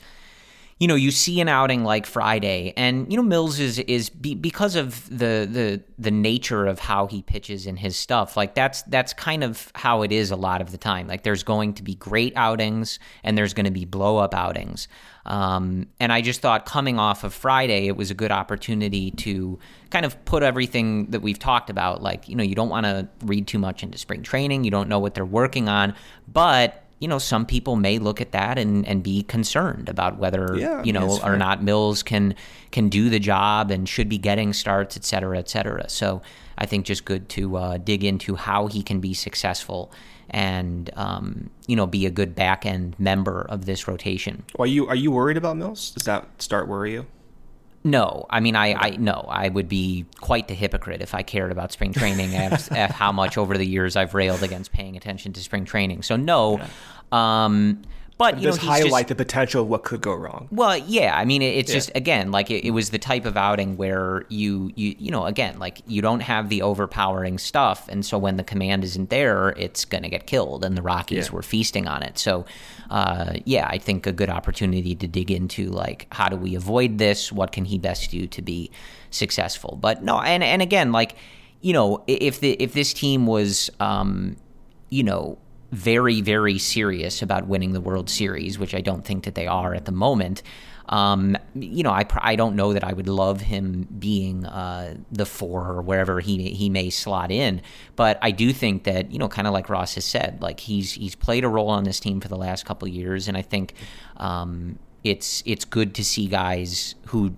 you 0.78 0.86
know, 0.88 0.94
you 0.94 1.10
see 1.10 1.40
an 1.40 1.48
outing 1.48 1.84
like 1.84 2.04
Friday, 2.04 2.74
and 2.76 3.10
you 3.10 3.16
know 3.16 3.22
Mills 3.22 3.58
is 3.58 3.78
is 3.78 4.10
be, 4.10 4.34
because 4.34 4.76
of 4.76 5.08
the 5.08 5.48
the 5.50 5.82
the 5.98 6.10
nature 6.10 6.66
of 6.66 6.78
how 6.78 7.06
he 7.06 7.22
pitches 7.22 7.66
in 7.66 7.78
his 7.78 7.96
stuff. 7.96 8.36
Like 8.36 8.54
that's 8.54 8.82
that's 8.82 9.14
kind 9.14 9.42
of 9.42 9.72
how 9.74 10.02
it 10.02 10.12
is 10.12 10.30
a 10.30 10.36
lot 10.36 10.60
of 10.60 10.72
the 10.72 10.76
time. 10.76 11.08
Like 11.08 11.22
there's 11.22 11.42
going 11.42 11.72
to 11.74 11.82
be 11.82 11.94
great 11.94 12.34
outings, 12.36 12.98
and 13.24 13.38
there's 13.38 13.54
going 13.54 13.64
to 13.64 13.70
be 13.70 13.86
blow 13.86 14.18
up 14.18 14.34
outings. 14.34 14.86
Um, 15.24 15.86
and 15.98 16.12
I 16.12 16.20
just 16.20 16.42
thought 16.42 16.66
coming 16.66 16.98
off 16.98 17.24
of 17.24 17.32
Friday, 17.32 17.86
it 17.86 17.96
was 17.96 18.10
a 18.10 18.14
good 18.14 18.30
opportunity 18.30 19.12
to 19.12 19.58
kind 19.88 20.04
of 20.04 20.22
put 20.26 20.42
everything 20.42 21.06
that 21.06 21.20
we've 21.20 21.38
talked 21.38 21.70
about. 21.70 22.02
Like 22.02 22.28
you 22.28 22.36
know, 22.36 22.44
you 22.44 22.54
don't 22.54 22.68
want 22.68 22.84
to 22.84 23.08
read 23.24 23.46
too 23.46 23.58
much 23.58 23.82
into 23.82 23.96
spring 23.96 24.22
training. 24.22 24.64
You 24.64 24.70
don't 24.70 24.90
know 24.90 24.98
what 24.98 25.14
they're 25.14 25.24
working 25.24 25.70
on, 25.70 25.94
but 26.28 26.85
you 26.98 27.08
know, 27.08 27.18
some 27.18 27.44
people 27.44 27.76
may 27.76 27.98
look 27.98 28.20
at 28.20 28.32
that 28.32 28.58
and, 28.58 28.86
and 28.86 29.02
be 29.02 29.22
concerned 29.22 29.88
about 29.88 30.18
whether, 30.18 30.56
yeah, 30.56 30.82
you 30.82 30.92
know, 30.92 31.18
or 31.22 31.36
not 31.36 31.62
Mills 31.62 32.02
can 32.02 32.34
can 32.70 32.88
do 32.88 33.10
the 33.10 33.18
job 33.18 33.70
and 33.70 33.88
should 33.88 34.08
be 34.08 34.18
getting 34.18 34.52
starts, 34.52 34.96
et 34.96 35.04
cetera, 35.04 35.38
et 35.38 35.48
cetera. 35.48 35.88
So 35.88 36.22
I 36.56 36.66
think 36.66 36.86
just 36.86 37.04
good 37.04 37.28
to 37.30 37.56
uh, 37.56 37.76
dig 37.76 38.02
into 38.02 38.36
how 38.36 38.66
he 38.66 38.82
can 38.82 39.00
be 39.00 39.12
successful 39.12 39.92
and 40.30 40.90
um, 40.96 41.50
you 41.66 41.76
know 41.76 41.86
be 41.86 42.06
a 42.06 42.10
good 42.10 42.34
back 42.34 42.64
end 42.66 42.96
member 42.98 43.42
of 43.42 43.66
this 43.66 43.86
rotation. 43.86 44.44
Are 44.58 44.66
you 44.66 44.86
are 44.88 44.96
you 44.96 45.10
worried 45.10 45.36
about 45.36 45.56
Mills? 45.56 45.90
Does 45.90 46.04
that 46.04 46.26
start 46.40 46.66
worry 46.66 46.92
you? 46.92 47.06
No, 47.86 48.26
I 48.28 48.40
mean, 48.40 48.56
I, 48.56 48.74
I 48.74 48.90
no, 48.96 49.24
I 49.28 49.48
would 49.48 49.68
be 49.68 50.06
quite 50.20 50.48
the 50.48 50.54
hypocrite 50.54 51.02
if 51.02 51.14
I 51.14 51.22
cared 51.22 51.52
about 51.52 51.70
spring 51.70 51.92
training 51.92 52.34
and 52.34 52.54
how 52.92 53.12
much 53.12 53.38
over 53.38 53.56
the 53.56 53.64
years 53.64 53.94
I've 53.94 54.12
railed 54.12 54.42
against 54.42 54.72
paying 54.72 54.96
attention 54.96 55.32
to 55.34 55.40
spring 55.40 55.64
training. 55.64 56.02
So 56.02 56.16
no, 56.16 56.60
um, 57.12 57.82
But 58.18 58.38
you 58.38 58.44
Just 58.44 58.62
know, 58.62 58.70
highlight 58.70 59.02
just, 59.02 59.08
the 59.08 59.14
potential 59.14 59.62
of 59.62 59.68
what 59.68 59.82
could 59.84 60.00
go 60.00 60.14
wrong. 60.14 60.48
well, 60.50 60.74
yeah. 60.78 61.14
I 61.14 61.26
mean, 61.26 61.42
it- 61.42 61.54
it's 61.56 61.70
Yeah. 61.70 61.76
just 61.76 61.90
again 61.94 62.30
like 62.32 62.50
it, 62.50 62.64
it 62.64 62.70
was 62.70 62.88
the 62.88 62.98
type 62.98 63.26
of 63.26 63.36
outing 63.36 63.76
where 63.76 64.24
you 64.30 64.72
you 64.74 64.94
you 64.98 65.10
know 65.10 65.26
again 65.26 65.58
like 65.58 65.82
you 65.86 66.00
don't 66.00 66.20
have 66.20 66.48
the 66.48 66.62
overpowering 66.62 67.36
stuff, 67.36 67.86
and 67.90 68.06
so 68.06 68.16
when 68.16 68.38
the 68.38 68.42
command 68.42 68.84
isn't 68.84 69.10
there, 69.10 69.50
it's 69.58 69.84
gonna 69.84 70.08
get 70.08 70.26
killed, 70.26 70.64
and 70.64 70.78
the 70.78 70.82
Rockies 70.82 71.26
Yeah. 71.26 71.32
were 71.34 71.42
feasting 71.42 71.86
on 71.86 72.02
it. 72.02 72.18
So, 72.18 72.46
uh, 72.90 73.34
yeah, 73.44 73.66
I 73.68 73.76
think 73.76 74.06
a 74.06 74.12
good 74.12 74.30
opportunity 74.30 74.94
to 74.94 75.06
dig 75.06 75.30
into 75.30 75.66
like 75.68 76.06
how 76.12 76.30
do 76.30 76.36
we 76.36 76.54
avoid 76.54 76.96
this? 76.96 77.30
What 77.30 77.52
can 77.52 77.66
he 77.66 77.76
best 77.76 78.10
do 78.10 78.26
to 78.28 78.40
be 78.40 78.70
successful? 79.10 79.76
But 79.80 80.02
no, 80.02 80.20
and 80.20 80.42
and 80.42 80.62
again, 80.62 80.90
like 80.90 81.16
you 81.60 81.74
know, 81.74 82.02
if 82.06 82.40
the 82.40 82.52
if 82.52 82.72
this 82.72 82.94
team 82.94 83.26
was, 83.26 83.68
um, 83.78 84.36
you 84.88 85.02
know 85.02 85.36
very, 85.76 86.22
very 86.22 86.58
serious 86.58 87.20
about 87.20 87.46
winning 87.46 87.72
the 87.72 87.80
World 87.80 88.08
Series, 88.08 88.58
which 88.58 88.74
I 88.74 88.80
don't 88.80 89.04
think 89.04 89.24
that 89.24 89.34
they 89.34 89.46
are 89.46 89.74
at 89.74 89.84
the 89.84 89.92
moment. 89.92 90.42
Um, 90.88 91.36
you 91.54 91.82
know, 91.82 91.90
I, 91.90 92.06
I 92.18 92.36
don't 92.36 92.56
know 92.56 92.72
that 92.72 92.82
I 92.82 92.92
would 92.92 93.08
love 93.08 93.40
him 93.42 93.86
being 93.98 94.46
uh, 94.46 94.94
the 95.12 95.26
four 95.26 95.66
or 95.66 95.82
wherever 95.82 96.20
he 96.20 96.50
he 96.50 96.70
may 96.70 96.90
slot 96.90 97.30
in, 97.30 97.60
but 97.96 98.18
I 98.22 98.30
do 98.30 98.52
think 98.52 98.84
that 98.84 99.10
you 99.10 99.18
know, 99.18 99.28
kind 99.28 99.46
of 99.46 99.52
like 99.52 99.68
Ross 99.68 99.96
has 99.96 100.04
said, 100.04 100.40
like 100.40 100.60
he's 100.60 100.92
he's 100.92 101.14
played 101.14 101.44
a 101.44 101.48
role 101.48 101.68
on 101.68 101.84
this 101.84 102.00
team 102.00 102.20
for 102.20 102.28
the 102.28 102.36
last 102.36 102.64
couple 102.64 102.86
of 102.88 102.94
years, 102.94 103.26
and 103.26 103.36
I 103.36 103.42
think 103.42 103.74
um, 104.16 104.78
it's 105.02 105.42
it's 105.44 105.64
good 105.64 105.92
to 105.96 106.04
see 106.04 106.28
guys 106.28 106.94
who 107.06 107.34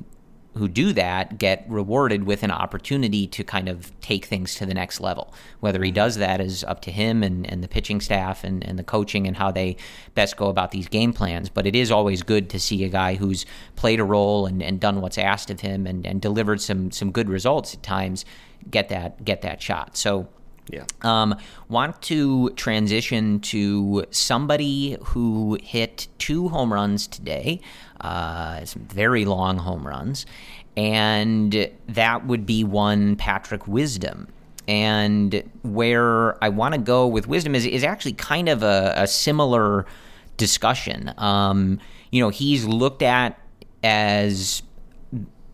who 0.59 0.69
do 0.69 0.93
that 0.93 1.39
get 1.39 1.65
rewarded 1.69 2.25
with 2.25 2.43
an 2.43 2.51
opportunity 2.51 3.27
to 3.27 3.43
kind 3.43 3.69
of 3.69 3.99
take 4.01 4.27
things 4.27 4.55
to 4.57 4.67
the 4.67 4.75
next 4.75 5.01
level. 5.01 5.33
Whether 5.61 5.83
he 5.83 5.91
does 5.91 6.17
that 6.17 6.41
is 6.41 6.63
up 6.65 6.81
to 6.83 6.91
him 6.91 7.23
and, 7.23 7.51
and 7.51 7.63
the 7.63 7.69
pitching 7.69 8.01
staff 8.01 8.45
and, 8.45 8.65
and 8.65 8.79
the 8.79 8.85
coaching 8.85 9.27
and 9.27 9.37
how 9.37 9.51
they 9.51 9.77
best 10.15 10.37
go 10.37 10.49
about 10.49 10.71
these 10.71 10.89
game 10.89 11.13
plans. 11.13 11.49
But 11.49 11.67
it 11.67 11.75
is 11.75 11.91
always 11.91 12.23
good 12.23 12.51
to 12.51 12.61
see 12.61 12.85
a 12.85 12.89
guy 12.89 13.15
who's 13.15 13.47
played 13.77 14.01
a 14.01 14.05
role 14.05 14.47
and, 14.47 14.63
and 14.63 14.79
done 14.79 15.01
what's 15.01 15.19
asked 15.19 15.51
of 15.51 15.61
him 15.61 15.87
and, 15.87 16.07
and 16.07 16.21
delivered 16.21 16.61
some 16.61 16.91
some 16.91 17.11
good 17.11 17.29
results 17.29 17.75
at 17.75 17.83
times 17.83 18.25
get 18.71 18.89
that 18.89 19.25
get 19.25 19.43
that 19.43 19.63
shot. 19.63 19.97
So 19.97 20.29
Yeah. 20.71 20.85
um, 21.03 21.35
want 21.69 22.01
to 22.03 22.51
transition 22.51 23.41
to 23.41 24.05
somebody 24.11 24.97
who 25.03 25.59
hit 25.63 26.09
two 26.19 26.49
home 26.49 26.73
runs 26.73 27.07
today, 27.07 27.61
uh, 28.01 28.65
some 28.65 28.83
very 28.83 29.25
long 29.25 29.59
home 29.59 29.87
runs, 29.87 30.27
and 30.77 31.71
that 31.89 32.27
would 32.27 32.47
be 32.47 32.65
one 32.65 33.17
Patrick 33.17 33.67
Wisdom. 33.67 34.29
And 34.67 35.43
where 35.63 36.43
I 36.45 36.51
want 36.51 36.75
to 36.75 36.81
go 36.81 37.07
with 37.07 37.27
Wisdom 37.27 37.55
is, 37.55 37.65
is 37.65 37.83
actually 37.83 38.13
kind 38.13 38.51
of 38.51 38.63
a, 38.63 38.93
a 38.97 39.07
similar 39.07 39.87
discussion. 40.37 41.15
Um, 41.17 41.81
you 42.11 42.23
know, 42.23 42.29
he's 42.29 42.67
looked 42.67 43.03
at 43.03 43.41
as 43.83 44.63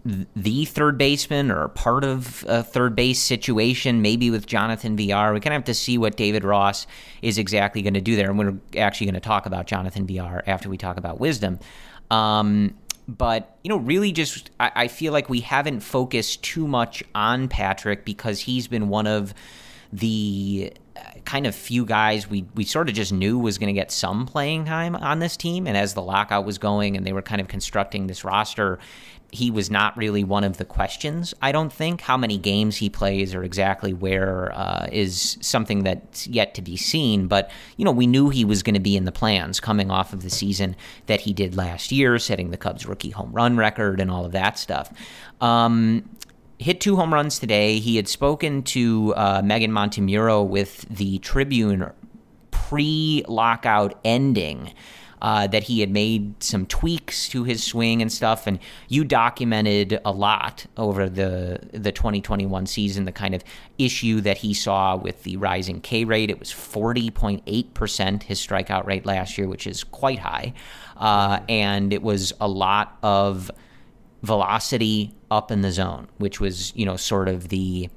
the 0.04 0.66
third 0.66 0.98
baseman 0.98 1.50
or 1.50 1.68
part 1.68 2.04
of 2.04 2.44
a 2.46 2.62
third 2.62 2.94
base 2.94 3.20
situation, 3.20 4.02
maybe 4.02 4.30
with 4.30 4.46
Jonathan 4.46 4.96
Villar. 4.96 5.32
We 5.32 5.40
kind 5.40 5.54
of 5.54 5.60
have 5.60 5.64
to 5.64 5.74
see 5.74 5.96
what 5.96 6.16
David 6.16 6.44
Ross 6.44 6.86
is 7.22 7.38
exactly 7.38 7.80
going 7.80 7.94
to 7.94 8.02
do 8.02 8.14
there. 8.14 8.28
And 8.28 8.38
we're 8.38 8.80
actually 8.80 9.06
going 9.06 9.14
to 9.14 9.20
talk 9.20 9.46
about 9.46 9.66
Jonathan 9.66 10.06
Villar 10.06 10.42
after 10.46 10.68
we 10.68 10.76
talk 10.76 10.98
about 10.98 11.20
wisdom. 11.20 11.58
Um, 12.10 12.74
but, 13.08 13.58
you 13.64 13.70
know, 13.70 13.76
really 13.78 14.12
just, 14.12 14.50
I, 14.60 14.72
I 14.74 14.88
feel 14.88 15.12
like 15.12 15.28
we 15.30 15.40
haven't 15.40 15.80
focused 15.80 16.42
too 16.42 16.66
much 16.68 17.02
on 17.14 17.48
Patrick 17.48 18.04
because 18.04 18.40
he's 18.40 18.68
been 18.68 18.88
one 18.88 19.06
of 19.06 19.32
the 19.92 20.72
uh, 20.96 21.00
kind 21.24 21.46
of 21.46 21.54
few 21.54 21.84
guys 21.84 22.28
we, 22.28 22.44
we 22.54 22.64
sort 22.64 22.88
of 22.88 22.94
just 22.94 23.12
knew 23.12 23.38
was 23.38 23.58
going 23.58 23.72
to 23.72 23.78
get 23.78 23.92
some 23.92 24.26
playing 24.26 24.64
time 24.64 24.96
on 24.96 25.18
this 25.18 25.36
team. 25.36 25.66
And 25.66 25.76
as 25.76 25.94
the 25.94 26.02
lockout 26.02 26.44
was 26.44 26.58
going 26.58 26.96
and 26.96 27.06
they 27.06 27.12
were 27.12 27.22
kind 27.22 27.40
of 27.40 27.48
constructing 27.48 28.06
this 28.06 28.24
roster, 28.24 28.78
he 29.34 29.50
was 29.50 29.70
not 29.70 29.96
really 29.96 30.22
one 30.22 30.44
of 30.44 30.58
the 30.58 30.64
questions. 30.64 31.34
I 31.42 31.52
don't 31.52 31.72
think 31.72 32.00
how 32.00 32.16
many 32.16 32.38
games 32.38 32.76
he 32.76 32.88
plays 32.88 33.34
or 33.34 33.42
exactly 33.42 33.92
where 33.92 34.52
uh, 34.54 34.86
is 34.92 35.36
something 35.40 35.82
that's 35.82 36.26
yet 36.28 36.54
to 36.54 36.62
be 36.62 36.76
seen. 36.76 37.26
But 37.26 37.50
you 37.76 37.84
know, 37.84 37.90
we 37.90 38.06
knew 38.06 38.30
he 38.30 38.44
was 38.44 38.62
going 38.62 38.74
to 38.74 38.80
be 38.80 38.96
in 38.96 39.04
the 39.04 39.12
plans 39.12 39.60
coming 39.60 39.90
off 39.90 40.12
of 40.12 40.22
the 40.22 40.30
season 40.30 40.76
that 41.06 41.20
he 41.20 41.32
did 41.32 41.56
last 41.56 41.90
year, 41.90 42.18
setting 42.18 42.50
the 42.50 42.56
Cubs 42.56 42.86
rookie 42.86 43.10
home 43.10 43.32
run 43.32 43.56
record 43.56 44.00
and 44.00 44.10
all 44.10 44.24
of 44.24 44.32
that 44.32 44.58
stuff. 44.58 44.92
Um, 45.40 46.08
hit 46.58 46.80
two 46.80 46.96
home 46.96 47.12
runs 47.12 47.38
today. 47.38 47.80
He 47.80 47.96
had 47.96 48.08
spoken 48.08 48.62
to 48.62 49.14
uh, 49.16 49.42
Meghan 49.42 49.70
Montemurro 49.70 50.46
with 50.46 50.82
the 50.88 51.18
Tribune 51.18 51.90
pre-lockout 52.50 53.98
ending. 54.04 54.72
Uh, 55.24 55.46
that 55.46 55.62
he 55.62 55.80
had 55.80 55.90
made 55.90 56.42
some 56.42 56.66
tweaks 56.66 57.30
to 57.30 57.44
his 57.44 57.64
swing 57.64 58.02
and 58.02 58.12
stuff, 58.12 58.46
and 58.46 58.58
you 58.88 59.04
documented 59.04 59.98
a 60.04 60.12
lot 60.12 60.66
over 60.76 61.08
the 61.08 61.58
the 61.72 61.90
2021 61.90 62.66
season 62.66 63.06
the 63.06 63.10
kind 63.10 63.34
of 63.34 63.42
issue 63.78 64.20
that 64.20 64.36
he 64.36 64.52
saw 64.52 64.94
with 64.94 65.22
the 65.22 65.38
rising 65.38 65.80
K 65.80 66.04
rate. 66.04 66.28
It 66.28 66.38
was 66.38 66.50
40.8 66.50 67.72
percent 67.72 68.24
his 68.24 68.38
strikeout 68.38 68.84
rate 68.84 69.06
last 69.06 69.38
year, 69.38 69.48
which 69.48 69.66
is 69.66 69.82
quite 69.82 70.18
high, 70.18 70.52
uh, 70.98 71.40
and 71.48 71.94
it 71.94 72.02
was 72.02 72.34
a 72.38 72.46
lot 72.46 72.98
of 73.02 73.50
velocity 74.22 75.14
up 75.30 75.50
in 75.50 75.62
the 75.62 75.72
zone, 75.72 76.06
which 76.18 76.38
was 76.38 76.76
you 76.76 76.84
know 76.84 76.96
sort 76.96 77.28
of 77.28 77.48
the 77.48 77.88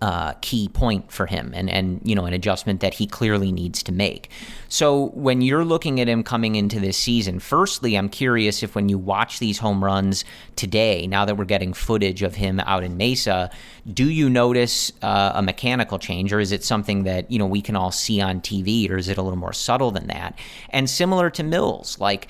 uh, 0.00 0.32
key 0.40 0.68
point 0.68 1.10
for 1.10 1.26
him 1.26 1.52
and, 1.54 1.68
and 1.68 2.00
you 2.04 2.14
know 2.14 2.24
an 2.24 2.32
adjustment 2.32 2.80
that 2.80 2.94
he 2.94 3.06
clearly 3.06 3.50
needs 3.50 3.82
to 3.82 3.92
make. 3.92 4.30
So 4.68 5.06
when 5.08 5.40
you're 5.40 5.64
looking 5.64 6.00
at 6.00 6.08
him 6.08 6.22
coming 6.22 6.54
into 6.54 6.78
this 6.78 6.96
season, 6.96 7.40
firstly, 7.40 7.96
I'm 7.96 8.08
curious 8.08 8.62
if 8.62 8.74
when 8.74 8.88
you 8.88 8.98
watch 8.98 9.38
these 9.38 9.58
home 9.58 9.82
runs 9.82 10.24
today, 10.56 11.06
now 11.06 11.24
that 11.24 11.36
we're 11.36 11.46
getting 11.46 11.72
footage 11.72 12.22
of 12.22 12.36
him 12.36 12.60
out 12.60 12.84
in 12.84 12.96
Mesa, 12.96 13.50
do 13.92 14.08
you 14.08 14.30
notice 14.30 14.92
uh, 15.02 15.32
a 15.34 15.42
mechanical 15.42 15.98
change, 15.98 16.32
or 16.32 16.38
is 16.38 16.52
it 16.52 16.62
something 16.62 17.04
that 17.04 17.30
you 17.30 17.38
know 17.38 17.46
we 17.46 17.62
can 17.62 17.74
all 17.74 17.90
see 17.90 18.20
on 18.20 18.40
TV, 18.40 18.88
or 18.90 18.98
is 18.98 19.08
it 19.08 19.18
a 19.18 19.22
little 19.22 19.38
more 19.38 19.52
subtle 19.52 19.90
than 19.90 20.06
that? 20.08 20.38
And 20.70 20.88
similar 20.88 21.30
to 21.30 21.42
Mills, 21.42 21.98
like 21.98 22.28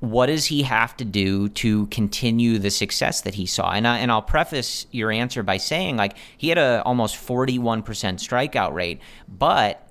what 0.00 0.26
does 0.26 0.46
he 0.46 0.62
have 0.62 0.96
to 0.96 1.04
do 1.04 1.48
to 1.50 1.86
continue 1.86 2.58
the 2.58 2.70
success 2.70 3.20
that 3.20 3.34
he 3.34 3.46
saw? 3.46 3.70
And 3.70 3.86
I, 3.86 3.98
and 3.98 4.10
I'll 4.10 4.22
preface 4.22 4.86
your 4.90 5.10
answer 5.10 5.42
by 5.42 5.58
saying 5.58 5.96
like 5.96 6.16
he 6.36 6.48
had 6.48 6.58
a 6.58 6.82
almost 6.84 7.16
41% 7.16 7.84
strikeout 7.84 8.72
rate, 8.72 9.00
but 9.28 9.86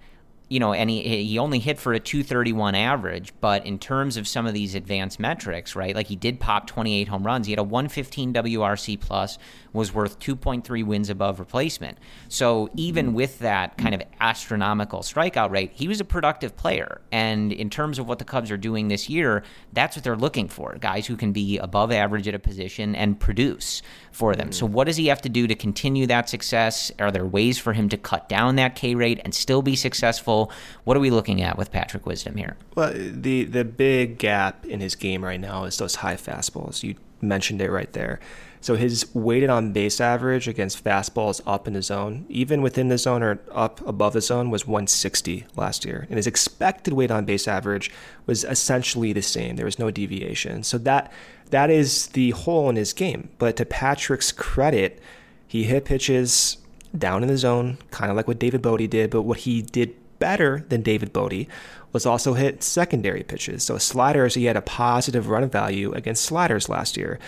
you 0.49 0.59
know, 0.59 0.73
and 0.73 0.89
he, 0.89 1.25
he 1.25 1.37
only 1.37 1.59
hit 1.59 1.77
for 1.77 1.93
a 1.93 1.99
231 1.99 2.73
average, 2.73 3.33
but 3.39 3.65
in 3.67 3.77
terms 3.77 4.17
of 4.17 4.27
some 4.27 4.47
of 4.47 4.53
these 4.55 4.73
advanced 4.73 5.19
metrics, 5.19 5.75
right? 5.75 5.95
Like 5.95 6.07
he 6.07 6.15
did 6.15 6.39
pop 6.39 6.65
28 6.65 7.07
home 7.07 7.23
runs. 7.23 7.45
He 7.45 7.51
had 7.51 7.59
a 7.59 7.63
115 7.63 8.33
WRC 8.33 8.99
plus, 8.99 9.37
was 9.73 9.93
worth 9.93 10.19
2.3 10.19 10.85
wins 10.85 11.09
above 11.09 11.39
replacement. 11.39 11.97
So 12.27 12.69
even 12.75 13.07
hmm. 13.07 13.13
with 13.13 13.39
that 13.39 13.77
kind 13.77 13.93
of 13.93 14.01
astronomical 14.19 14.99
strikeout 15.01 15.51
rate, 15.51 15.71
he 15.73 15.87
was 15.87 15.99
a 15.99 16.05
productive 16.05 16.55
player. 16.55 17.01
And 17.11 17.51
in 17.51 17.69
terms 17.69 17.99
of 17.99 18.07
what 18.07 18.19
the 18.19 18.25
Cubs 18.25 18.51
are 18.51 18.57
doing 18.57 18.87
this 18.87 19.09
year, 19.09 19.43
that's 19.73 19.95
what 19.95 20.03
they're 20.03 20.15
looking 20.15 20.47
for 20.47 20.75
guys 20.79 21.05
who 21.07 21.15
can 21.15 21.31
be 21.31 21.57
above 21.57 21.91
average 21.91 22.27
at 22.27 22.33
a 22.33 22.39
position 22.39 22.95
and 22.95 23.19
produce 23.19 23.81
for 24.11 24.35
them. 24.35 24.51
So 24.51 24.65
hmm. 24.65 24.73
what 24.73 24.85
does 24.85 24.97
he 24.97 25.07
have 25.07 25.21
to 25.21 25.29
do 25.29 25.47
to 25.47 25.55
continue 25.55 26.07
that 26.07 26.29
success? 26.29 26.91
Are 26.99 27.11
there 27.11 27.25
ways 27.25 27.57
for 27.57 27.73
him 27.73 27.89
to 27.89 27.97
cut 27.97 28.29
down 28.29 28.55
that 28.55 28.75
K 28.75 28.95
rate 28.95 29.19
and 29.23 29.33
still 29.33 29.61
be 29.61 29.75
successful? 29.75 30.51
What 30.83 30.97
are 30.97 30.99
we 30.99 31.09
looking 31.09 31.41
at 31.41 31.57
with 31.57 31.71
Patrick 31.71 32.05
Wisdom 32.05 32.35
here? 32.35 32.57
Well, 32.75 32.93
the 32.95 33.43
the 33.43 33.65
big 33.65 34.17
gap 34.17 34.65
in 34.65 34.79
his 34.79 34.95
game 34.95 35.23
right 35.23 35.39
now 35.39 35.65
is 35.65 35.77
those 35.77 35.95
high 35.95 36.15
fastballs. 36.15 36.83
You 36.83 36.95
mentioned 37.21 37.61
it 37.61 37.71
right 37.71 37.91
there. 37.93 38.19
So 38.61 38.75
his 38.75 39.13
weighted 39.13 39.49
on 39.49 39.71
base 39.71 40.01
average 40.01 40.47
against 40.47 40.83
fastballs 40.83 41.39
up 41.45 41.67
in 41.67 41.73
the 41.73 41.81
zone, 41.81 42.25
even 42.27 42.61
within 42.61 42.89
the 42.89 42.97
zone 42.97 43.23
or 43.23 43.39
up 43.51 43.85
above 43.87 44.13
the 44.13 44.21
zone, 44.21 44.49
was 44.49 44.67
160 44.67 45.45
last 45.55 45.85
year. 45.85 46.05
And 46.09 46.17
his 46.17 46.27
expected 46.27 46.93
weight 46.93 47.11
on 47.11 47.25
base 47.25 47.47
average 47.47 47.89
was 48.25 48.43
essentially 48.43 49.13
the 49.13 49.21
same. 49.21 49.55
There 49.55 49.65
was 49.65 49.79
no 49.79 49.91
deviation. 49.91 50.63
So 50.63 50.77
that 50.79 51.11
that 51.51 51.69
is 51.69 52.07
the 52.07 52.31
hole 52.31 52.69
in 52.69 52.75
his 52.75 52.93
game. 52.93 53.29
But 53.37 53.55
to 53.57 53.65
Patrick's 53.65 54.31
credit, 54.31 54.99
he 55.47 55.63
hit 55.63 55.85
pitches 55.85 56.57
down 56.97 57.23
in 57.23 57.29
the 57.29 57.37
zone, 57.37 57.77
kind 57.91 58.11
of 58.11 58.17
like 58.17 58.27
what 58.27 58.39
David 58.39 58.61
Bote 58.61 58.89
did. 58.89 59.09
But 59.09 59.23
what 59.23 59.39
he 59.39 59.61
did 59.61 59.95
better 60.19 60.65
than 60.69 60.81
David 60.81 61.13
Bote 61.13 61.47
was 61.91 62.05
also 62.05 62.33
hit 62.33 62.61
secondary 62.61 63.23
pitches. 63.23 63.63
So 63.63 63.77
sliders, 63.77 64.35
he 64.35 64.45
had 64.45 64.57
a 64.57 64.61
positive 64.61 65.29
run 65.29 65.49
value 65.49 65.91
against 65.93 66.23
sliders 66.23 66.69
last 66.69 66.97
year. 66.97 67.19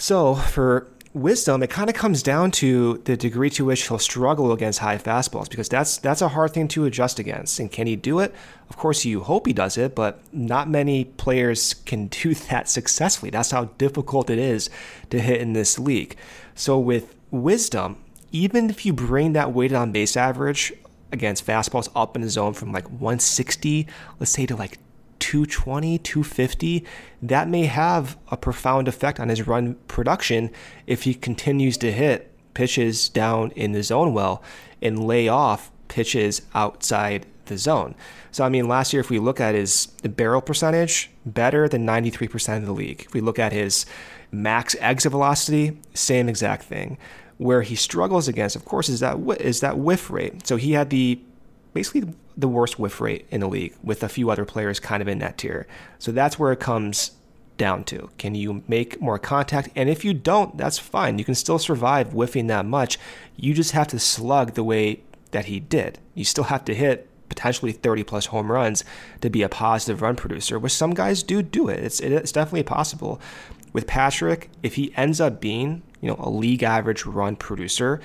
So 0.00 0.34
for 0.34 0.86
wisdom, 1.12 1.62
it 1.62 1.68
kind 1.68 1.90
of 1.90 1.94
comes 1.94 2.22
down 2.22 2.52
to 2.52 3.02
the 3.04 3.18
degree 3.18 3.50
to 3.50 3.66
which 3.66 3.86
he'll 3.86 3.98
struggle 3.98 4.50
against 4.50 4.78
high 4.78 4.96
fastballs 4.96 5.50
because 5.50 5.68
that's 5.68 5.98
that's 5.98 6.22
a 6.22 6.28
hard 6.28 6.54
thing 6.54 6.68
to 6.68 6.86
adjust 6.86 7.18
against. 7.18 7.60
And 7.60 7.70
can 7.70 7.86
he 7.86 7.96
do 7.96 8.18
it? 8.18 8.34
Of 8.70 8.78
course, 8.78 9.04
you 9.04 9.20
hope 9.20 9.46
he 9.46 9.52
does 9.52 9.76
it, 9.76 9.94
but 9.94 10.18
not 10.32 10.70
many 10.70 11.04
players 11.04 11.74
can 11.74 12.06
do 12.22 12.34
that 12.34 12.66
successfully. 12.66 13.30
That's 13.30 13.50
how 13.50 13.64
difficult 13.76 14.30
it 14.30 14.38
is 14.38 14.70
to 15.10 15.20
hit 15.20 15.42
in 15.42 15.52
this 15.52 15.78
league. 15.78 16.16
So 16.54 16.78
with 16.78 17.14
wisdom, 17.30 18.02
even 18.32 18.70
if 18.70 18.86
you 18.86 18.94
bring 18.94 19.34
that 19.34 19.52
weighted 19.52 19.76
on 19.76 19.92
base 19.92 20.16
average 20.16 20.72
against 21.12 21.46
fastballs 21.46 21.90
up 21.94 22.16
in 22.16 22.22
the 22.22 22.30
zone 22.30 22.54
from 22.54 22.72
like 22.72 22.88
160, 22.88 23.86
let's 24.18 24.32
say 24.32 24.46
to 24.46 24.56
like 24.56 24.78
220, 25.20 25.98
250, 25.98 26.84
that 27.22 27.48
may 27.48 27.66
have 27.66 28.18
a 28.30 28.36
profound 28.36 28.88
effect 28.88 29.20
on 29.20 29.28
his 29.28 29.46
run 29.46 29.74
production 29.86 30.50
if 30.86 31.04
he 31.04 31.14
continues 31.14 31.76
to 31.78 31.92
hit 31.92 32.26
pitches 32.54 33.08
down 33.08 33.52
in 33.52 33.72
the 33.72 33.82
zone 33.82 34.12
well 34.12 34.42
and 34.82 35.04
lay 35.04 35.28
off 35.28 35.70
pitches 35.88 36.42
outside 36.54 37.26
the 37.46 37.58
zone. 37.58 37.94
So, 38.32 38.44
I 38.44 38.48
mean, 38.48 38.68
last 38.68 38.92
year, 38.92 39.00
if 39.00 39.10
we 39.10 39.18
look 39.18 39.40
at 39.40 39.54
his 39.54 39.86
barrel 40.02 40.40
percentage, 40.40 41.10
better 41.26 41.68
than 41.68 41.86
93% 41.86 42.58
of 42.58 42.66
the 42.66 42.72
league. 42.72 43.02
If 43.06 43.12
we 43.12 43.20
look 43.20 43.38
at 43.38 43.52
his 43.52 43.86
max 44.30 44.76
exit 44.80 45.10
velocity, 45.10 45.78
same 45.94 46.28
exact 46.28 46.64
thing. 46.64 46.96
Where 47.38 47.62
he 47.62 47.74
struggles 47.74 48.28
against, 48.28 48.56
of 48.56 48.64
course, 48.64 48.88
is 48.88 49.00
that 49.00 49.18
is 49.40 49.60
that 49.60 49.78
whiff 49.78 50.10
rate. 50.10 50.46
So 50.46 50.56
he 50.56 50.72
had 50.72 50.90
the 50.90 51.20
basically 51.72 52.14
the 52.36 52.48
worst 52.48 52.78
whiff 52.78 53.00
rate 53.00 53.26
in 53.30 53.40
the 53.40 53.48
league, 53.48 53.74
with 53.82 54.02
a 54.02 54.08
few 54.08 54.30
other 54.30 54.44
players 54.44 54.80
kind 54.80 55.02
of 55.02 55.08
in 55.08 55.18
that 55.18 55.38
tier. 55.38 55.66
So 55.98 56.12
that's 56.12 56.38
where 56.38 56.52
it 56.52 56.60
comes 56.60 57.12
down 57.60 57.84
to. 57.84 58.10
Can 58.16 58.34
you 58.34 58.62
make 58.68 59.00
more 59.00 59.18
contact? 59.18 59.68
And 59.76 59.90
if 59.90 60.04
you 60.04 60.14
don't, 60.14 60.56
that's 60.56 60.78
fine. 60.78 61.18
You 61.18 61.24
can 61.24 61.34
still 61.34 61.58
survive 61.58 62.12
whiffing 62.12 62.46
that 62.46 62.64
much. 62.64 62.98
You 63.36 63.52
just 63.52 63.72
have 63.72 63.88
to 63.88 63.98
slug 63.98 64.54
the 64.54 64.64
way 64.64 65.02
that 65.32 65.44
he 65.44 65.60
did. 65.60 65.98
You 66.14 66.24
still 66.24 66.44
have 66.44 66.64
to 66.64 66.74
hit 66.74 67.06
potentially 67.28 67.72
30 67.72 68.02
plus 68.04 68.26
home 68.26 68.50
runs 68.50 68.82
to 69.20 69.30
be 69.30 69.42
a 69.42 69.48
positive 69.48 70.02
run 70.02 70.16
producer, 70.16 70.58
which 70.58 70.72
some 70.72 70.94
guys 70.94 71.22
do 71.22 71.42
do 71.42 71.68
it. 71.68 71.80
It's, 71.80 72.00
it's 72.00 72.32
definitely 72.32 72.64
possible. 72.64 73.20
With 73.72 73.86
Patrick, 73.86 74.50
if 74.62 74.74
he 74.74 74.92
ends 74.96 75.20
up 75.20 75.40
being, 75.40 75.82
you 76.00 76.08
know, 76.08 76.16
a 76.18 76.28
league 76.28 76.62
average 76.62 77.06
run 77.06 77.36
producer 77.36 78.00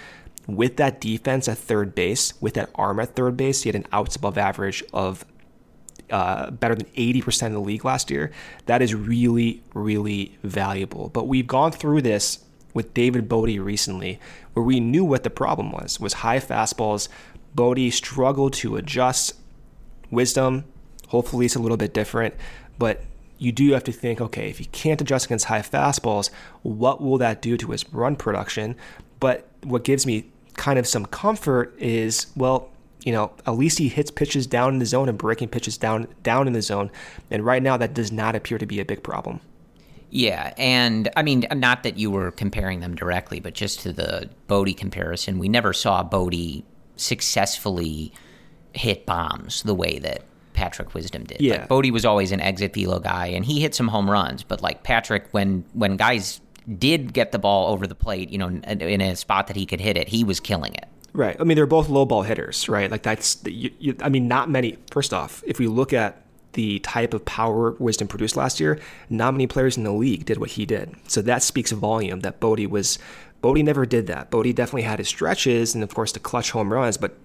with 0.47 0.77
that 0.77 1.01
defense 1.01 1.47
at 1.47 1.57
third 1.57 1.95
base, 1.95 2.33
with 2.41 2.53
that 2.53 2.69
arm 2.75 2.99
at 2.99 3.15
third 3.15 3.37
base, 3.37 3.63
he 3.63 3.69
had 3.69 3.75
an 3.75 3.87
outs 3.91 4.15
above 4.15 4.37
average 4.37 4.83
of 4.93 5.25
uh, 6.09 6.51
better 6.51 6.75
than 6.75 6.85
80% 6.87 7.47
of 7.47 7.53
the 7.53 7.59
league 7.59 7.85
last 7.85 8.11
year. 8.11 8.31
That 8.67 8.81
is 8.81 8.93
really, 8.93 9.63
really 9.73 10.37
valuable. 10.43 11.09
But 11.09 11.27
we've 11.27 11.47
gone 11.47 11.71
through 11.71 12.03
this 12.03 12.39
with 12.73 12.93
David 12.93 13.27
Bote 13.27 13.57
recently, 13.59 14.19
where 14.53 14.63
we 14.63 14.79
knew 14.79 15.03
what 15.03 15.23
the 15.23 15.29
problem 15.29 15.71
was, 15.71 15.99
was 15.99 16.13
high 16.13 16.39
fastballs. 16.39 17.07
Bote 17.55 17.91
struggled 17.91 18.53
to 18.53 18.75
adjust. 18.75 19.33
Wisdom, 20.11 20.65
hopefully 21.07 21.45
it's 21.45 21.55
a 21.55 21.59
little 21.59 21.77
bit 21.77 21.93
different, 21.93 22.35
but 22.77 23.03
you 23.37 23.51
do 23.51 23.71
have 23.71 23.83
to 23.83 23.91
think, 23.91 24.21
okay, 24.21 24.49
if 24.49 24.59
he 24.59 24.65
can't 24.65 25.01
adjust 25.01 25.25
against 25.25 25.45
high 25.45 25.61
fastballs, 25.61 26.29
what 26.61 27.01
will 27.01 27.17
that 27.17 27.41
do 27.41 27.57
to 27.57 27.71
his 27.71 27.91
run 27.91 28.15
production? 28.15 28.75
But 29.19 29.49
what 29.63 29.83
gives 29.83 30.05
me 30.05 30.31
kind 30.57 30.79
of 30.79 30.87
some 30.87 31.05
comfort 31.05 31.75
is, 31.79 32.27
well, 32.35 32.69
you 33.03 33.11
know, 33.11 33.31
at 33.45 33.51
least 33.51 33.77
he 33.77 33.87
hits 33.87 34.09
pitches 34.09 34.47
down 34.47 34.73
in 34.73 34.79
the 34.79 34.85
zone 34.85 35.09
and 35.09 35.17
breaking 35.17 35.49
pitches 35.49 35.77
down 35.77 36.07
down 36.23 36.47
in 36.47 36.53
the 36.53 36.61
zone. 36.61 36.89
And 37.29 37.45
right 37.45 37.61
now 37.61 37.77
that 37.77 37.93
does 37.93 38.11
not 38.11 38.35
appear 38.35 38.57
to 38.57 38.65
be 38.65 38.79
a 38.79 38.85
big 38.85 39.03
problem. 39.03 39.41
Yeah, 40.09 40.53
and 40.57 41.09
I 41.17 41.23
mean, 41.23 41.45
not 41.53 41.83
that 41.83 41.97
you 41.97 42.09
were 42.09 42.31
comparing 42.31 42.79
them 42.79 42.95
directly, 42.95 43.39
but 43.39 43.53
just 43.53 43.81
to 43.81 43.91
the 43.91 44.29
Bote 44.47 44.77
comparison, 44.77 45.39
we 45.39 45.49
never 45.49 45.73
saw 45.73 46.03
Bote 46.03 46.63
successfully 46.95 48.13
hit 48.71 49.05
bombs 49.05 49.63
the 49.63 49.75
way 49.75 49.99
that 49.99 50.23
Patrick 50.53 50.93
Wisdom 50.93 51.25
did. 51.25 51.41
Yeah. 51.41 51.57
Like 51.57 51.67
Bote 51.67 51.91
was 51.91 52.05
always 52.05 52.31
an 52.31 52.39
exit 52.39 52.73
velo 52.73 52.99
guy, 52.99 53.27
and 53.27 53.43
he 53.43 53.59
hit 53.59 53.75
some 53.75 53.89
home 53.89 54.09
runs. 54.09 54.41
But 54.41 54.61
like 54.61 54.83
Patrick, 54.83 55.27
when 55.31 55.65
when 55.73 55.97
guys 55.97 56.39
did 56.77 57.13
get 57.13 57.31
the 57.31 57.39
ball 57.39 57.71
over 57.71 57.87
the 57.87 57.95
plate, 57.95 58.29
you 58.29 58.37
know, 58.37 58.47
in 58.47 59.01
a 59.01 59.15
spot 59.15 59.47
that 59.47 59.55
he 59.55 59.65
could 59.65 59.79
hit 59.79 59.97
it, 59.97 60.07
he 60.07 60.23
was 60.23 60.39
killing 60.39 60.73
it. 60.73 60.87
Right. 61.13 61.37
I 61.39 61.43
mean, 61.45 61.55
they're 61.55 61.65
both 61.65 61.87
low 61.87 62.05
ball 62.05 62.23
hitters, 62.23 62.67
right? 62.67 62.91
Like 62.91 63.03
that's, 63.03 63.37
you, 63.45 63.71
you, 63.79 63.95
I 64.01 64.09
mean, 64.09 64.27
not 64.27 64.49
many. 64.49 64.77
First 64.91 65.13
off, 65.13 65.43
if 65.47 65.59
we 65.59 65.67
look 65.67 65.93
at 65.93 66.21
the 66.53 66.79
type 66.79 67.13
of 67.13 67.23
power 67.25 67.71
Wisdom 67.71 68.07
produced 68.07 68.35
last 68.35 68.59
year, 68.59 68.79
not 69.09 69.33
many 69.33 69.47
players 69.47 69.77
in 69.77 69.83
the 69.83 69.93
league 69.93 70.25
did 70.25 70.39
what 70.39 70.51
he 70.51 70.65
did. 70.65 70.93
So 71.07 71.21
that 71.21 71.43
speaks 71.43 71.71
volume 71.71 72.21
that 72.21 72.39
Bote 72.39 72.67
was. 72.67 72.99
Bote 73.41 73.57
never 73.59 73.85
did 73.85 74.07
that. 74.07 74.31
Bote 74.31 74.55
definitely 74.55 74.81
had 74.81 74.99
his 74.99 75.07
stretches 75.07 75.75
and, 75.75 75.83
of 75.83 75.93
course, 75.93 76.11
the 76.11 76.19
clutch 76.19 76.51
home 76.51 76.73
runs, 76.73 76.97
but 76.97 77.15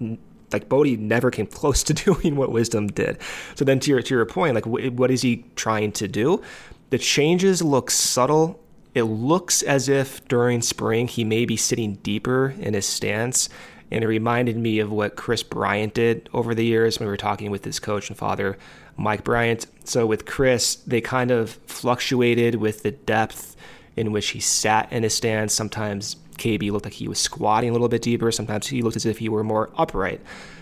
like 0.53 0.68
Bote 0.68 0.99
never 0.99 1.30
came 1.30 1.47
close 1.61 1.82
to 1.84 1.95
doing 1.95 2.36
what 2.36 2.53
Wisdom 2.53 2.88
did. 2.88 3.18
So 3.55 3.64
then, 3.64 3.80
to 3.80 3.91
your 3.91 4.03
to 4.03 4.14
your 4.14 4.26
point, 4.26 4.55
like 4.55 4.66
what 4.66 5.11
is 5.11 5.22
he 5.22 5.45
trying 5.57 5.93
to 5.93 6.09
do? 6.09 6.43
The 6.91 6.99
changes 6.99 7.62
look 7.62 7.91
subtle. 7.91 8.61
It 8.95 9.05
looks 9.05 9.62
as 9.62 9.88
if 9.88 10.26
during 10.28 10.62
spring 10.62 11.07
he 11.09 11.24
may 11.24 11.45
be 11.45 11.57
sitting 11.57 11.97
deeper 11.97 12.55
in 12.59 12.74
his 12.74 12.86
stance 12.86 13.49
and 13.91 14.05
it 14.05 14.07
reminded 14.07 14.57
me 14.57 14.78
of 14.78 14.91
what 14.91 15.16
Kris 15.16 15.43
Bryant 15.43 15.95
did 15.95 16.28
over 16.32 16.55
the 16.55 16.64
years 16.64 16.99
when 16.99 17.07
we 17.07 17.11
were 17.11 17.16
talking 17.16 17.51
with 17.51 17.64
his 17.64 17.80
coach 17.80 18.09
and 18.09 18.16
father, 18.16 18.57
Mike 18.97 19.24
Bryant. 19.24 19.66
So 19.84 20.07
with 20.07 20.26
Kris, 20.26 20.76
they 20.76 21.01
kind 21.01 21.30
of 21.30 21.59
fluctuated 21.66 22.57
with 22.57 22.82
the 22.82 22.93
depth 22.93 23.57
in 23.97 24.12
which 24.12 24.28
he 24.30 24.41
sat 24.41 24.93
in 24.93 25.03
his 25.03 25.14
stance. 25.14 25.53
Sometimes 25.53 26.16
KB 26.38 26.70
looked 26.70 26.86
like 26.86 26.95
he 26.95 27.09
was 27.09 27.18
squatting 27.18 27.70
a 27.70 27.72
little 27.72 27.88
bit 27.88 28.03
deeper. 28.03 28.30
Sometimes 28.30 28.68
he 28.68 28.82
looked 28.82 28.97
as 28.97 29.07
if 29.07 29.18
he 29.18 29.28
were 29.28 29.43
more 29.43 29.70
upright. 29.76 30.20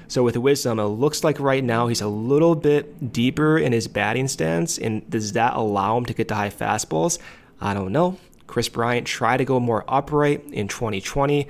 So 0.08 0.22
with 0.22 0.38
Wisdom, 0.38 0.78
it 0.78 0.84
looks 0.84 1.22
like 1.22 1.38
right 1.38 1.62
now 1.62 1.88
he's 1.88 2.00
a 2.00 2.08
little 2.08 2.54
bit 2.54 3.12
deeper 3.12 3.58
in 3.58 3.72
his 3.72 3.88
batting 3.88 4.28
stance. 4.28 4.78
And 4.78 5.08
does 5.10 5.32
that 5.32 5.54
allow 5.54 5.98
him 5.98 6.06
to 6.06 6.14
get 6.14 6.28
to 6.28 6.34
high 6.34 6.48
fastballs? 6.48 7.18
I 7.60 7.74
don't 7.74 7.92
know. 7.92 8.18
Kris 8.46 8.68
Bryant 8.68 9.06
tried 9.06 9.38
to 9.38 9.44
go 9.44 9.60
more 9.60 9.84
upright 9.88 10.44
in 10.52 10.68
2020 10.68 11.46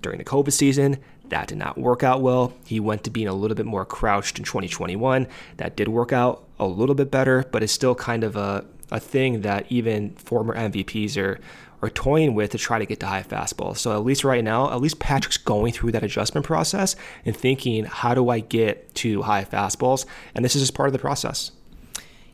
during 0.00 0.18
the 0.18 0.24
COVID 0.24 0.52
season. 0.52 0.98
That 1.28 1.48
did 1.48 1.58
not 1.58 1.76
work 1.76 2.02
out 2.02 2.22
well. 2.22 2.52
He 2.64 2.78
went 2.78 3.04
to 3.04 3.10
being 3.10 3.26
a 3.26 3.34
little 3.34 3.56
bit 3.56 3.66
more 3.66 3.84
crouched 3.84 4.38
in 4.38 4.44
2021. 4.44 5.26
That 5.56 5.76
did 5.76 5.88
work 5.88 6.12
out 6.12 6.44
a 6.60 6.66
little 6.66 6.94
bit 6.94 7.10
better, 7.10 7.44
but 7.50 7.62
it's 7.62 7.72
still 7.72 7.96
kind 7.96 8.22
of 8.22 8.36
a, 8.36 8.64
a 8.92 9.00
thing 9.00 9.40
that 9.40 9.66
even 9.70 10.10
former 10.10 10.54
MVPs 10.54 11.20
are 11.20 11.40
are 11.82 11.90
toying 11.90 12.34
with 12.34 12.50
to 12.52 12.58
try 12.58 12.78
to 12.78 12.86
get 12.86 13.00
to 13.00 13.06
high 13.06 13.22
fastball. 13.22 13.76
So 13.76 13.92
at 13.92 14.04
least 14.04 14.24
right 14.24 14.42
now, 14.42 14.70
at 14.72 14.80
least 14.80 14.98
Patrick's 14.98 15.36
going 15.36 15.72
through 15.72 15.92
that 15.92 16.02
adjustment 16.02 16.46
process 16.46 16.96
and 17.24 17.36
thinking, 17.36 17.84
how 17.84 18.14
do 18.14 18.30
I 18.30 18.40
get 18.40 18.94
to 18.96 19.22
high 19.22 19.44
fastballs? 19.44 20.06
And 20.34 20.44
this 20.44 20.56
is 20.56 20.62
just 20.62 20.74
part 20.74 20.88
of 20.88 20.94
the 20.94 20.98
process. 20.98 21.52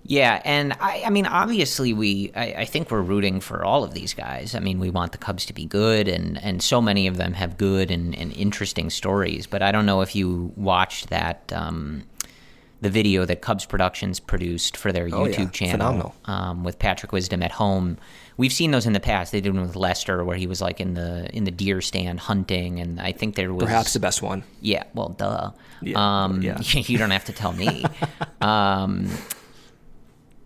Yeah, 0.05 0.43
and 0.45 0.73
I, 0.81 1.05
I 1.07 1.11
mean, 1.11 1.27
obviously, 1.27 1.93
we 1.93 2.33
I, 2.35 2.55
I, 2.59 2.65
think 2.65 2.91
we're 2.91 3.03
rooting 3.03 3.41
for 3.41 3.65
all 3.65 3.85
of 3.85 3.95
these 3.95 4.15
guys. 4.15 4.55
I 4.55 4.59
mean, 4.59 4.81
we 4.81 4.91
want 4.91 5.13
the 5.13 5.19
Cubs 5.19 5.47
to 5.47 5.53
be 5.53 5.65
good, 5.65 6.09
and, 6.09 6.43
and 6.43 6.61
so 6.61 6.81
many 6.81 7.07
of 7.07 7.19
them 7.19 7.35
have 7.35 7.57
good 7.57 7.91
and, 7.91 8.17
and 8.19 8.33
interesting 8.33 8.91
stories. 8.91 9.47
But 9.47 9.63
I 9.63 9.71
don't 9.71 9.87
know 9.87 10.01
if 10.01 10.17
you 10.17 10.53
watched 10.57 11.11
that 11.11 11.53
um, 11.55 12.03
the 12.81 12.91
video 12.91 13.25
that 13.25 13.43
Cubs 13.43 13.65
Productions 13.65 14.19
produced 14.19 14.77
for 14.77 14.91
their 14.91 15.07
oh, 15.07 15.27
YouTube 15.27 15.39
yeah. 15.39 15.51
channel 15.51 16.15
um, 16.25 16.65
with 16.65 16.81
Patrick 16.81 17.13
Wisdom 17.13 17.41
at 17.41 17.53
home. 17.53 17.97
We've 18.37 18.53
seen 18.53 18.73
those 18.73 18.87
in 18.87 18.93
the 18.93 19.01
past. 19.01 19.31
They 19.31 19.41
did 19.41 19.55
one 19.55 19.65
with 19.65 19.77
Lester, 19.77 20.25
where 20.25 20.37
he 20.37 20.49
was 20.49 20.61
like 20.61 20.81
in 20.81 20.95
the 20.95 21.31
in 21.33 21.45
the 21.45 21.53
deer 21.53 21.81
stand 21.81 22.19
hunting, 22.19 22.81
and 22.81 23.01
I 23.01 23.13
think 23.13 23.37
there 23.37 23.55
was 23.55 23.63
perhaps 23.63 23.93
the 23.93 24.01
best 24.01 24.21
one. 24.21 24.43
Yeah, 24.61 24.83
well, 24.95 25.11
duh. 25.11 25.53
Yeah, 25.81 26.25
um, 26.25 26.43
yeah. 26.43 26.59
you 26.61 26.99
don't 26.99 27.13
have 27.13 27.27
to 27.27 27.33
tell 27.33 27.53
me. 27.53 27.85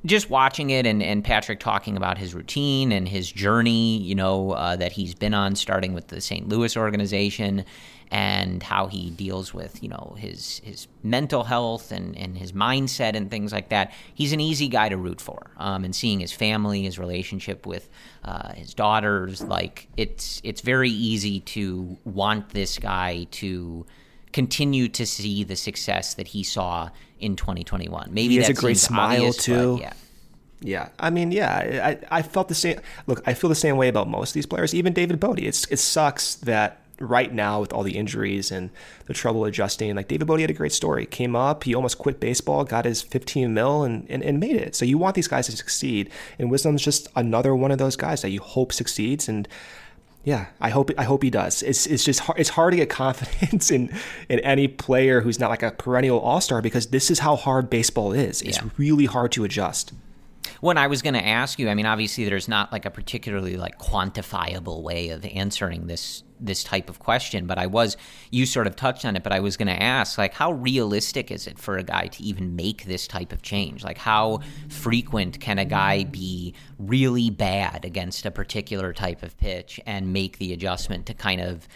just 0.07 0.31
watching 0.31 0.71
it 0.71 0.87
and, 0.87 1.03
and 1.03 1.23
Patrick 1.25 1.61
talking 1.61 1.97
about 1.97 2.19
his 2.19 2.35
routine 2.35 2.93
and 2.93 3.09
his 3.09 3.31
journey, 3.31 3.99
you 3.99 4.15
know, 4.15 4.53
uh, 4.53 4.77
that 4.77 4.93
he's 4.93 5.15
been 5.15 5.35
on 5.35 5.55
starting 5.57 5.93
with 5.93 6.09
the 6.09 6.21
St. 6.21 6.49
Louis 6.49 6.77
organization 6.77 7.65
and 8.11 8.63
how 8.63 8.87
he 8.87 9.11
deals 9.11 9.53
with, 9.53 9.83
you 9.83 9.89
know, 9.89 10.15
his 10.17 10.61
his 10.65 10.87
mental 11.03 11.43
health 11.43 11.91
and, 11.91 12.17
and 12.17 12.39
his 12.39 12.53
mindset 12.53 13.17
and 13.17 13.31
things 13.31 13.53
like 13.53 13.71
that. 13.71 13.93
He's 14.15 14.33
an 14.33 14.41
easy 14.41 14.69
guy 14.69 14.89
to 14.89 14.97
root 14.97 15.21
for. 15.21 15.51
Um, 15.57 15.85
and 15.85 15.95
seeing 15.95 16.21
his 16.21 16.33
family, 16.33 16.83
his 16.83 16.99
relationship 16.99 17.67
with 17.67 17.89
uh, 18.25 18.53
his 18.53 18.75
daughters, 18.75 19.43
like 19.43 19.89
it's 19.97 20.41
it's 20.45 20.61
very 20.61 20.91
easy 20.91 21.41
to 21.41 21.97
want 22.05 22.51
this 22.51 22.79
guy 22.79 23.27
to 23.33 23.85
continue 24.33 24.87
to 24.87 25.07
see 25.07 25.43
the 25.43 25.57
success 25.57 26.15
that 26.15 26.29
he 26.29 26.43
saw 26.43 26.91
in 27.21 27.37
2021. 27.37 28.09
Maybe 28.11 28.35
he 28.35 28.37
has 28.37 28.49
a 28.49 28.55
great 28.55 28.79
smile 28.79 29.17
obvious, 29.17 29.37
too. 29.37 29.79
yeah. 29.81 29.93
Yeah, 30.61 30.89
I 30.99 31.11
mean, 31.11 31.33
yeah, 31.33 31.99
I, 32.11 32.19
I 32.19 32.23
felt 32.23 32.49
the 32.49 32.55
same. 32.55 32.81
Look, 33.07 33.23
I 33.27 33.35
feel 33.35 33.49
the 33.49 33.55
same 33.55 33.77
way 33.77 33.89
about 33.89 34.09
most 34.09 34.31
of 34.31 34.35
these 34.35 34.47
players, 34.47 34.75
even 34.75 34.95
David 34.95 35.21
Bote. 35.21 35.39
It's 35.39 35.67
it 35.71 35.79
sucks 35.79 36.37
that 36.37 36.81
right 36.99 37.33
now 37.33 37.61
with 37.61 37.73
all 37.73 37.83
the 37.83 37.97
injuries 37.97 38.51
and 38.51 38.71
the 39.05 39.13
trouble 39.13 39.45
adjusting, 39.45 39.95
like 39.95 40.09
David 40.09 40.27
Bote 40.27 40.41
had 40.41 40.51
a 40.51 40.55
great 40.55 40.73
story. 40.73 41.05
Came 41.07 41.37
up, 41.37 41.65
he 41.65 41.75
almost 41.75 41.99
quit 41.99 42.21
baseball, 42.21 42.65
got 42.65 42.85
his 42.85 43.03
15 43.03 43.53
mil, 43.53 43.83
and, 43.85 44.07
and, 44.09 44.23
and 44.23 44.41
made 44.41 44.57
it. 44.57 44.75
So 44.75 44.85
you 44.85 44.99
want 44.99 45.15
these 45.15 45.29
guys 45.29 45.47
to 45.47 45.57
succeed, 45.57 46.11
and 46.39 46.51
Wisdom's 46.51 46.83
just 46.83 47.09
another 47.15 47.55
one 47.55 47.71
of 47.71 47.79
those 47.79 47.97
guys 47.97 48.23
that 48.23 48.31
you 48.31 48.41
hope 48.41 48.73
succeeds. 48.73 49.29
And 49.29 49.47
yeah, 50.27 50.47
I 50.61 50.71
hope 50.71 50.91
I 50.99 51.05
hope 51.05 51.23
he 51.23 51.31
does. 51.31 51.63
It's 51.63 51.87
it's 51.87 52.05
just 52.05 52.19
hard, 52.21 52.39
it's 52.39 52.51
hard 52.51 52.73
to 52.73 52.77
get 52.77 52.91
confidence 53.05 53.71
in 53.71 53.97
in 54.29 54.41
any 54.41 54.67
player 54.69 55.21
who's 55.21 55.39
not 55.39 55.51
like 55.51 55.63
a 55.63 55.71
perennial 55.71 56.19
all 56.19 56.41
star 56.41 56.61
because 56.61 56.89
this 56.89 57.11
is 57.13 57.21
how 57.21 57.37
hard 57.37 57.71
baseball 57.71 58.13
is. 58.13 58.43
It's 58.43 58.59
Yeah. 58.59 58.69
really 58.77 59.07
hard 59.07 59.31
to 59.33 59.45
adjust. 59.45 59.93
When 60.61 60.79
I 60.79 60.87
was 60.89 61.01
going 61.03 61.15
to 61.15 61.25
ask 61.25 61.59
you, 61.59 61.69
I 61.69 61.75
mean, 61.75 61.87
obviously, 61.87 62.25
there's 62.25 62.49
not 62.49 62.73
like 62.73 62.85
a 62.85 62.91
particularly 62.91 63.57
like 63.57 63.79
quantifiable 63.79 64.83
way 64.83 65.11
of 65.11 65.25
answering 65.25 65.87
this 65.87 66.23
this 66.41 66.63
type 66.65 66.89
of 66.89 66.99
question, 66.99 67.47
but 67.47 67.59
I 67.59 67.67
was 67.67 67.97
you 68.31 68.47
sort 68.47 68.67
of 68.67 68.77
touched 68.77 69.05
on 69.05 69.17
it, 69.17 69.23
but 69.23 69.33
I 69.33 69.41
was 69.41 69.57
going 69.57 69.69
to 69.69 69.83
ask 69.83 70.19
like 70.19 70.35
how 70.35 70.53
realistic 70.53 71.31
is 71.31 71.47
it 71.47 71.59
for 71.59 71.79
a 71.79 71.83
guy 71.83 72.07
to 72.09 72.23
even 72.23 72.57
make 72.57 72.85
this 72.85 73.07
type 73.07 73.33
of 73.33 73.43
change? 73.43 73.85
Like 73.85 73.99
how 73.99 74.41
frequent 74.69 75.41
can 75.41 75.59
a 75.59 75.65
guy 75.65 76.05
be 76.05 76.55
really 76.79 77.31
bad 77.31 77.85
against 77.85 78.27
a 78.27 78.31
particular 78.31 78.93
type 78.93 79.23
of 79.23 79.37
pitch 79.39 79.81
and 79.87 80.13
make 80.13 80.39
the 80.39 80.53
adjustment 80.53 81.07
to 81.07 81.15
kind 81.15 81.41
of 81.41 81.69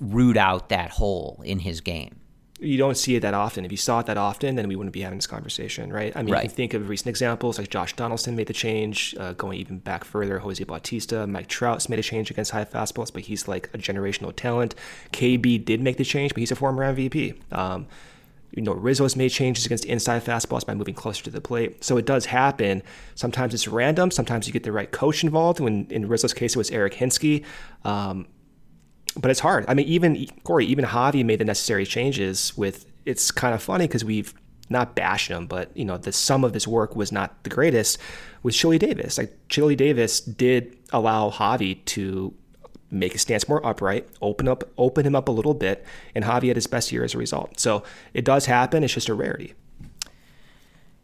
root 0.00 0.36
out 0.36 0.68
that 0.68 0.90
hole 0.90 1.40
in 1.44 1.60
his 1.60 1.80
game? 1.80 2.20
You 2.58 2.78
don't 2.78 2.96
see 2.96 3.14
it 3.16 3.20
that 3.20 3.34
often. 3.34 3.64
If 3.64 3.70
you 3.70 3.76
saw 3.76 4.00
it 4.00 4.06
that 4.06 4.16
often, 4.16 4.56
then 4.56 4.66
we 4.66 4.76
wouldn't 4.76 4.94
be 4.94 5.02
having 5.02 5.18
this 5.18 5.26
conversation, 5.26 5.92
right? 5.92 6.16
I 6.16 6.22
mean, 6.22 6.32
right. 6.32 6.44
you 6.44 6.48
can 6.48 6.56
think 6.56 6.74
of 6.74 6.88
recent 6.88 7.08
examples 7.08 7.58
like 7.58 7.68
Josh 7.68 7.94
Donaldson 7.94 8.34
made 8.34 8.46
the 8.46 8.54
change, 8.54 9.14
uh, 9.18 9.34
going 9.34 9.58
even 9.58 9.78
back 9.78 10.04
further, 10.04 10.38
Jose 10.38 10.62
Bautista, 10.64 11.26
Mike 11.26 11.48
Trout's 11.48 11.88
made 11.88 11.98
a 11.98 12.02
change 12.02 12.30
against 12.30 12.52
high 12.52 12.64
fastballs, 12.64 13.12
but 13.12 13.22
he's 13.22 13.46
like 13.46 13.68
a 13.74 13.78
generational 13.78 14.34
talent. 14.34 14.74
KB 15.12 15.64
did 15.64 15.82
make 15.82 15.98
the 15.98 16.04
change, 16.04 16.32
but 16.32 16.40
he's 16.40 16.50
a 16.50 16.56
former 16.56 16.82
MVP. 16.94 17.34
Um, 17.52 17.86
you 18.52 18.62
know, 18.62 18.72
Rizzo's 18.72 19.16
made 19.16 19.28
changes 19.28 19.66
against 19.66 19.84
inside 19.84 20.24
fastballs 20.24 20.64
by 20.64 20.74
moving 20.74 20.94
closer 20.94 21.22
to 21.24 21.30
the 21.30 21.42
plate. 21.42 21.84
So 21.84 21.98
it 21.98 22.06
does 22.06 22.26
happen. 22.26 22.82
Sometimes 23.14 23.52
it's 23.52 23.68
random. 23.68 24.10
Sometimes 24.10 24.46
you 24.46 24.52
get 24.54 24.62
the 24.62 24.72
right 24.72 24.90
coach 24.90 25.22
involved. 25.22 25.60
When 25.60 25.86
in 25.90 26.08
Rizzo's 26.08 26.32
case, 26.32 26.54
it 26.54 26.58
was 26.58 26.70
Eric 26.70 26.94
Hinske. 26.94 27.44
Um, 27.84 28.26
but 29.16 29.30
it's 29.30 29.40
hard. 29.40 29.64
I 29.68 29.74
mean, 29.74 29.86
even 29.86 30.26
Corey, 30.44 30.66
even 30.66 30.84
Javi 30.84 31.24
made 31.24 31.40
the 31.40 31.44
necessary 31.44 31.86
changes. 31.86 32.56
With 32.56 32.86
it's 33.04 33.30
kind 33.30 33.54
of 33.54 33.62
funny 33.62 33.86
because 33.86 34.04
we've 34.04 34.34
not 34.68 34.94
bashed 34.94 35.28
him, 35.28 35.46
but 35.46 35.76
you 35.76 35.84
know 35.84 35.96
the 35.96 36.12
sum 36.12 36.44
of 36.44 36.54
his 36.54 36.66
work 36.66 36.96
was 36.96 37.12
not 37.12 37.42
the 37.44 37.50
greatest. 37.50 37.98
With 38.42 38.54
Chili 38.54 38.78
Davis, 38.78 39.18
like 39.18 39.36
Chili 39.48 39.74
Davis 39.74 40.20
did 40.20 40.76
allow 40.92 41.30
Javi 41.30 41.84
to 41.86 42.34
make 42.90 43.12
his 43.12 43.22
stance 43.22 43.48
more 43.48 43.64
upright, 43.66 44.08
open 44.22 44.48
up, 44.48 44.64
open 44.78 45.04
him 45.04 45.16
up 45.16 45.28
a 45.28 45.32
little 45.32 45.54
bit, 45.54 45.84
and 46.14 46.24
Javi 46.24 46.48
had 46.48 46.56
his 46.56 46.66
best 46.66 46.92
year 46.92 47.04
as 47.04 47.14
a 47.14 47.18
result. 47.18 47.58
So 47.58 47.82
it 48.14 48.24
does 48.24 48.46
happen. 48.46 48.84
It's 48.84 48.94
just 48.94 49.08
a 49.08 49.14
rarity. 49.14 49.54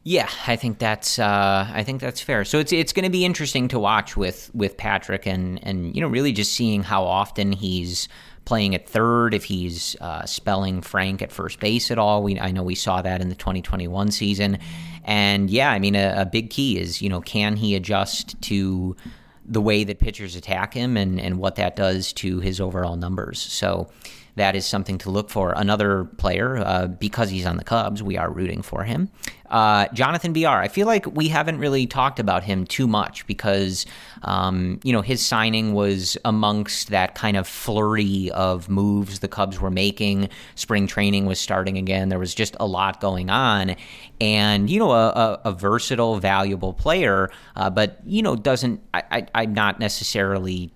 Yeah, 0.05 0.29
I 0.49 0.57
think 0.57 0.79
that's 0.79 1.21
uh, 1.21 1.71
I 1.73 1.85
think 1.85 2.01
that's 2.01 2.21
fair. 2.21 2.45
So 2.45 2.59
it's 2.59 2.73
it's 2.73 2.93
going 2.93 3.05
to 3.05 3.11
be 3.11 3.25
interesting 3.25 3.69
to 3.69 3.79
watch 3.79 4.17
with 4.17 4.51
with 4.53 4.77
Patrick 4.77 5.27
and 5.27 5.65
and 5.65 5.95
you 5.95 6.01
know 6.01 6.09
really 6.09 6.33
just 6.33 6.53
seeing 6.53 6.83
how 6.83 7.05
often 7.05 7.53
he's 7.53 8.09
playing 8.45 8.75
at 8.75 8.89
third, 8.89 9.33
if 9.33 9.45
he's 9.45 9.95
uh, 10.01 10.27
spelling 10.27 10.83
Frank 10.83 11.23
at 11.23 11.31
first 11.31 11.61
base 11.61 11.93
at 11.93 11.99
all. 11.99 12.25
We 12.25 12.39
I 12.41 12.51
know 12.51 12.65
we 12.65 12.75
saw 12.75 13.01
that 13.01 13.21
in 13.21 13.29
the 13.29 13.37
2021 13.37 14.11
season, 14.11 14.59
and 15.05 15.49
yeah, 15.49 15.71
I 15.71 15.79
mean 15.79 15.95
a, 15.95 16.15
a 16.19 16.27
big 16.27 16.51
key 16.51 16.79
is 16.81 17.01
you 17.01 17.09
know 17.09 17.21
can 17.21 17.55
he 17.55 17.77
adjust 17.77 18.41
to 18.43 18.97
the 19.45 19.61
way 19.61 19.85
that 19.85 20.01
pitchers 20.01 20.35
attack 20.35 20.75
him 20.75 20.97
and 20.97 21.21
and 21.21 21.39
what 21.39 21.55
that 21.57 21.77
does 21.77 22.13
to 22.15 22.41
his 22.41 22.61
overall 22.61 22.97
numbers. 22.97 23.41
So 23.41 23.89
that 24.37 24.57
is 24.57 24.65
something 24.65 24.99
to 24.99 25.11
look 25.11 25.29
for. 25.29 25.53
Another 25.53 26.05
player, 26.05 26.59
uh, 26.59 26.87
because 26.87 27.31
he's 27.31 27.45
on 27.47 27.57
the 27.57 27.65
Cubs, 27.65 28.03
we 28.03 28.17
are 28.17 28.31
rooting 28.31 28.63
for 28.63 28.85
him. 28.85 29.11
Uh, 29.51 29.87
Jonathan 29.93 30.33
Villar. 30.33 30.57
I 30.57 30.69
feel 30.69 30.87
like 30.87 31.05
we 31.15 31.29
haven't 31.29 31.59
really 31.59 31.87
talked 31.87 32.19
about 32.19 32.43
him 32.43 32.65
too 32.65 32.87
much 32.87 33.27
because, 33.27 33.85
um, 34.23 34.81
you 34.83 34.95
know, 34.95 35.03
his 35.03 35.21
signing 35.21 35.75
was 35.75 36.17
amongst 36.25 36.89
that 36.89 37.15
kind 37.15 37.37
of 37.37 37.47
flurry 37.47 38.31
of 38.31 38.71
moves 38.71 39.19
the 39.19 39.29
Cubs 39.29 39.61
were 39.61 39.71
making. 39.71 40.31
Spring 40.55 40.87
training 40.87 41.27
was 41.27 41.39
starting 41.39 41.77
again. 41.77 42.09
There 42.09 42.19
was 42.19 42.35
just 42.35 42.57
a 42.59 42.67
lot 42.67 43.01
going 43.03 43.29
on. 43.29 43.77
And, 44.23 44.71
you 44.71 44.79
know, 44.79 44.93
a, 44.93 45.09
a, 45.09 45.41
a 45.47 45.53
versatile, 45.53 46.19
valuable 46.19 46.73
player, 46.73 47.31
uh, 47.55 47.69
but, 47.69 47.99
you 48.07 48.23
know, 48.23 48.37
doesn't, 48.37 48.81
I, 48.95 49.03
I, 49.11 49.27
I'm 49.35 49.53
not 49.53 49.79
necessarily 49.79 50.73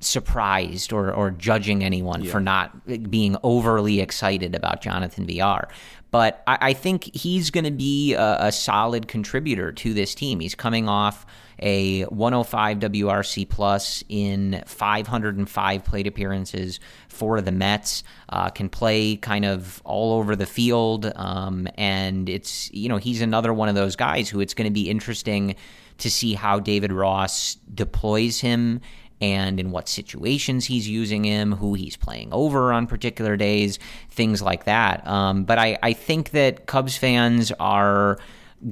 surprised 0.00 0.92
or, 0.92 1.12
or 1.12 1.30
judging 1.30 1.84
anyone 1.84 2.24
yeah. 2.24 2.32
for 2.32 2.40
not 2.40 3.10
being 3.10 3.36
overly 3.42 4.00
excited 4.00 4.54
about 4.54 4.80
Jonathan 4.80 5.26
Villar. 5.26 5.68
But 6.10 6.42
I, 6.46 6.58
I 6.60 6.72
think 6.72 7.14
he's 7.14 7.50
going 7.50 7.64
to 7.64 7.70
be 7.70 8.14
a, 8.14 8.46
a, 8.46 8.52
solid 8.52 9.06
contributor 9.06 9.70
to 9.72 9.94
this 9.94 10.14
team. 10.14 10.40
He's 10.40 10.56
coming 10.56 10.88
off 10.88 11.24
a 11.60 12.02
105 12.04 12.78
WRC 12.78 13.48
plus 13.48 14.02
in 14.08 14.62
505 14.66 15.84
plate 15.84 16.06
appearances 16.06 16.80
for 17.08 17.40
the 17.40 17.52
Mets. 17.52 18.02
Uh, 18.28 18.48
can 18.50 18.68
play 18.68 19.16
kind 19.16 19.44
of 19.44 19.80
all 19.84 20.14
over 20.18 20.34
the 20.34 20.46
field, 20.46 21.12
um, 21.14 21.68
and 21.76 22.28
it's 22.28 22.72
you 22.72 22.88
know 22.88 22.96
he's 22.96 23.20
another 23.20 23.52
one 23.52 23.68
of 23.68 23.74
those 23.74 23.94
guys 23.94 24.28
who 24.28 24.40
it's 24.40 24.54
going 24.54 24.68
to 24.68 24.74
be 24.74 24.88
interesting 24.88 25.54
to 25.98 26.10
see 26.10 26.32
how 26.32 26.58
David 26.58 26.92
Ross 26.92 27.56
deploys 27.74 28.40
him 28.40 28.80
and 29.20 29.60
in 29.60 29.70
what 29.70 29.88
situations 29.88 30.66
he's 30.66 30.88
using 30.88 31.24
him, 31.24 31.52
who 31.52 31.74
he's 31.74 31.96
playing 31.96 32.32
over 32.32 32.72
on 32.72 32.86
particular 32.86 33.36
days, 33.36 33.78
things 34.10 34.40
like 34.42 34.64
that. 34.64 35.06
Um, 35.06 35.44
but 35.44 35.58
I, 35.58 35.78
I 35.82 35.92
think 35.92 36.30
that 36.30 36.66
Cubs 36.66 36.96
fans 36.96 37.52
are 37.60 38.18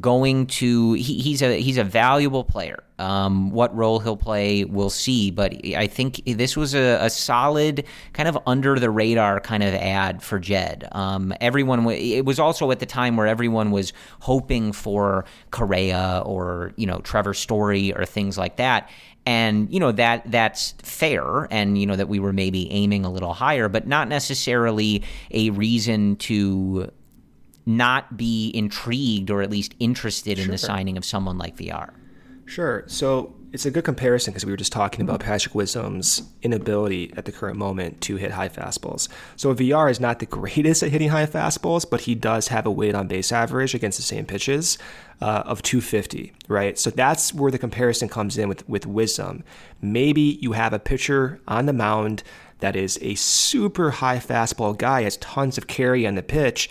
going 0.01 0.47
to 0.47 0.93
he, 0.93 1.19
he's 1.19 1.41
a 1.41 1.59
he's 1.61 1.79
a 1.79 1.85
valuable 1.85 2.45
player. 2.45 2.85
Um, 2.99 3.51
what 3.53 3.75
role 3.77 4.01
he'll 4.01 4.17
play, 4.17 4.65
we'll 4.65 4.91
see. 4.91 5.31
But 5.31 5.55
I 5.77 5.87
think 5.87 6.21
this 6.27 6.57
was 6.57 6.75
a, 6.75 6.99
a 7.01 7.09
solid 7.09 7.85
kind 8.13 8.29
of 8.29 8.37
under 8.47 8.79
the 8.79 8.91
radar 8.91 9.41
kind 9.41 9.63
of 9.63 9.73
ad 9.73 10.23
for 10.23 10.39
Jed. 10.39 10.89
Um, 10.93 11.33
everyone 11.41 11.89
it 11.91 12.25
was 12.25 12.39
also 12.39 12.71
at 12.71 12.81
the 12.81 12.87
time 12.87 13.17
where 13.17 13.27
everyone 13.27 13.71
was 13.71 13.93
hoping 14.21 14.73
for 14.73 15.25
Correa 15.51 16.23
or 16.27 16.73
you 16.77 16.87
know 16.87 16.99
Trevor 16.99 17.35
Story 17.35 17.95
or 17.95 18.05
things 18.05 18.37
like 18.37 18.57
that 18.57 18.91
and 19.29 19.71
you 19.71 19.79
know 19.79 19.93
that 19.93 20.23
that's 20.31 20.73
fair 20.83 21.47
and 21.51 21.77
you 21.77 21.85
know 21.85 21.97
that 21.97 22.09
we 22.09 22.19
were 22.19 22.33
maybe 22.33 22.73
aiming 22.73 23.05
a 23.05 23.13
little 23.13 23.35
higher 23.35 23.69
but 23.69 23.87
not 23.87 24.09
necessarily 24.09 25.03
a 25.33 25.51
reason 25.51 26.17
to 26.17 26.91
not 27.67 28.17
be 28.17 28.51
intrigued 28.55 29.31
or 29.31 29.43
at 29.43 29.51
least 29.51 29.75
interested 29.81 30.39
sure. 30.39 30.47
in 30.47 30.51
the 30.51 30.57
signing 30.57 30.97
of 30.97 31.05
someone 31.05 31.37
like 31.37 31.55
Villar. 31.59 31.93
sure 32.47 32.85
so 32.87 33.35
it's 33.53 33.65
a 33.65 33.71
good 33.71 33.85
comparison 33.85 34.33
because 34.33 34.45
we 34.45 34.53
were 34.53 34.59
just 34.59 34.73
talking 34.73 35.01
about 35.01 35.21
Patrick 35.21 35.55
Wisdom's 35.55 36.23
inability 36.43 37.13
at 37.17 37.25
the 37.25 37.33
current 37.33 37.57
moment 37.57 38.01
to 38.03 38.17
hit 38.17 38.33
high 38.33 38.49
fastballs. 38.49 39.09
So 39.37 39.53
Villar 39.53 39.89
is 39.89 40.01
not 40.01 40.19
the 40.19 40.27
greatest 40.39 40.83
at 40.83 40.91
hitting 40.91 41.09
high 41.09 41.27
fastballs, 41.27 41.89
but 41.89 42.03
he 42.03 42.15
does 42.15 42.49
have 42.49 42.67
a 42.67 42.71
weight 42.71 42.95
on 42.95 43.09
base 43.09 43.33
average 43.33 43.75
against 43.75 43.99
the 43.99 44.05
same 44.05 44.27
pitches 44.27 44.77
uh, 45.21 45.43
of 45.47 45.63
250, 45.63 46.33
right? 46.49 46.79
So 46.79 46.91
that's 46.91 47.33
where 47.33 47.51
the 47.51 47.59
comparison 47.59 48.09
comes 48.09 48.37
in 48.37 48.49
with 48.49 48.69
with 48.69 48.87
Wisdom. 48.87 49.45
Maybe 49.81 50.39
you 50.43 50.53
have 50.53 50.73
a 50.73 50.79
pitcher 50.79 51.41
on 51.49 51.67
the 51.67 51.73
mound 51.73 52.23
that 52.61 52.77
is 52.77 52.99
a 53.01 53.15
super 53.15 53.93
high 53.93 54.19
fastball 54.19 54.77
guy, 54.77 55.03
has 55.03 55.17
tons 55.19 55.57
of 55.57 55.67
carry 55.67 56.07
on 56.07 56.17
the 56.17 56.23
pitch, 56.23 56.69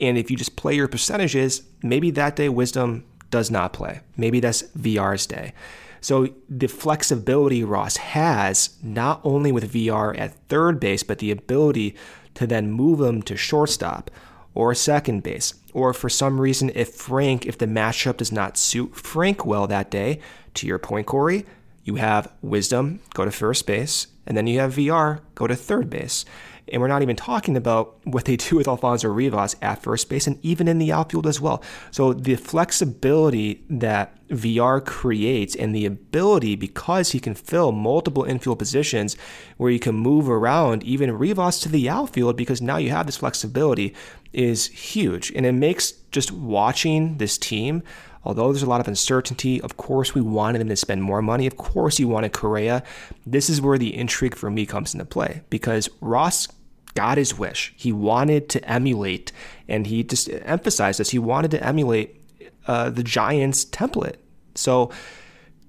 and 0.00 0.16
if 0.18 0.30
you 0.30 0.36
just 0.36 0.56
play 0.56 0.74
your 0.74 0.88
percentages, 0.88 1.62
maybe 1.82 2.10
that 2.12 2.36
day 2.36 2.48
Wisdom 2.48 3.04
does 3.30 3.50
not 3.50 3.72
play. 3.72 4.00
Maybe 4.16 4.40
that's 4.40 4.62
Villar's 4.74 5.26
day. 5.26 5.52
So 6.00 6.28
the 6.48 6.66
flexibility 6.66 7.62
Ross 7.62 7.96
has, 7.98 8.76
not 8.82 9.20
only 9.24 9.52
with 9.52 9.64
Villar 9.64 10.14
at 10.16 10.34
third 10.48 10.80
base, 10.80 11.02
but 11.02 11.18
the 11.18 11.30
ability 11.30 11.94
to 12.34 12.46
then 12.46 12.72
move 12.72 13.00
him 13.00 13.22
to 13.22 13.36
shortstop 13.36 14.10
or 14.54 14.74
second 14.74 15.22
base. 15.22 15.54
Or 15.72 15.92
for 15.92 16.08
some 16.08 16.40
reason, 16.40 16.70
if 16.74 16.94
Frank, 16.94 17.46
if 17.46 17.58
the 17.58 17.66
matchup 17.66 18.16
does 18.16 18.32
not 18.32 18.56
suit 18.56 18.96
Frank 18.96 19.44
well 19.46 19.66
that 19.66 19.90
day, 19.90 20.20
to 20.54 20.66
your 20.66 20.78
point, 20.78 21.06
Corey, 21.06 21.46
you 21.84 21.96
have 21.96 22.32
Wisdom 22.42 23.00
go 23.14 23.24
to 23.24 23.30
first 23.30 23.66
base, 23.66 24.08
and 24.26 24.36
then 24.36 24.46
you 24.46 24.58
have 24.60 24.72
Villar, 24.72 25.20
go 25.34 25.46
to 25.46 25.54
third 25.54 25.90
base. 25.90 26.24
And 26.72 26.80
we're 26.80 26.88
not 26.88 27.02
even 27.02 27.16
talking 27.16 27.56
about 27.56 27.96
what 28.04 28.24
they 28.24 28.36
do 28.36 28.56
with 28.56 28.68
Alfonso 28.68 29.08
Rivas 29.08 29.56
at 29.62 29.82
first 29.82 30.08
base 30.08 30.26
and 30.26 30.38
even 30.44 30.68
in 30.68 30.78
the 30.78 30.92
outfield 30.92 31.26
as 31.26 31.40
well. 31.40 31.62
So 31.90 32.12
the 32.12 32.36
flexibility 32.36 33.64
that 33.68 34.16
Villar 34.30 34.80
creates 34.80 35.56
and 35.56 35.74
the 35.74 35.86
ability, 35.86 36.54
because 36.56 37.10
he 37.10 37.20
can 37.20 37.34
fill 37.34 37.72
multiple 37.72 38.24
infield 38.24 38.58
positions 38.58 39.16
where 39.56 39.70
you 39.70 39.80
can 39.80 39.96
move 39.96 40.28
around 40.28 40.84
even 40.84 41.18
Rivas 41.18 41.60
to 41.60 41.68
the 41.68 41.88
outfield 41.88 42.36
because 42.36 42.62
now 42.62 42.76
you 42.76 42.90
have 42.90 43.06
this 43.06 43.16
flexibility 43.16 43.94
is 44.32 44.66
huge. 44.68 45.32
And 45.32 45.44
it 45.44 45.52
makes 45.52 45.92
just 46.12 46.30
watching 46.30 47.18
this 47.18 47.36
team 47.38 47.82
although 48.24 48.52
there's 48.52 48.62
a 48.62 48.68
lot 48.68 48.80
of 48.80 48.88
uncertainty, 48.88 49.60
of 49.60 49.76
course 49.76 50.14
we 50.14 50.20
wanted 50.20 50.60
them 50.60 50.68
to 50.68 50.76
spend 50.76 51.02
more 51.02 51.22
money. 51.22 51.46
Of 51.46 51.56
course 51.56 51.98
you 51.98 52.08
wanted 52.08 52.32
Correa. 52.32 52.82
This 53.26 53.48
is 53.48 53.60
where 53.60 53.78
the 53.78 53.96
intrigue 53.96 54.34
for 54.34 54.50
me 54.50 54.66
comes 54.66 54.94
into 54.94 55.04
play 55.04 55.42
because 55.50 55.88
Ross 56.00 56.48
got 56.94 57.18
his 57.18 57.38
wish. 57.38 57.72
He 57.76 57.92
wanted 57.92 58.48
to 58.50 58.64
emulate, 58.68 59.32
and 59.68 59.86
he 59.86 60.02
just 60.02 60.28
emphasized 60.30 61.00
this. 61.00 61.10
He 61.10 61.18
wanted 61.18 61.50
to 61.52 61.64
emulate 61.64 62.20
uh, 62.66 62.90
the 62.90 63.02
Giants 63.02 63.64
template. 63.64 64.16
So 64.54 64.90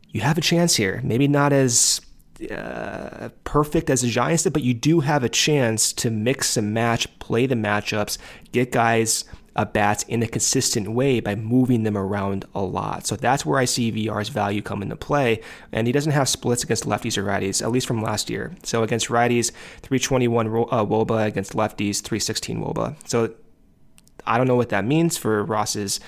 you 0.10 0.22
have 0.22 0.38
a 0.38 0.42
chance 0.42 0.76
here. 0.76 1.02
Maybe 1.04 1.28
not 1.28 1.54
as 1.54 2.02
uh, 2.50 3.30
perfect 3.44 3.90
as 3.90 4.02
the 4.02 4.10
Giants 4.10 4.44
did, 4.44 4.54
but 4.54 4.64
you 4.64 4.74
do 4.74 5.02
have 5.02 5.24
a 5.24 5.30
chance 5.30 5.94
to 5.94 6.10
mix 6.10 6.58
and 6.58 6.74
match, 6.74 7.08
play 7.20 7.46
the 7.46 7.56
matchups, 7.56 8.18
get 8.52 8.72
guys 8.72 9.26
at 9.56 9.74
bats 9.74 10.04
in 10.04 10.24
a 10.24 10.28
consistent 10.28 10.92
way 10.92 11.20
by 11.20 11.36
moving 11.36 11.84
them 11.84 11.98
around 11.98 12.46
a 12.56 12.62
lot. 12.62 13.06
So 13.06 13.16
that's 13.16 13.46
where 13.46 13.60
I 13.60 13.66
see 13.66 13.92
Villar's 13.92 14.30
value 14.30 14.62
come 14.62 14.82
into 14.82 14.96
play. 14.96 15.42
And 15.72 15.88
he 15.88 15.94
doesn't 15.94 16.14
have 16.14 16.30
splits 16.30 16.64
against 16.64 16.86
lefties 16.86 17.18
or 17.18 17.24
righties, 17.24 17.62
at 17.62 17.72
least 17.72 17.88
from 17.88 18.02
last 18.02 18.30
year. 18.30 18.56
So 18.64 18.84
against 18.84 19.08
righties, 19.10 19.52
321 19.82 20.48
uh, 20.48 20.52
wOBA, 20.86 21.26
against 21.26 21.54
lefties, 21.54 22.02
316 22.02 22.62
wOBA. 22.62 22.96
So 23.08 23.34
I 24.26 24.38
don't 24.38 24.48
know 24.48 24.56
what 24.56 24.70
that 24.70 24.86
means 24.86 25.18
for 25.18 25.44
Ross's 25.44 26.00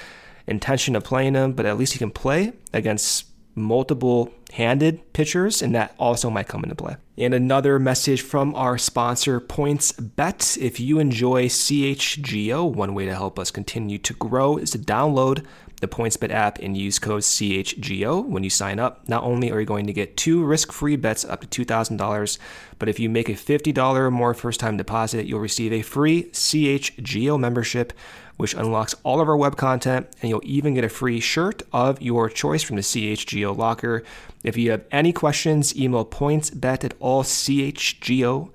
intention 0.48 0.96
of 0.96 1.04
playing 1.04 1.36
him, 1.36 1.54
but 1.54 1.66
at 1.66 1.78
least 1.78 1.94
he 1.94 2.00
can 2.00 2.12
play 2.12 2.54
against 2.72 3.26
multiple 3.56 4.32
handed 4.54 5.14
pitchers, 5.14 5.62
and 5.62 5.74
that 5.76 5.96
also 5.98 6.30
might 6.30 6.48
come 6.48 6.64
into 6.64 6.76
play. 6.76 6.96
And 7.18 7.34
another 7.34 7.80
message 7.80 8.22
from 8.22 8.56
our 8.56 8.78
sponsor, 8.78 9.40
PointsBet. 9.40 10.58
If 10.58 10.80
you 10.80 11.00
enjoy 11.00 11.46
CHGO, 11.46 12.72
one 12.74 12.94
way 12.94 13.06
to 13.06 13.14
help 13.14 13.38
us 13.38 13.52
continue 13.52 13.98
to 14.00 14.14
grow 14.14 14.58
is 14.58 14.72
to 14.72 14.80
download 14.80 15.46
the 15.84 15.88
PointsBet 15.88 16.32
app 16.32 16.60
and 16.60 16.78
use 16.78 16.98
code 16.98 17.24
CHGO 17.24 18.26
when 18.26 18.44
you 18.44 18.50
sign 18.50 18.80
up. 18.80 19.08
Not 19.10 19.24
only 19.24 19.52
are 19.52 19.60
you 19.60 19.66
going 19.66 19.86
to 19.88 19.94
get 19.94 20.16
two 20.16 20.44
risk 20.44 20.72
free 20.72 20.96
bets 20.96 21.26
up 21.26 21.42
to 21.48 21.66
$2,000, 21.66 22.38
but 22.80 22.88
if 22.88 23.00
you 23.00 23.10
make 23.10 23.28
a 23.28 23.34
$50 23.34 23.96
or 23.98 24.10
more 24.10 24.34
first 24.34 24.62
time 24.62 24.78
deposit, 24.78 25.26
you'll 25.26 25.42
receive 25.42 25.74
a 25.74 25.82
free 25.82 26.24
CHGO 26.32 27.38
membership 27.38 27.92
which 28.38 28.54
unlocks 28.54 28.96
all 29.04 29.22
of 29.22 29.30
our 29.30 29.38
web 29.38 29.56
content, 29.58 30.08
and 30.22 30.30
you'll 30.30 30.42
even 30.44 30.74
get 30.74 30.84
a 30.84 30.90
free 30.90 31.20
shirt 31.20 31.64
of 31.72 32.02
your 32.02 32.30
choice 32.30 32.64
from 32.64 32.76
the 32.76 32.82
CHGO 32.82 33.56
locker. 33.56 34.04
If 34.44 34.58
you 34.58 34.72
have 34.72 34.84
any 34.92 35.14
questions, 35.14 35.76
email 35.78 36.06
pointsbet 36.06 36.84
at 36.84 37.00
allchgo.com 37.00 38.50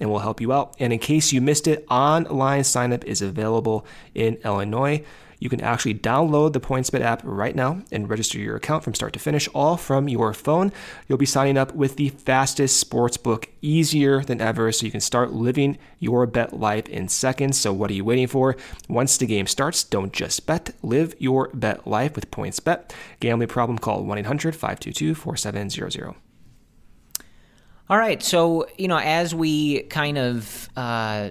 and 0.00 0.10
we'll 0.10 0.18
help 0.20 0.40
you 0.40 0.52
out. 0.52 0.74
And 0.80 0.92
in 0.92 0.98
case 0.98 1.32
you 1.32 1.40
missed 1.40 1.68
it, 1.68 1.86
online 1.90 2.62
signup 2.62 3.04
is 3.04 3.22
available 3.22 3.86
in 4.14 4.34
Illinois. 4.44 5.04
You 5.38 5.48
can 5.48 5.60
actually 5.60 5.94
download 5.94 6.52
the 6.52 6.60
PointsBet 6.60 7.00
app 7.00 7.20
right 7.24 7.54
now 7.54 7.82
and 7.92 8.08
register 8.08 8.38
your 8.38 8.56
account 8.56 8.84
from 8.84 8.94
start 8.94 9.12
to 9.12 9.18
finish, 9.18 9.48
all 9.48 9.76
from 9.76 10.08
your 10.08 10.34
phone. 10.34 10.72
You'll 11.06 11.18
be 11.18 11.26
signing 11.26 11.56
up 11.56 11.74
with 11.74 11.96
the 11.96 12.08
fastest 12.10 12.78
sports 12.78 13.16
book, 13.16 13.48
easier 13.62 14.22
than 14.22 14.40
ever, 14.40 14.72
so 14.72 14.84
you 14.84 14.92
can 14.92 15.00
start 15.00 15.32
living 15.32 15.78
your 15.98 16.26
bet 16.26 16.58
life 16.58 16.88
in 16.88 17.08
seconds. 17.08 17.58
So, 17.58 17.72
what 17.72 17.90
are 17.90 17.94
you 17.94 18.04
waiting 18.04 18.26
for? 18.26 18.56
Once 18.88 19.16
the 19.16 19.26
game 19.26 19.46
starts, 19.46 19.84
don't 19.84 20.12
just 20.12 20.46
bet, 20.46 20.74
live 20.82 21.14
your 21.18 21.50
bet 21.54 21.86
life 21.86 22.14
with 22.14 22.30
PointsBet. 22.30 22.90
Gambling 23.20 23.48
problem, 23.48 23.78
call 23.78 24.04
1 24.04 24.18
800 24.18 24.54
522 24.54 25.14
4700. 25.14 26.14
All 27.90 27.96
right. 27.96 28.22
So, 28.22 28.66
you 28.76 28.86
know, 28.86 28.98
as 28.98 29.34
we 29.34 29.82
kind 29.84 30.18
of 30.18 30.68
uh, 30.76 31.30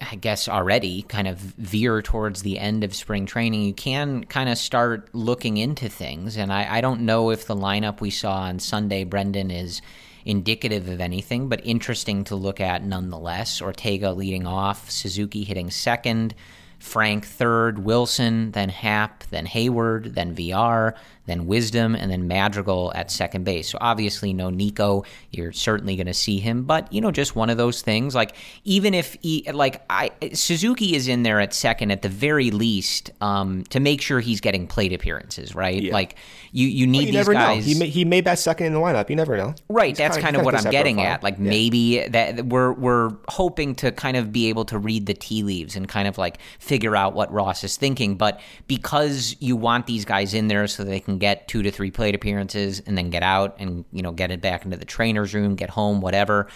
I 0.00 0.16
guess 0.16 0.48
already 0.48 1.02
kind 1.02 1.26
of 1.26 1.38
veer 1.38 2.02
towards 2.02 2.42
the 2.42 2.58
end 2.58 2.84
of 2.84 2.94
spring 2.94 3.24
training, 3.24 3.62
you 3.62 3.72
can 3.72 4.24
kind 4.24 4.48
of 4.48 4.58
start 4.58 5.08
looking 5.14 5.56
into 5.56 5.88
things. 5.88 6.36
And 6.36 6.52
I, 6.52 6.76
I, 6.76 6.80
don't 6.82 7.02
know 7.02 7.30
if 7.30 7.46
the 7.46 7.56
lineup 7.56 8.00
we 8.00 8.10
saw 8.10 8.40
on 8.40 8.58
Sunday, 8.58 9.04
Brendan, 9.04 9.50
is 9.50 9.80
indicative 10.26 10.88
of 10.88 11.00
anything, 11.00 11.48
but 11.48 11.64
interesting 11.64 12.24
to 12.24 12.36
look 12.36 12.60
at 12.60 12.84
nonetheless. 12.84 13.62
Ortega 13.62 14.12
leading 14.12 14.46
off, 14.46 14.90
Suzuki 14.90 15.44
hitting 15.44 15.70
second, 15.70 16.34
Frank 16.78 17.24
third, 17.24 17.78
Willson, 17.78 18.52
then 18.52 18.68
Hap, 18.68 19.24
then 19.30 19.46
Heyward, 19.46 20.14
then 20.14 20.34
Villar, 20.34 20.94
then 21.26 21.46
Wisdom, 21.46 21.94
and 21.94 22.10
then 22.10 22.26
Madrigal 22.28 22.92
at 22.94 23.10
second 23.10 23.44
base. 23.44 23.68
So 23.68 23.78
obviously, 23.80 24.32
no 24.32 24.50
Nico. 24.50 25.04
You're 25.30 25.52
certainly 25.52 25.96
going 25.96 26.06
to 26.06 26.14
see 26.14 26.38
him, 26.38 26.64
but 26.64 26.92
you 26.92 27.00
know, 27.00 27.10
just 27.10 27.36
one 27.36 27.50
of 27.50 27.56
those 27.56 27.82
things. 27.82 28.14
Like 28.14 28.36
even 28.64 28.94
if 28.94 29.16
he, 29.22 29.48
like 29.52 29.82
I 29.90 30.10
Suzuki 30.32 30.94
is 30.94 31.08
in 31.08 31.22
there 31.22 31.40
at 31.40 31.52
second 31.52 31.90
at 31.90 32.02
the 32.02 32.08
very 32.08 32.50
least 32.50 33.10
um, 33.20 33.64
to 33.64 33.80
make 33.80 34.00
sure 34.00 34.20
he's 34.20 34.40
getting 34.40 34.66
plate 34.66 34.92
appearances, 34.92 35.54
right? 35.54 35.82
Yeah. 35.82 35.92
Like 35.92 36.16
you, 36.52 36.68
you 36.68 36.86
need 36.86 36.98
well, 36.98 37.06
you 37.06 37.12
these 37.12 37.28
guys. 37.28 37.66
Know. 37.66 37.72
He 37.72 37.78
may, 37.78 37.88
he 37.88 38.04
may 38.04 38.20
bat 38.20 38.38
second 38.38 38.66
in 38.66 38.72
the 38.72 38.78
lineup. 38.78 39.10
You 39.10 39.16
never 39.16 39.36
know. 39.36 39.54
Right. 39.68 39.88
He's 39.88 39.98
that's 39.98 40.16
kind, 40.16 40.24
kind 40.24 40.36
of, 40.36 40.44
what 40.44 40.54
I'm 40.54 40.70
getting 40.70 41.00
at. 41.00 41.22
Like 41.22 41.36
yeah. 41.38 41.50
maybe 41.50 42.06
that 42.08 42.46
we're 42.46 42.72
we're 42.72 43.12
hoping 43.28 43.74
to 43.76 43.92
kind 43.92 44.16
of 44.16 44.32
be 44.32 44.48
able 44.48 44.64
to 44.66 44.78
read 44.78 45.06
the 45.06 45.14
tea 45.14 45.42
leaves 45.42 45.76
and 45.76 45.88
kind 45.88 46.08
of 46.08 46.18
like 46.18 46.38
figure 46.58 46.96
out 46.96 47.14
what 47.14 47.32
Ross 47.32 47.64
is 47.64 47.76
thinking. 47.76 48.16
But 48.16 48.40
because 48.68 49.36
you 49.40 49.56
want 49.56 49.86
these 49.86 50.04
guys 50.04 50.34
in 50.34 50.48
there 50.48 50.66
so 50.66 50.84
they 50.84 51.00
can 51.00 51.15
get 51.18 51.48
two 51.48 51.62
to 51.62 51.70
three 51.70 51.90
plate 51.90 52.14
appearances 52.14 52.80
and 52.80 52.96
then 52.96 53.10
get 53.10 53.22
out 53.22 53.56
and 53.58 53.84
you 53.92 54.02
know 54.02 54.12
get 54.12 54.30
it 54.30 54.40
back 54.40 54.64
into 54.64 54.76
the 54.76 54.84
trainer's 54.84 55.34
room, 55.34 55.54
get 55.54 55.70
home, 55.70 56.00
whatever. 56.00 56.48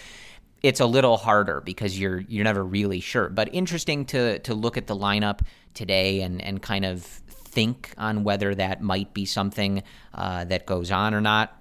It's 0.63 0.81
a 0.81 0.87
little 0.87 1.17
harder 1.17 1.61
because 1.61 1.99
you're 1.99 2.21
you're 2.21 2.45
never 2.45 2.65
really 2.65 3.01
sure. 3.01 3.29
But 3.29 3.55
interesting 3.55 4.05
to 4.07 4.39
to 4.41 4.55
look 4.55 4.77
at 4.77 4.87
the 4.87 4.97
lineup 4.97 5.41
today 5.75 6.21
and 6.23 6.43
and 6.43 6.61
kind 6.61 6.85
of 6.85 7.03
think 7.03 7.93
on 7.99 8.25
whether 8.25 8.55
that 8.55 8.81
might 8.81 9.13
be 9.13 9.25
something 9.25 9.83
uh, 10.15 10.45
that 10.45 10.67
goes 10.67 10.91
on 10.91 11.15
or 11.15 11.21
not. 11.21 11.57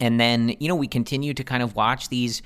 And 0.00 0.18
then 0.18 0.54
you 0.60 0.68
know 0.68 0.76
we 0.76 0.88
continue 0.88 1.34
to 1.34 1.44
kind 1.44 1.62
of 1.62 1.74
watch 1.74 2.08
these 2.08 2.42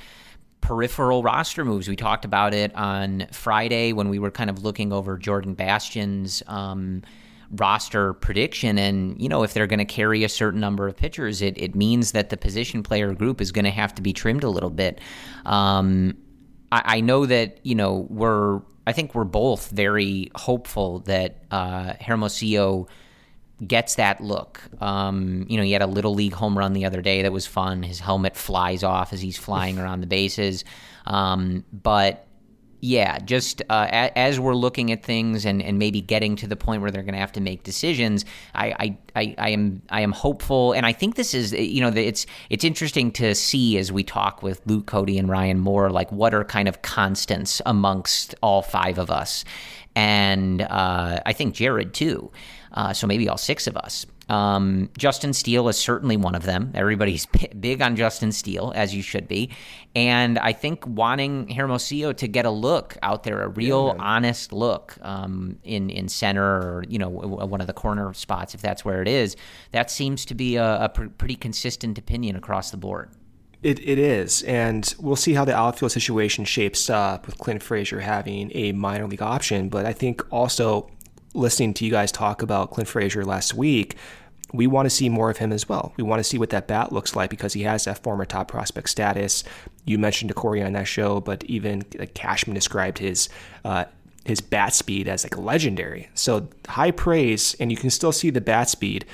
peripheral 0.61 1.22
roster 1.22 1.64
moves. 1.64 1.89
We 1.89 1.97
talked 1.97 2.24
about 2.24 2.55
it 2.55 2.74
on 2.74 3.27
Friday 3.31 3.93
when 3.93 4.09
we 4.09 4.18
were 4.18 4.31
kind 4.31 4.51
of 4.51 4.64
looking 4.64 4.93
over 4.93 5.16
Jordan 5.18 5.55
Bastian's. 5.55 6.43
um, 6.47 7.03
roster 7.51 8.12
prediction. 8.14 8.78
And, 8.78 9.20
you 9.20 9.28
know, 9.28 9.42
if 9.42 9.55
they're 9.55 9.66
going 9.66 9.78
to 9.78 9.84
carry 9.84 10.24
a 10.24 10.28
certain 10.28 10.61
number 10.61 10.88
of 10.88 10.97
pitchers, 10.97 11.42
it, 11.42 11.57
it 11.59 11.74
means 11.74 12.12
that 12.12 12.30
the 12.30 12.36
position 12.36 12.82
player 12.82 13.12
group 13.14 13.40
is 13.40 13.53
going 13.53 13.64
to 13.64 13.70
have 13.70 13.94
to 13.97 14.03
be 14.03 14.12
trimmed 14.12 14.44
a 14.44 14.49
little 14.49 14.70
bit. 14.70 15.01
Um, 15.44 16.16
I, 16.72 16.82
I, 16.97 17.01
know 17.01 17.26
that, 17.26 17.61
you 17.62 17.74
know, 17.74 18.07
we're, 18.11 18.61
I 18.86 18.92
think 18.92 19.14
we're 19.14 19.24
both 19.24 19.70
very 19.70 20.30
hopeful 20.34 21.01
that 21.01 21.44
uh, 21.51 21.94
Hermosillo 22.01 22.88
gets 23.64 23.94
that 23.94 24.20
look. 24.20 24.61
Um, 24.80 25.47
you 25.49 25.57
know, 25.57 25.62
he 25.62 25.72
had 25.72 25.82
a 25.82 25.86
little 25.86 26.14
league 26.14 26.34
home 26.34 26.59
run 26.59 26.72
the 26.72 26.84
other 26.84 27.01
day 27.01 27.22
that 27.22 27.32
was 27.32 27.47
fun. 27.47 27.82
His 27.82 28.01
helmet 28.01 28.36
flies 28.36 28.82
off 28.82 29.12
as 29.12 29.20
he's 29.20 29.38
flying 29.38 29.78
around 29.78 30.01
the 30.01 30.07
bases. 30.07 30.64
Um, 31.07 31.64
but 31.72 32.26
yeah, 32.81 33.18
just 33.18 33.62
uh, 33.70 33.87
as 33.91 34.39
we're 34.39 34.55
looking 34.55 34.93
at 34.93 35.03
things 35.03 35.45
and, 35.45 35.62
and 35.62 35.79
maybe 35.79 36.01
getting 36.01 36.37
to 36.37 36.47
the 36.47 36.57
point 36.57 36.83
where 36.83 36.91
they're 36.91 37.03
going 37.03 37.14
to 37.14 37.20
have 37.20 37.33
to 37.33 37.41
make 37.41 37.62
decisions, 37.62 38.24
I, 38.55 38.66
I, 38.79 38.99
I, 39.16 39.35
I, 39.39 39.49
am 39.51 39.83
I 39.89 40.01
am 40.03 40.12
hopeful, 40.12 40.72
and 40.72 40.85
I 40.85 40.93
think 40.93 41.14
this 41.14 41.35
is 41.35 41.53
you 41.53 41.81
know 41.81 41.89
it's 41.89 42.27
it's 42.51 42.64
interesting 42.64 43.11
to 43.12 43.35
see 43.35 43.79
as 43.79 43.91
we 43.91 44.05
talk 44.05 44.43
with 44.43 44.61
Luke 44.66 44.87
Cody 44.87 45.18
and 45.18 45.29
Ryan 45.29 45.59
Moore, 45.59 45.91
like 45.91 46.11
what 46.12 46.35
are 46.35 46.45
kind 46.45 46.68
of 46.68 46.83
constants 46.83 47.62
amongst 47.64 48.35
all 48.43 48.62
five 48.62 48.99
of 48.99 49.11
us, 49.11 49.45
and 49.95 50.62
uh, 50.62 51.20
I 51.24 51.33
think 51.33 51.55
Jared 51.55 51.95
too, 51.95 52.31
uh, 52.72 52.93
so 52.93 53.07
maybe 53.07 53.29
all 53.29 53.39
six 53.39 53.66
of 53.66 53.77
us. 53.77 54.07
Um, 54.29 54.91
Justin 54.99 55.33
Steele 55.33 55.68
is 55.68 55.77
certainly 55.77 56.16
one 56.16 56.35
of 56.35 56.43
them. 56.43 56.72
Everybody's 56.74 57.27
big 57.61 57.81
on 57.81 57.97
Justin 57.97 58.33
Steele, 58.33 58.72
as 58.74 58.95
you 58.95 59.03
should 59.03 59.29
be. 59.29 59.51
And 59.95 60.39
I 60.39 60.53
think 60.53 60.87
wanting 60.87 61.49
Hermosillo 61.49 62.12
to 62.14 62.29
get 62.29 62.45
a 62.45 62.51
look 62.51 62.97
out 63.03 63.22
there, 63.22 63.43
a 63.43 63.49
real 63.49 63.95
yeah, 63.97 64.03
honest 64.03 64.53
look 64.53 64.99
um, 65.03 65.59
in 65.62 65.91
in 65.91 66.09
center 66.09 66.45
or 66.45 66.85
you 66.89 66.99
know 66.99 67.09
one 67.09 67.61
of 67.61 67.66
the 67.66 67.72
corner 67.72 68.12
spots, 68.14 68.55
if 68.55 68.61
that's 68.61 68.85
where 68.85 69.01
it 69.01 69.09
is, 69.09 69.37
that 69.72 69.91
seems 69.91 70.24
to 70.27 70.35
be 70.35 70.57
a, 70.57 70.85
a 70.85 70.89
pr- 70.89 71.07
pretty 71.07 71.37
consistent 71.37 71.97
opinion 71.97 72.37
across 72.37 72.70
the 72.70 72.77
board. 72.77 73.11
It, 73.62 73.81
it 73.81 73.99
is, 73.99 74.43
and 74.43 74.95
we'll 75.01 75.16
see 75.16 75.33
how 75.33 75.45
the 75.45 75.57
outfield 75.57 75.91
situation 75.91 76.45
shapes 76.45 76.91
up 76.91 77.27
with 77.27 77.39
Clint 77.39 77.62
Frazier 77.62 78.01
having 78.01 78.53
a 78.55 78.72
minor 78.72 79.07
league 79.07 79.22
option. 79.22 79.70
But 79.70 79.87
I 79.87 79.93
think 79.93 80.22
also 80.31 80.91
listening 81.37 81.74
to 81.74 81.84
you 81.84 81.91
guys 81.91 82.11
talk 82.11 82.43
about 82.43 82.70
Clint 82.70 82.89
Frazier 82.89 83.24
last 83.24 83.55
week, 83.55 83.97
we 84.53 84.66
want 84.66 84.87
to 84.87 84.91
see 84.91 85.09
more 85.09 85.30
of 85.30 85.39
him 85.39 85.53
as 85.53 85.68
well. 85.68 85.93
We 85.97 86.05
want 86.05 86.20
to 86.20 86.24
see 86.24 86.39
what 86.39 86.51
that 86.51 86.66
bat 86.66 86.93
looks 86.93 87.16
like 87.16 87.30
because 87.30 87.53
he 87.53 87.62
has 87.62 87.84
that 87.84 88.03
former 88.03 88.24
top 88.24 88.49
prospect 88.49 88.89
status. 88.89 89.45
You 89.84 89.99
mentioned 89.99 90.28
to 90.28 90.34
Corey 90.34 90.62
on 90.62 90.72
that 90.72 90.87
show, 90.87 91.20
but 91.20 91.45
even 91.45 91.82
Cashman 92.14 92.55
described 92.55 92.99
his 92.99 93.28
uh, 93.64 93.84
his 94.24 94.41
bat 94.41 94.74
speed 94.74 95.09
as 95.09 95.24
like 95.24 95.37
legendary. 95.37 96.09
So 96.14 96.49
high 96.68 96.91
praise, 96.91 97.55
and 97.61 97.70
you 97.70 97.76
can 97.76 97.91
still 97.91 98.12
see 98.12 98.30
the 98.30 98.41
bat 98.41 98.68
speed 98.68 99.05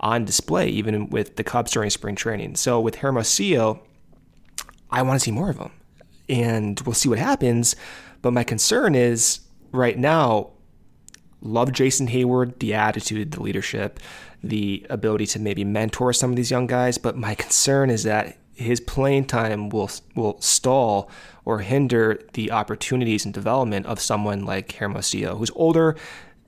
on 0.00 0.24
display 0.24 0.68
even 0.68 1.10
with 1.10 1.36
the 1.36 1.44
Cubs 1.44 1.72
during 1.72 1.90
spring 1.90 2.16
training. 2.16 2.56
So 2.56 2.80
with 2.80 2.96
Hermosillo, 2.96 3.82
I 4.90 5.02
want 5.02 5.20
to 5.20 5.24
see 5.24 5.32
more 5.32 5.50
of 5.50 5.58
him, 5.58 5.70
and 6.28 6.80
we'll 6.80 6.94
see 6.94 7.08
what 7.08 7.18
happens. 7.18 7.76
But 8.22 8.32
my 8.32 8.44
concern 8.44 8.94
is 8.94 9.40
right 9.72 9.98
now 9.98 10.50
love 11.40 11.72
Jason 11.72 12.08
Heyward, 12.08 12.58
the 12.58 12.74
attitude, 12.74 13.32
the 13.32 13.42
leadership, 13.42 14.00
the 14.42 14.86
ability 14.90 15.26
to 15.26 15.38
maybe 15.38 15.64
mentor 15.64 16.12
some 16.12 16.30
of 16.30 16.36
these 16.36 16.50
young 16.50 16.66
guys. 16.66 16.98
But 16.98 17.16
my 17.16 17.34
concern 17.34 17.90
is 17.90 18.04
that 18.04 18.38
his 18.54 18.80
playing 18.80 19.24
time 19.24 19.70
will 19.70 19.90
will 20.14 20.40
stall 20.40 21.10
or 21.44 21.60
hinder 21.60 22.20
the 22.34 22.50
opportunities 22.50 23.24
and 23.24 23.32
development 23.32 23.86
of 23.86 24.00
someone 24.00 24.44
like 24.44 24.72
Hermosillo, 24.72 25.36
who's 25.36 25.50
older 25.54 25.96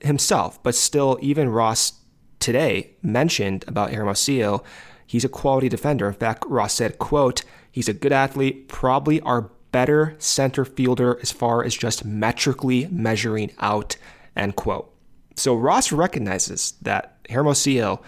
himself, 0.01 0.61
but 0.63 0.75
still, 0.75 1.17
even 1.21 1.49
Ross 1.49 1.93
today 2.39 2.91
mentioned 3.01 3.63
about 3.67 3.93
Hermosillo, 3.93 4.63
he's 5.07 5.23
a 5.23 5.29
quality 5.29 5.69
defender. 5.69 6.07
In 6.07 6.13
fact, 6.13 6.43
Ross 6.47 6.73
said, 6.73 6.99
"quote 6.99 7.43
He's 7.71 7.89
a 7.89 7.93
good 7.93 8.11
athlete, 8.11 8.67
probably 8.67 9.19
our 9.21 9.49
better 9.71 10.15
center 10.19 10.63
fielder 10.63 11.17
as 11.23 11.31
far 11.31 11.63
as 11.63 11.75
just 11.75 12.05
metrically 12.05 12.87
measuring 12.91 13.49
out 13.59 13.95
End 14.35 14.55
quote. 14.55 14.93
So 15.35 15.55
Ross 15.55 15.91
recognizes 15.91 16.73
that 16.81 17.17
Hermosillo 17.29 18.01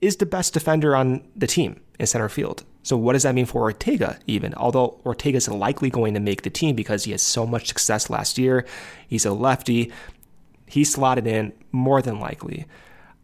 is 0.00 0.16
the 0.16 0.26
best 0.26 0.54
defender 0.54 0.96
on 0.96 1.22
the 1.36 1.46
team 1.46 1.80
in 1.98 2.06
center 2.06 2.28
field. 2.28 2.64
So 2.82 2.96
what 2.96 3.12
does 3.12 3.24
that 3.24 3.34
mean 3.34 3.46
for 3.46 3.62
Ortega 3.62 4.18
even? 4.26 4.54
Although 4.54 5.00
Ortega 5.04 5.36
is 5.36 5.48
likely 5.48 5.90
going 5.90 6.14
to 6.14 6.20
make 6.20 6.42
the 6.42 6.50
team 6.50 6.74
because 6.74 7.04
he 7.04 7.10
had 7.10 7.20
so 7.20 7.46
much 7.46 7.68
success 7.68 8.08
last 8.08 8.38
year. 8.38 8.66
He's 9.06 9.26
a 9.26 9.32
lefty. 9.32 9.92
He 10.66 10.84
slotted 10.84 11.26
in 11.26 11.52
more 11.72 12.00
than 12.00 12.18
likely. 12.18 12.66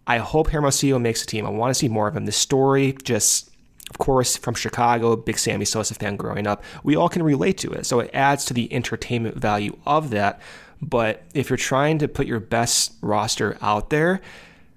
I 0.07 0.19
hope 0.19 0.51
Hermosillo 0.51 0.99
makes 0.99 1.23
the 1.23 1.27
team. 1.27 1.47
I 1.47 1.51
want 1.51 1.71
to 1.71 1.75
see 1.75 1.89
more 1.89 2.07
of 2.07 2.17
him. 2.17 2.27
The 2.27 2.33
story 2.33 2.97
just 3.03 3.51
of 3.91 3.99
course, 3.99 4.37
from 4.37 4.55
Chicago, 4.55 5.15
big 5.15 5.39
Sammy 5.39 5.65
Sosa 5.65 5.95
fan 5.95 6.17
growing 6.17 6.47
up, 6.47 6.65
we 6.83 6.97
all 6.97 7.09
can 7.09 7.23
relate 7.23 7.57
to 7.59 7.71
it. 7.71 7.87
So 7.87 8.01
it 8.01 8.11
adds 8.13 8.45
to 8.47 8.55
the 8.55 8.73
entertainment 8.73 9.37
value 9.37 9.77
of 9.87 10.11
that. 10.11 10.41
But 10.81 11.23
if 11.35 11.51
you're 11.51 11.57
trying 11.57 11.99
to 11.99 12.09
put 12.09 12.27
your 12.27 12.41
best 12.41 12.95
roster 13.01 13.57
out 13.61 13.91
there 13.91 14.21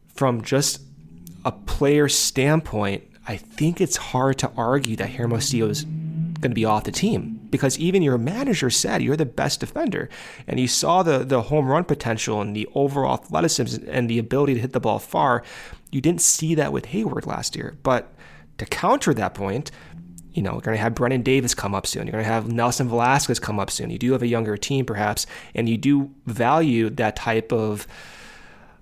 from 0.08 0.41
just 0.41 0.82
a 1.45 1.52
player 1.52 2.08
standpoint, 2.08 3.04
I 3.28 3.38
think 3.38 3.80
it's 3.80 3.97
hard 3.97 4.38
to 4.39 4.52
argue 4.58 4.95
that 4.95 5.12
Hermosillo 5.12 5.70
is 5.70 5.84
going 5.84 6.52
to 6.52 6.56
be 6.56 6.66
off 6.66 6.86
the 6.86 6.91
team. 6.91 7.39
Because 7.50 7.78
even 7.80 8.02
your 8.02 8.18
manager 8.18 8.70
said 8.70 9.02
you're 9.02 9.18
the 9.18 9.26
best 9.26 9.60
defender 9.60 10.10
and 10.47 10.60
you 10.60 10.68
saw 10.68 11.04
the 11.04 11.20
the 11.20 11.43
home 11.43 11.68
run 11.68 11.84
potential 11.84 12.41
and 12.41 12.56
the 12.56 12.68
overall 12.76 13.16
athleticism 13.16 13.84
and 13.89 14.10
the 14.10 14.20
ability 14.20 14.54
to 14.56 14.60
hit 14.60 14.74
the 14.74 14.80
ball 14.80 15.00
far. 15.00 15.43
You 15.91 16.02
didn't 16.02 16.22
see 16.22 16.56
that 16.56 16.72
with 16.72 16.88
Heyward 16.88 17.26
last 17.26 17.56
year. 17.56 17.78
But 17.84 18.14
to 18.60 18.66
counter 18.66 19.14
that 19.14 19.34
point 19.34 19.72
you 20.40 20.44
know, 20.44 20.54
you're 20.54 20.62
going 20.62 20.78
to 20.78 20.82
have 20.82 20.96
Brennen 20.96 21.22
Davis 21.22 21.54
come 21.54 21.76
up 21.76 21.86
soon. 21.86 22.08
You're 22.08 22.14
going 22.14 22.24
to 22.24 22.32
have 22.32 22.50
Nelson 22.50 22.88
Velazquez 22.88 23.42
come 23.42 23.60
up 23.60 23.70
soon. 23.70 23.90
You 23.90 24.00
do 24.00 24.14
have 24.14 24.22
a 24.22 24.28
younger 24.28 24.56
team, 24.56 24.86
perhaps, 24.86 25.28
and 25.54 25.68
you 25.68 25.78
do 25.78 26.12
value 26.28 26.90
that 26.92 27.18
type 27.18 27.52
of 27.52 27.86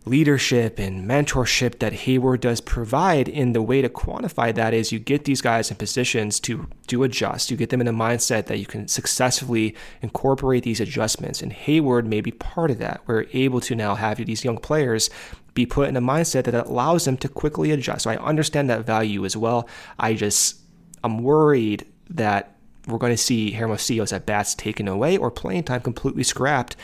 leadership 0.05 0.77
and 0.77 1.09
mentorship 1.09 1.79
that 1.79 1.93
Heyward 1.93 2.41
does 2.41 2.61
provide. 2.61 3.27
In 3.27 3.53
the 3.53 3.63
way 3.63 3.81
to 3.81 3.89
quantify 3.89 4.53
that 4.53 4.75
is 4.75 4.91
you 4.91 4.99
get 4.99 5.25
these 5.25 5.41
guys 5.41 5.71
in 5.71 5.77
positions 5.77 6.39
to 6.41 6.67
do 6.85 7.01
adjust. 7.01 7.49
You 7.49 7.57
get 7.57 7.71
them 7.71 7.81
in 7.81 7.87
a 7.87 7.91
mindset 7.91 8.45
that 8.45 8.59
you 8.59 8.67
can 8.67 8.87
successfully 8.87 9.75
incorporate 10.03 10.61
these 10.61 10.79
adjustments. 10.79 11.41
And 11.41 11.51
Heyward 11.51 12.05
may 12.05 12.21
be 12.21 12.29
part 12.29 12.69
of 12.69 12.77
that. 12.77 13.01
We're 13.07 13.25
able 13.33 13.61
to 13.61 13.73
now 13.73 13.95
have 13.95 14.23
these 14.23 14.45
young 14.45 14.59
players 14.59 15.09
be 15.55 15.65
put 15.65 15.89
in 15.89 15.97
a 15.97 16.01
mindset 16.01 16.43
that 16.43 16.53
allows 16.53 17.05
them 17.05 17.17
to 17.17 17.27
quickly 17.27 17.71
adjust. 17.71 18.03
So 18.03 18.11
I 18.11 18.17
understand 18.17 18.69
that 18.69 18.85
value 18.85 19.25
as 19.25 19.35
well. 19.35 19.67
I 19.97 20.13
just 20.13 20.66
I'm 21.07 21.23
worried 21.23 21.85
that 22.09 22.57
we're 22.85 22.97
going 22.97 23.13
to 23.13 23.17
see 23.17 23.51
Hermosillo's 23.51 24.11
at 24.11 24.25
bats 24.25 24.53
taken 24.53 24.87
away 24.87 25.15
or 25.17 25.31
playing 25.31 25.63
time 25.63 25.81
completely 25.81 26.23
scrapped 26.23 26.75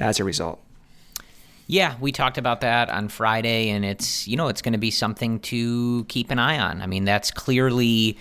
as 0.00 0.18
a 0.18 0.24
result. 0.24 0.60
Yeah, 1.68 1.94
we 2.00 2.10
talked 2.10 2.38
about 2.38 2.60
that 2.62 2.90
on 2.90 3.08
Friday, 3.08 3.68
and 3.68 3.84
it's 3.84 4.26
you 4.26 4.36
know 4.36 4.48
it's 4.48 4.62
going 4.62 4.72
to 4.72 4.78
be 4.78 4.90
something 4.90 5.38
to 5.40 6.04
keep 6.04 6.30
an 6.30 6.38
eye 6.38 6.58
on. 6.58 6.82
I 6.82 6.86
mean, 6.86 7.04
that's 7.04 7.30
clearly, 7.30 8.18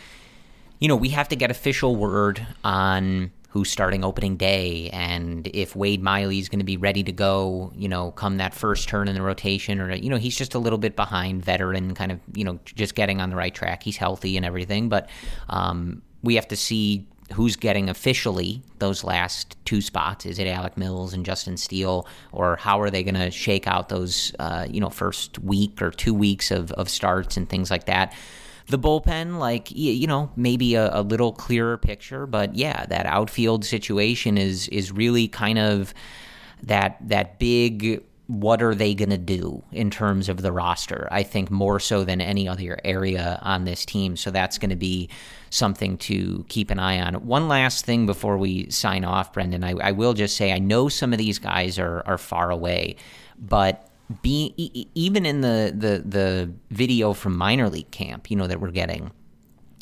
you 0.80 0.88
know, 0.88 0.96
we 0.96 1.10
have 1.10 1.30
to 1.30 1.36
get 1.36 1.50
official 1.50 1.96
word 1.96 2.46
on 2.64 3.32
who's 3.50 3.72
starting 3.72 4.04
opening 4.04 4.36
day 4.36 4.90
and 4.92 5.48
if 5.54 5.76
Wade 5.76 6.02
Miley 6.02 6.40
is 6.40 6.50
going 6.50 6.60
to 6.60 6.66
be 6.66 6.78
ready 6.78 7.02
to 7.04 7.12
go, 7.12 7.72
you 7.76 7.88
know, 7.88 8.12
come 8.12 8.38
that 8.38 8.54
first 8.54 8.90
turn 8.90 9.08
in 9.08 9.16
the 9.16 9.22
rotation, 9.22 9.80
or 9.80 9.94
you 9.96 10.10
know, 10.10 10.18
he's 10.18 10.36
just 10.36 10.54
a 10.54 10.60
little 10.60 10.78
bit 10.78 10.96
behind, 10.96 11.44
veteran, 11.44 11.96
kind 11.96 12.12
of, 12.12 12.20
you 12.34 12.44
know, 12.44 12.60
just 12.66 12.94
getting 12.94 13.22
on 13.22 13.30
the 13.30 13.36
right 13.36 13.56
track. 13.56 13.84
He's 13.84 13.98
healthy 13.98 14.38
and 14.38 14.46
everything, 14.46 14.90
but 14.90 15.10
um, 15.50 16.02
we 16.24 16.36
have 16.36 16.48
to 16.50 16.56
see 16.56 17.08
who's 17.34 17.56
getting 17.56 17.90
officially 17.90 18.62
those 18.80 19.04
last 19.04 19.58
two 19.66 19.82
spots. 19.82 20.26
Is 20.26 20.40
it 20.40 20.48
Alec 20.48 20.78
Mills 20.78 21.14
and 21.14 21.26
Justin 21.26 21.58
Steele, 21.58 22.08
or 22.32 22.56
how 22.58 22.80
are 22.80 22.90
they 22.90 23.04
going 23.04 23.16
to 23.16 23.32
shake 23.32 23.68
out 23.68 23.90
those 23.90 24.34
uh, 24.40 24.68
you 24.70 24.82
know 24.82 24.90
first 24.90 25.40
week 25.40 25.82
or 25.82 25.92
two 25.92 26.14
weeks 26.14 26.52
of, 26.52 26.72
of 26.74 26.90
starts 26.90 27.38
and 27.38 27.50
things 27.50 27.72
like 27.72 27.86
that? 27.86 28.14
The 28.70 28.78
bullpen, 28.80 29.40
like 29.40 29.72
you 29.72 30.08
know, 30.08 30.32
maybe 30.36 30.76
a, 30.76 30.90
a 30.94 31.02
little 31.02 31.32
clearer 31.32 31.78
picture, 31.78 32.26
but 32.26 32.56
yeah, 32.56 32.86
that 32.88 33.06
outfield 33.06 33.64
situation 33.64 34.38
is 34.38 34.68
is 34.70 34.92
really 34.92 35.28
kind 35.28 35.58
of 35.58 35.94
that 36.64 36.98
that 37.08 37.40
big 37.40 38.04
what 38.28 38.62
are 38.62 38.76
they 38.76 38.94
going 38.94 39.10
to 39.10 39.18
do 39.18 39.64
in 39.72 39.90
terms 39.90 40.28
of 40.28 40.42
the 40.42 40.52
roster? 40.52 41.08
I 41.12 41.24
think 41.24 41.50
more 41.50 41.80
so 41.80 42.04
than 42.04 42.20
any 42.20 42.48
other 42.48 42.78
area 42.84 43.40
on 43.42 43.64
this 43.64 43.86
team. 43.86 44.18
So 44.18 44.32
that's 44.32 44.58
going 44.58 44.70
to 44.70 44.76
be 44.76 45.10
something 45.50 45.98
to 46.00 46.46
keep 46.50 46.70
an 46.70 46.78
eye 46.78 47.00
on. 47.00 47.16
One 47.26 47.48
last 47.48 47.86
thing 47.86 48.06
before 48.06 48.38
we 48.38 48.70
sign 48.70 49.06
off, 49.06 49.32
Brendan, 49.32 49.64
I, 49.64 49.72
I 49.72 49.92
will 49.92 50.14
just 50.14 50.36
say 50.36 50.52
I 50.52 50.60
know 50.60 50.90
some 50.90 51.14
of 51.14 51.20
these 51.20 51.40
guys 51.40 51.80
are, 51.80 52.04
are 52.06 52.18
far 52.18 52.52
away, 52.52 52.98
but 53.40 53.87
be, 54.22 54.90
even 54.96 55.26
in 55.26 55.42
the, 55.42 55.74
the, 55.76 56.04
the 56.06 56.52
video 56.70 57.14
from 57.14 57.38
minor 57.38 57.70
league 57.70 57.92
camp, 57.92 58.30
you 58.32 58.38
know, 58.38 58.48
that 58.48 58.60
we're 58.60 58.72
getting, 58.72 59.12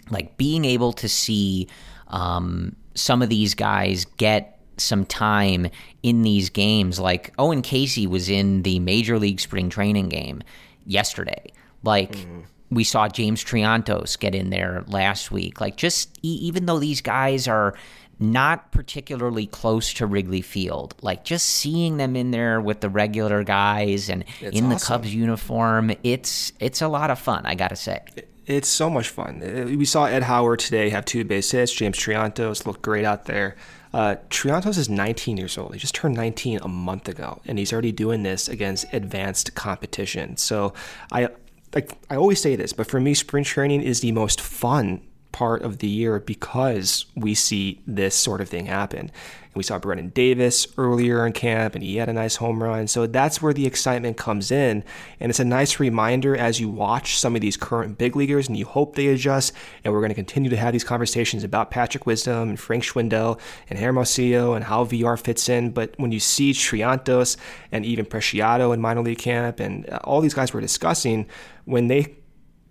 like 0.09 0.38
being 0.38 0.65
able 0.65 0.93
to 0.93 1.09
see 1.09 1.67
um, 2.07 2.76
some 2.93 3.21
of 3.21 3.30
these 3.30 3.53
guys 3.53 4.05
get 4.17 4.59
some 4.78 5.05
time 5.05 5.67
in 6.03 6.21
these 6.21 6.49
games. 6.49 6.99
Like 6.99 7.34
Owen 7.38 7.61
Caissie 7.61 8.07
was 8.07 8.30
in 8.30 8.63
the 8.63 8.80
Major 8.80 9.19
League 9.19 9.39
Spring 9.39 9.69
Training 9.69 10.09
game 10.09 10.41
yesterday. 10.86 11.51
Like 11.84 12.15
mm. 12.15 12.45
we 12.69 12.84
saw 12.84 13.07
James 13.07 13.43
Triantos 13.43 14.17
get 14.19 14.36
in 14.36 14.49
there 14.49 14.84
last 14.88 15.32
week. 15.32 15.61
Like 15.61 15.78
just 15.78 16.17
even 16.21 16.65
though 16.65 16.80
these 16.80 17.01
guys 17.01 17.47
are 17.47 17.76
not 18.20 18.72
particularly 18.72 19.45
close 19.45 19.93
to 19.93 20.05
Wrigley 20.05 20.41
Field, 20.41 20.95
like 21.01 21.24
just 21.24 21.47
seeing 21.47 21.97
them 21.97 22.16
in 22.16 22.32
there 22.32 22.61
with 22.61 22.82
the 22.82 22.89
regular 22.89 23.43
guys 23.43 24.09
and 24.09 24.24
it's 24.39 24.57
in 24.57 24.66
awesome. 24.66 24.70
the 24.70 24.86
Cubs 24.86 25.13
uniform, 25.13 25.91
it's 26.03 26.53
it's 26.59 26.82
a 26.82 26.88
lot 26.88 27.11
of 27.11 27.20
fun. 27.20 27.45
I 27.45 27.55
gotta 27.55 27.76
say. 27.76 28.01
It's 28.45 28.70
so 28.70 28.89
much 28.91 29.09
fun. 29.09 29.39
We 29.78 29.86
saw 29.86 30.05
Ed 30.05 30.24
Howard 30.24 30.59
today 30.59 30.89
have 30.89 31.05
two 31.05 31.24
base 31.26 31.49
hits. 31.49 31.74
James 31.74 31.97
Triantos 31.97 32.66
looked 32.68 32.84
great 32.84 33.03
out 33.03 33.26
there. 33.26 33.55
Uh, 33.91 34.18
Triantos 34.30 34.78
is 34.78 34.88
19 34.88 35.38
years 35.38 35.57
old. 35.57 35.74
He 35.74 35.80
just 35.80 35.95
turned 35.95 36.16
19 36.16 36.59
a 36.61 36.68
month 36.68 37.07
ago, 37.07 37.41
and 37.45 37.57
he's 37.57 37.74
already 37.74 37.91
doing 37.91 38.24
this 38.24 38.47
against 38.47 38.86
advanced 38.93 39.55
competition. 39.55 40.38
So 40.38 40.74
I 41.11 41.30
like 41.74 41.91
I 42.09 42.16
always 42.16 42.41
say 42.41 42.55
this, 42.55 42.72
but 42.72 42.88
for 42.88 42.99
me, 42.99 43.13
spring 43.13 43.43
training 43.43 43.82
is 43.82 44.01
the 44.01 44.11
most 44.11 44.41
fun 44.41 45.01
part 45.36 45.63
of 45.63 45.79
the 45.79 45.88
year 45.88 46.17
because 46.17 47.07
we 47.13 47.36
see 47.36 47.81
this 47.86 48.15
sort 48.15 48.39
of 48.39 48.47
thing 48.47 48.67
happen. 48.67 49.11
We 49.53 49.63
saw 49.63 49.77
Brennen 49.79 50.13
Davis 50.13 50.65
earlier 50.77 51.27
in 51.27 51.33
camp 51.33 51.75
and 51.75 51.83
he 51.83 51.97
had 51.97 52.07
a 52.07 52.13
nice 52.13 52.38
home 52.38 52.63
run. 52.63 52.88
So 52.88 53.05
that's 53.05 53.41
where 53.41 53.51
the 53.51 53.67
excitement 53.67 54.15
comes 54.15 54.49
in. 54.49 54.81
And 55.19 55.29
it's 55.29 55.41
a 55.41 55.45
nice 55.45 55.77
reminder 55.77 56.38
as 56.38 56.61
you 56.61 56.69
watch 56.69 57.19
some 57.19 57.36
of 57.36 57.41
these 57.41 57.57
current 57.57 57.97
big 57.97 58.15
leaguers 58.15 58.47
and 58.47 58.57
you 58.57 58.63
hope 58.63 58.95
they 58.95 59.07
adjust. 59.07 59.51
And 59.83 59.93
we're 59.93 59.99
going 59.99 60.09
to 60.09 60.15
continue 60.15 60.49
to 60.51 60.57
have 60.57 60.71
these 60.71 60.86
conversations 60.86 61.43
about 61.43 61.69
Patrick 61.69 62.05
Wisdom 62.05 62.47
and 62.47 62.57
Frank 62.57 62.83
Schwindel 62.83 63.38
and 63.69 63.77
Hermosillo 63.77 64.53
and 64.53 64.63
how 64.63 64.86
Villar 64.86 65.17
fits 65.17 65.49
in. 65.49 65.71
But 65.71 65.95
when 65.97 66.13
you 66.13 66.21
see 66.21 66.53
Triantos 66.53 67.36
and 67.73 67.86
even 67.86 68.05
Preciado 68.05 68.73
in 68.73 68.79
minor 68.79 69.01
league 69.01 69.19
camp 69.19 69.59
and 69.59 69.89
uh, 69.89 69.99
all 70.05 70.21
these 70.21 70.33
guys 70.33 70.53
we're 70.53 70.61
discussing, 70.61 71.27
when 71.65 71.88
they 71.88 72.15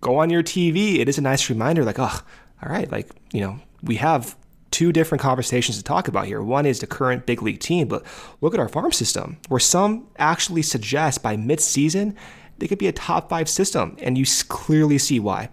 go 0.00 0.16
on 0.16 0.30
your 0.30 0.42
TV, 0.42 0.98
it 0.98 1.10
is 1.10 1.18
a 1.18 1.22
nice 1.22 1.50
reminder 1.50 1.84
like, 1.84 1.98
oh, 1.98 2.20
all 2.64 2.72
right, 2.72 2.90
like, 2.90 3.10
you 3.32 3.40
know, 3.40 3.60
we 3.82 3.96
have 3.96 4.36
two 4.70 4.92
different 4.92 5.22
conversations 5.22 5.76
to 5.76 5.84
talk 5.84 6.08
about 6.08 6.26
here. 6.26 6.42
One 6.42 6.66
is 6.66 6.80
the 6.80 6.86
current 6.86 7.26
big 7.26 7.42
league 7.42 7.60
team, 7.60 7.86
but 7.86 8.04
look 8.40 8.54
at 8.54 8.60
our 8.60 8.68
farm 8.68 8.92
system, 8.92 9.36
where 9.48 9.60
some 9.60 10.08
actually 10.18 10.62
suggest 10.62 11.22
by 11.22 11.36
mid-season 11.36 12.16
they 12.58 12.68
could 12.68 12.78
be 12.78 12.86
a 12.86 12.92
top 12.92 13.28
five 13.28 13.48
system, 13.48 13.96
and 14.00 14.16
you 14.16 14.24
clearly 14.48 14.98
see 14.98 15.18
why. 15.18 15.48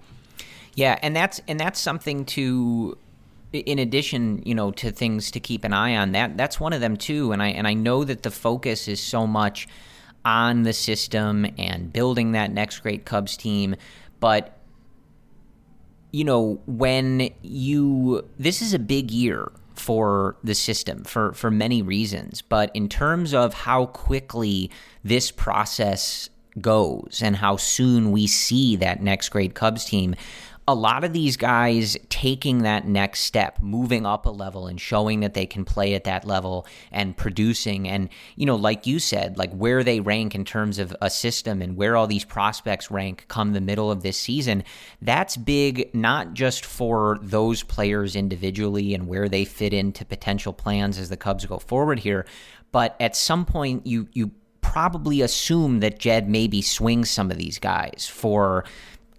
Yeah, 0.75 0.97
and 1.01 1.15
that's 1.15 1.41
and 1.47 1.59
that's 1.59 1.79
something 1.79 2.25
to 2.25 2.97
in 3.51 3.79
addition, 3.79 4.41
you 4.45 4.55
know, 4.55 4.71
to 4.71 4.91
things 4.91 5.31
to 5.31 5.39
keep 5.39 5.63
an 5.63 5.73
eye 5.73 5.95
on. 5.97 6.13
That 6.13 6.37
that's 6.37 6.59
one 6.59 6.73
of 6.73 6.81
them 6.81 6.95
too. 6.95 7.31
And 7.31 7.41
I 7.41 7.47
and 7.49 7.67
I 7.67 7.73
know 7.73 8.03
that 8.03 8.23
the 8.23 8.31
focus 8.31 8.87
is 8.87 9.01
so 9.01 9.27
much 9.27 9.67
on 10.23 10.63
the 10.63 10.73
system 10.73 11.47
and 11.57 11.91
building 11.91 12.33
that 12.33 12.51
next 12.51 12.79
great 12.79 13.05
Cubs 13.05 13.35
team, 13.35 13.75
but 14.19 14.57
you 16.11 16.23
know, 16.23 16.61
when 16.65 17.29
you 17.41 18.27
this 18.37 18.61
is 18.61 18.73
a 18.73 18.79
big 18.79 19.11
year 19.11 19.51
for 19.75 20.35
the 20.43 20.53
system 20.53 21.03
for 21.03 21.33
for 21.33 21.49
many 21.49 21.81
reasons, 21.81 22.41
but 22.41 22.69
in 22.73 22.89
terms 22.89 23.33
of 23.33 23.53
how 23.53 23.87
quickly 23.87 24.69
this 25.03 25.31
process 25.31 26.29
goes 26.59 27.21
and 27.23 27.37
how 27.37 27.55
soon 27.55 28.11
we 28.11 28.27
see 28.27 28.75
that 28.75 29.01
next 29.01 29.29
great 29.29 29.53
Cubs 29.53 29.85
team, 29.85 30.15
a 30.67 30.75
lot 30.75 31.03
of 31.03 31.11
these 31.11 31.37
guys 31.37 31.97
taking 32.09 32.59
that 32.59 32.87
next 32.87 33.21
step, 33.21 33.61
moving 33.61 34.05
up 34.05 34.25
a 34.25 34.29
level 34.29 34.67
and 34.67 34.79
showing 34.79 35.21
that 35.21 35.33
they 35.33 35.45
can 35.45 35.65
play 35.65 35.95
at 35.95 36.03
that 36.03 36.23
level 36.23 36.67
and 36.91 37.17
producing. 37.17 37.87
And, 37.87 38.09
you 38.35 38.45
know, 38.45 38.55
like 38.55 38.85
you 38.85 38.99
said, 38.99 39.37
like 39.37 39.51
where 39.53 39.83
they 39.83 39.99
rank 39.99 40.35
in 40.35 40.45
terms 40.45 40.77
of 40.77 40.95
a 41.01 41.09
system 41.09 41.61
and 41.61 41.75
where 41.75 41.97
all 41.97 42.07
these 42.07 42.25
prospects 42.25 42.91
rank 42.91 43.25
come 43.27 43.53
the 43.53 43.61
middle 43.61 43.91
of 43.91 44.03
this 44.03 44.17
season, 44.17 44.63
that's 45.01 45.35
big, 45.35 45.93
not 45.95 46.33
just 46.33 46.63
for 46.63 47.17
those 47.21 47.63
players 47.63 48.15
individually 48.15 48.93
and 48.93 49.07
where 49.07 49.27
they 49.27 49.45
fit 49.45 49.73
into 49.73 50.05
potential 50.05 50.53
plans 50.53 50.99
as 50.99 51.09
the 51.09 51.17
Cubs 51.17 51.45
go 51.45 51.57
forward 51.57 51.99
here, 51.99 52.25
but 52.71 52.95
at 52.99 53.15
some 53.15 53.45
point 53.45 53.87
you, 53.87 54.07
you 54.13 54.31
probably 54.61 55.21
assume 55.21 55.81
that 55.81 55.99
Jed 55.99 56.29
maybe 56.29 56.61
swings 56.61 57.09
some 57.09 57.29
of 57.29 57.37
these 57.37 57.59
guys 57.59 58.07
for 58.09 58.63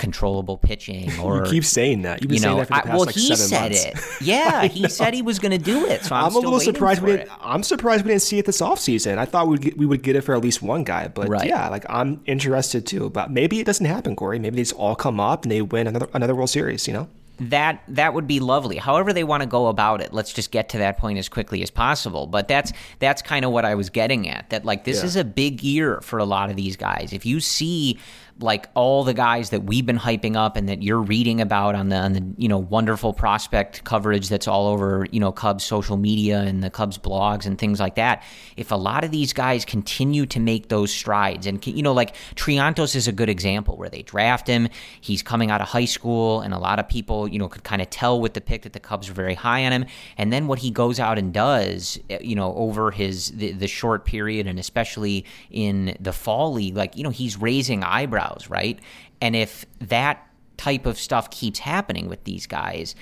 controllable 0.03 0.59
pitching 0.59 1.11
or 1.23 1.45
you 1.47 1.51
keep 1.51 1.65
saying 1.65 2.03
that. 2.03 2.21
You've 2.23 2.29
been 2.29 2.37
you 2.39 2.43
know, 2.43 2.57
saying 2.57 2.59
that 2.59 2.67
for 2.69 2.75
the 2.75 2.81
past 2.81 2.89
I, 2.89 2.97
well, 2.97 3.07
like 3.07 3.15
he 3.15 3.35
said 3.37 3.63
months. 3.73 3.85
it. 3.85 3.99
Yeah, 4.27 4.65
he 4.65 4.89
said 4.89 5.15
he 5.15 5.23
was 5.23 5.39
going 5.39 5.53
to 5.53 5.59
do 5.59 5.87
it. 5.87 6.03
So 6.05 6.15
I'm, 6.15 6.27
I'm, 6.27 6.35
a 6.35 6.39
little 6.39 6.61
surprised 6.61 7.01
we 7.03 7.13
it. 7.13 7.17
didn't. 7.19 7.33
I'm 7.41 7.63
surprised 7.63 8.05
we 8.05 8.11
didn't 8.11 8.23
see 8.23 8.39
it 8.39 8.47
this 8.47 8.61
offseason. 8.61 9.19
I 9.19 9.25
thought 9.25 9.49
we'd 9.49 9.61
get, 9.63 9.77
we 9.79 9.87
would 9.87 10.03
get 10.03 10.17
it 10.17 10.21
for 10.23 10.35
at 10.35 10.43
least 10.43 10.61
one 10.63 10.85
guy, 10.85 11.09
but 11.09 11.29
Right. 11.29 11.47
yeah, 11.49 11.69
like 11.69 11.87
I'm 11.89 12.21
interested 12.27 12.87
too. 12.87 13.09
But 13.11 13.31
maybe 13.31 13.61
it 13.61 13.67
doesn't 13.67 13.87
happen, 13.87 14.15
Corey. 14.17 14.39
Maybe 14.39 14.57
they 14.57 14.63
just 14.63 14.75
all 14.75 14.95
come 14.97 15.19
up 15.21 15.45
and 15.45 15.53
they 15.53 15.63
win 15.63 15.87
another 15.87 16.09
another 16.15 16.35
World 16.35 16.51
Series. 16.51 16.87
You 16.87 16.95
know. 16.95 17.09
that 17.41 17.83
that 17.89 18.15
would 18.15 18.27
be 18.29 18.39
lovely. 18.39 18.77
However 18.77 19.13
they 19.13 19.25
want 19.25 19.43
to 19.43 19.49
go 19.49 19.67
about 19.67 20.01
it, 20.01 20.13
let's 20.13 20.33
just 20.33 20.51
get 20.53 20.69
to 20.71 20.79
that 20.79 20.99
point 20.99 21.19
as 21.19 21.29
quickly 21.29 21.63
as 21.63 21.71
possible. 21.71 22.27
But 22.27 22.47
that's 22.47 22.73
that's 23.01 23.23
kind 23.23 23.45
of 23.45 23.51
what 23.51 23.65
I 23.65 23.75
was 23.75 23.91
getting 23.91 24.29
at. 24.29 24.51
That 24.51 24.65
like 24.65 24.85
this 24.85 24.99
Yeah. 24.99 25.07
is 25.07 25.17
a 25.17 25.25
big 25.25 25.63
year 25.63 26.01
for 26.03 26.19
a 26.19 26.25
lot 26.25 26.51
of 26.51 26.57
these 26.57 26.77
guys. 26.77 27.13
If 27.13 27.27
you 27.27 27.41
see 27.41 27.99
like 28.41 28.69
all 28.75 29.05
the 29.05 29.15
guys 29.15 29.51
that 29.51 29.65
we've 29.65 29.87
been 29.87 29.99
hyping 29.99 30.37
up 30.37 30.57
and 30.57 30.69
that 30.69 30.83
you're 30.83 31.01
reading 31.01 31.41
about 31.41 31.75
on 31.75 31.89
the 31.89 31.97
on 31.97 32.13
the 32.13 32.25
you 32.37 32.49
know 32.49 32.59
wonderful 32.59 33.13
prospect 33.13 33.85
coverage 33.85 34.29
that's 34.29 34.49
all 34.49 34.67
over 34.67 35.07
you 35.11 35.21
know 35.21 35.33
Cubs 35.33 35.65
social 35.65 35.97
media 35.97 36.41
and 36.41 36.63
the 36.63 36.71
Cubs 36.71 36.99
blogs 36.99 37.47
and 37.47 37.59
things 37.59 37.79
like 37.79 37.97
that. 37.97 38.23
If 38.57 38.71
a 38.71 38.77
lot 38.77 39.05
of 39.05 39.11
these 39.11 39.33
guys 39.33 39.65
continue 39.65 40.27
to 40.27 40.41
make 40.41 40.69
those 40.69 40.93
strides 40.93 41.47
and 41.47 41.65
you 41.67 41.83
know 41.83 41.93
like 41.93 42.15
Triantos 42.35 42.97
is 42.97 43.07
a 43.07 43.13
good 43.13 43.29
example 43.29 43.77
where 43.77 43.89
they 43.89 44.03
draft 44.03 44.47
him, 44.47 44.69
he's 45.01 45.23
coming 45.23 45.51
out 45.51 45.61
of 45.61 45.69
high 45.69 45.85
school 45.85 46.41
and 46.41 46.55
a 46.55 46.59
lot 46.59 46.79
of 46.79 46.89
people 46.89 47.29
you 47.29 47.39
know 47.39 47.49
could 47.49 47.65
kind 47.65 47.83
of 47.83 47.91
tell 47.91 48.21
with 48.21 48.35
the 48.35 48.41
pick 48.41 48.63
that 48.63 48.73
the 48.73 48.81
Cubs 48.81 49.09
were 49.09 49.15
very 49.15 49.35
high 49.35 49.65
on 49.67 49.73
him 49.73 49.85
and 50.17 50.33
then 50.33 50.47
what 50.47 50.59
he 50.59 50.71
goes 50.71 50.99
out 50.99 51.19
and 51.19 51.33
does 51.33 51.99
eh, 52.11 52.19
you 52.21 52.35
know 52.35 52.55
over 52.55 52.91
his 52.91 53.31
the, 53.33 53.53
the 53.53 53.69
short 53.69 54.05
period 54.05 54.47
and 54.47 54.59
especially 54.59 55.25
in 55.51 55.97
the 56.01 56.13
fall 56.13 56.53
league 56.53 56.77
like 56.77 56.97
you 56.97 57.05
know 57.05 57.11
he's 57.11 57.37
raising 57.37 57.83
eyebrows 57.85 58.22
right 58.49 58.79
and 59.21 59.37
if 59.37 59.65
that 59.81 60.27
type 60.57 60.87
of 60.87 60.99
stuff 60.99 61.31
keeps 61.31 61.59
happening 61.61 62.09
with 62.09 62.25
these 62.25 62.47
guys 62.47 62.95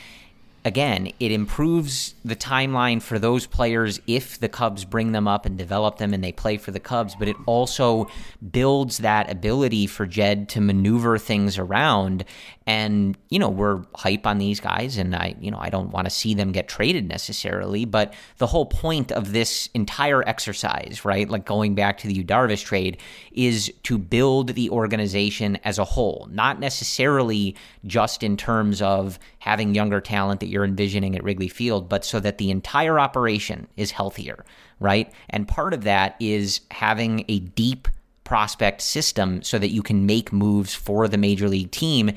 again, 0.64 1.10
it 1.18 1.32
improves 1.32 2.14
the 2.24 2.36
timeline 2.36 3.00
for 3.00 3.18
those 3.18 3.46
players 3.46 4.00
if 4.06 4.38
the 4.38 4.48
Cubs 4.48 4.84
bring 4.84 5.12
them 5.12 5.26
up 5.26 5.46
and 5.46 5.56
develop 5.56 5.96
them 5.98 6.12
and 6.12 6.22
they 6.22 6.32
play 6.32 6.56
for 6.56 6.70
the 6.70 6.80
Cubs, 6.80 7.14
but 7.14 7.28
it 7.28 7.36
also 7.46 8.08
builds 8.50 8.98
that 8.98 9.30
ability 9.30 9.86
for 9.86 10.06
Jed 10.06 10.48
to 10.50 10.60
maneuver 10.60 11.18
things 11.18 11.58
around. 11.58 12.24
And, 12.70 13.18
you 13.30 13.40
know, 13.40 13.48
we're 13.48 13.82
hype 13.96 14.28
on 14.28 14.38
these 14.38 14.60
guys 14.60 14.96
and 14.96 15.16
I, 15.16 15.34
you 15.40 15.50
know, 15.50 15.58
I 15.60 15.70
don't 15.70 15.90
want 15.90 16.06
to 16.06 16.10
see 16.10 16.34
them 16.34 16.52
get 16.52 16.68
traded 16.68 17.08
necessarily, 17.08 17.84
but 17.84 18.14
the 18.38 18.46
whole 18.46 18.66
point 18.66 19.10
of 19.10 19.32
this 19.32 19.68
entire 19.74 20.22
exercise, 20.28 21.04
right, 21.04 21.28
like 21.28 21.44
going 21.44 21.74
back 21.74 21.98
to 21.98 22.06
the 22.06 22.14
Yu 22.14 22.22
Darvish 22.22 22.64
trade, 22.64 22.98
is 23.32 23.72
to 23.82 23.98
build 23.98 24.50
the 24.50 24.70
organization 24.70 25.56
as 25.64 25.80
a 25.80 25.84
whole, 25.84 26.28
not 26.30 26.60
necessarily 26.60 27.56
just 27.86 28.22
in 28.22 28.36
terms 28.36 28.80
of 28.80 29.18
having 29.40 29.74
younger 29.74 30.00
talent 30.00 30.38
that 30.38 30.46
you're 30.46 30.64
envisioning 30.64 31.16
at 31.16 31.24
Wrigley 31.24 31.48
Field, 31.48 31.88
but 31.88 32.04
so 32.04 32.20
that 32.20 32.38
the 32.38 32.52
entire 32.52 33.00
operation 33.00 33.66
is 33.76 33.90
healthier, 33.90 34.44
right? 34.78 35.12
And 35.28 35.48
part 35.48 35.74
of 35.74 35.82
that 35.82 36.14
is 36.20 36.60
having 36.70 37.24
a 37.26 37.40
deep 37.40 37.88
prospect 38.22 38.80
system 38.80 39.42
so 39.42 39.58
that 39.58 39.70
you 39.70 39.82
can 39.82 40.06
make 40.06 40.32
moves 40.32 40.72
for 40.72 41.08
the 41.08 41.18
major 41.18 41.48
league 41.48 41.72
team 41.72 42.12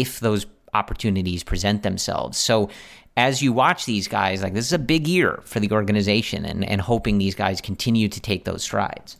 if 0.00 0.20
those 0.20 0.46
opportunities 0.74 1.42
present 1.42 1.82
themselves. 1.82 2.38
So 2.38 2.68
as 3.16 3.40
you 3.40 3.52
watch 3.52 3.86
these 3.86 4.08
guys, 4.08 4.42
like 4.42 4.52
this 4.52 4.66
is 4.66 4.72
a 4.72 4.78
big 4.78 5.08
year 5.08 5.40
for 5.44 5.58
the 5.58 5.70
organization 5.70 6.44
and, 6.44 6.64
and 6.64 6.80
hoping 6.80 7.18
these 7.18 7.34
guys 7.34 7.60
continue 7.60 8.08
to 8.08 8.20
take 8.20 8.44
those 8.44 8.62
strides. 8.62 9.16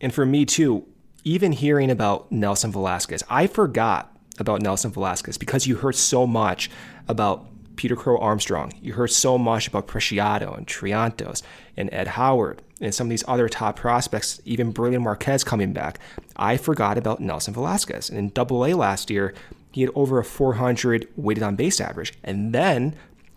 And 0.00 0.14
for 0.14 0.24
me 0.24 0.44
too, 0.44 0.86
even 1.24 1.52
hearing 1.52 1.90
about 1.90 2.30
Nelson 2.30 2.72
Velazquez, 2.72 3.24
I 3.28 3.46
forgot 3.46 4.16
about 4.38 4.62
Nelson 4.62 4.90
Velazquez 4.90 5.36
because 5.36 5.66
you 5.66 5.76
heard 5.76 5.96
so 5.96 6.26
much 6.26 6.70
about 7.08 7.46
Peter 7.76 7.96
Crow 7.96 8.18
Armstrong. 8.18 8.72
You 8.80 8.92
heard 8.92 9.10
so 9.10 9.36
much 9.36 9.66
about 9.66 9.88
Preciado 9.88 10.56
and 10.56 10.66
Triantos 10.66 11.42
and 11.76 11.92
Ed 11.92 12.08
Howard 12.08 12.62
and 12.80 12.94
some 12.94 13.06
of 13.06 13.10
these 13.10 13.24
other 13.28 13.48
top 13.48 13.76
prospects, 13.76 14.40
even 14.44 14.72
Brailyn 14.72 15.02
Marquez 15.02 15.44
coming 15.44 15.72
back. 15.72 15.98
I 16.36 16.56
forgot 16.56 16.96
about 16.96 17.20
Nelson 17.20 17.52
Velazquez. 17.52 18.08
And 18.08 18.18
in 18.18 18.28
Double 18.30 18.64
A 18.64 18.74
last 18.74 19.10
year, 19.10 19.34
he 19.70 19.82
had 19.82 19.90
over 19.94 20.18
a 20.18 20.24
400 20.24 21.08
weighted 21.16 21.42
on 21.42 21.56
base 21.56 21.80
average. 21.80 22.12
And 22.24 22.54
then 22.54 22.94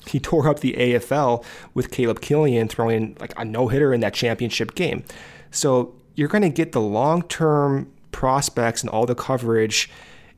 he 0.07 0.19
tore 0.19 0.47
up 0.47 0.59
the 0.59 0.73
AFL 0.73 1.43
with 1.73 1.91
Caleb 1.91 2.21
Killian 2.21 2.67
throwing 2.67 3.17
like 3.19 3.33
a 3.37 3.45
no 3.45 3.67
hitter 3.67 3.93
in 3.93 4.01
that 4.01 4.13
championship 4.13 4.75
game. 4.75 5.03
So 5.51 5.95
you're 6.15 6.27
going 6.27 6.43
to 6.43 6.49
get 6.49 6.71
the 6.71 6.81
long 6.81 7.23
term 7.23 7.91
prospects 8.11 8.81
and 8.81 8.89
all 8.89 9.05
the 9.05 9.15
coverage 9.15 9.89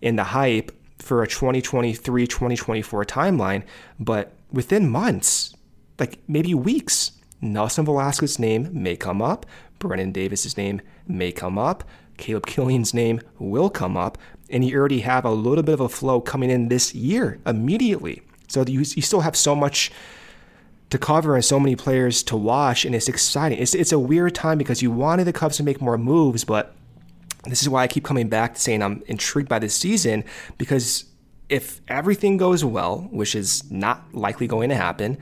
and 0.01 0.17
the 0.17 0.23
hype 0.23 0.71
for 0.99 1.21
a 1.23 1.27
2023 1.27 2.27
2024 2.27 3.05
timeline. 3.05 3.63
But 3.99 4.33
within 4.51 4.89
months, 4.89 5.55
like 5.99 6.19
maybe 6.27 6.53
weeks, 6.53 7.11
Nelson 7.41 7.85
Velazquez's 7.85 8.39
name 8.39 8.69
may 8.71 8.95
come 8.95 9.21
up, 9.21 9.45
Brennen 9.79 10.11
Davis's 10.11 10.57
name 10.57 10.81
may 11.07 11.31
come 11.31 11.57
up, 11.57 11.83
Caleb 12.17 12.45
Killian's 12.45 12.93
name 12.93 13.21
will 13.39 13.69
come 13.69 13.97
up, 13.97 14.17
and 14.49 14.63
you 14.63 14.77
already 14.77 14.99
have 15.01 15.25
a 15.25 15.31
little 15.31 15.63
bit 15.63 15.73
of 15.73 15.81
a 15.81 15.89
flow 15.89 16.21
coming 16.21 16.49
in 16.49 16.67
this 16.67 16.93
year 16.93 17.39
immediately. 17.45 18.21
So 18.47 18.63
you, 18.65 18.79
you 18.79 19.01
still 19.01 19.21
have 19.21 19.35
so 19.35 19.55
much 19.55 19.91
to 20.89 20.97
cover 20.97 21.35
and 21.35 21.43
so 21.43 21.59
many 21.59 21.75
players 21.75 22.21
to 22.23 22.37
watch, 22.37 22.85
and 22.85 22.93
it's 22.93 23.09
exciting. 23.09 23.57
It's, 23.57 23.73
it's 23.73 23.91
a 23.91 23.99
weird 23.99 24.35
time 24.35 24.57
because 24.57 24.81
you 24.81 24.91
wanted 24.91 25.25
the 25.25 25.33
Cubs 25.33 25.57
to 25.57 25.63
make 25.63 25.81
more 25.81 25.97
moves, 25.97 26.43
but 26.43 26.75
this 27.45 27.61
is 27.61 27.69
why 27.69 27.83
I 27.83 27.87
keep 27.87 28.03
coming 28.03 28.29
back 28.29 28.57
saying 28.57 28.81
I'm 28.81 29.03
intrigued 29.07 29.49
by 29.49 29.59
this 29.59 29.75
season 29.75 30.23
because 30.57 31.05
if 31.49 31.81
everything 31.87 32.37
goes 32.37 32.65
well, 32.65 33.07
which 33.11 33.35
is 33.35 33.69
not 33.71 34.03
likely 34.13 34.47
going 34.47 34.69
to 34.69 34.75
happen, 34.75 35.17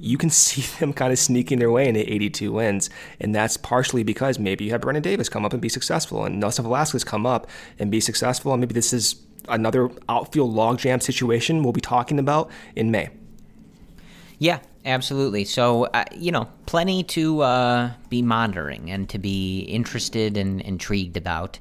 you 0.00 0.18
can 0.18 0.30
see 0.44 0.62
them 0.78 0.92
kind 0.92 1.12
of 1.12 1.18
sneaking 1.18 1.58
their 1.58 1.70
way 1.70 1.88
into 1.88 2.00
82 2.00 2.52
wins. 2.52 2.90
And 3.20 3.34
that's 3.34 3.56
partially 3.56 4.02
because 4.02 4.38
maybe 4.38 4.64
you 4.64 4.70
have 4.72 4.80
Brennen 4.80 5.02
Davis 5.02 5.28
come 5.28 5.44
up 5.44 5.52
and 5.52 5.62
be 5.62 5.68
successful, 5.68 6.24
and 6.24 6.40
Nelson 6.40 6.64
Velazquez 6.64 7.04
come 7.04 7.26
up 7.26 7.48
and 7.78 7.90
be 7.90 8.00
successful. 8.00 8.52
And 8.52 8.60
maybe 8.60 8.74
this 8.74 8.92
is 8.92 9.16
another 9.48 9.90
outfield 10.08 10.54
logjam 10.54 11.02
situation 11.02 11.62
we'll 11.62 11.72
be 11.72 11.80
talking 11.80 12.18
about 12.18 12.50
in 12.74 12.90
May. 12.90 13.10
Yeah, 14.38 14.58
absolutely. 14.84 15.44
So, 15.44 15.84
uh, 15.86 16.04
you 16.12 16.30
know, 16.30 16.48
plenty 16.66 17.02
to 17.04 17.40
uh, 17.40 17.90
be 18.08 18.22
monitoring 18.22 18.90
and 18.90 19.08
to 19.08 19.18
be 19.18 19.60
interested 19.60 20.36
and 20.36 20.60
intrigued 20.60 21.16
about. 21.16 21.58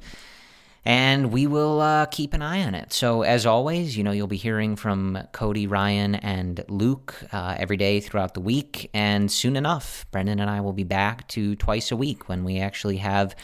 And 0.88 1.32
we 1.32 1.48
will 1.48 1.82
uh, 1.82 2.06
keep 2.06 2.34
an 2.36 2.44
eye 2.44 2.64
on 2.64 2.76
it. 2.76 2.94
So, 2.94 3.24
as 3.24 3.48
always, 3.48 3.98
you 3.98 4.04
know, 4.04 4.12
you'll 4.12 4.28
be 4.28 4.38
hearing 4.38 4.76
from 4.76 5.18
Cody, 5.32 5.66
Ryan, 5.66 6.14
and 6.14 6.64
Luke 6.68 7.16
uh, 7.32 7.56
every 7.58 7.78
day 7.78 8.00
throughout 8.00 8.36
the 8.36 8.40
week. 8.40 8.92
And 8.94 9.32
soon 9.32 9.56
enough, 9.56 10.06
Brendan 10.12 10.40
and 10.40 10.50
I 10.50 10.62
will 10.62 10.74
be 10.74 10.84
back 10.84 11.28
to 11.30 11.56
twice 11.56 11.92
a 11.92 11.96
week 11.96 12.30
when 12.30 12.44
we 12.44 12.60
actually 12.60 12.98
have 12.98 13.36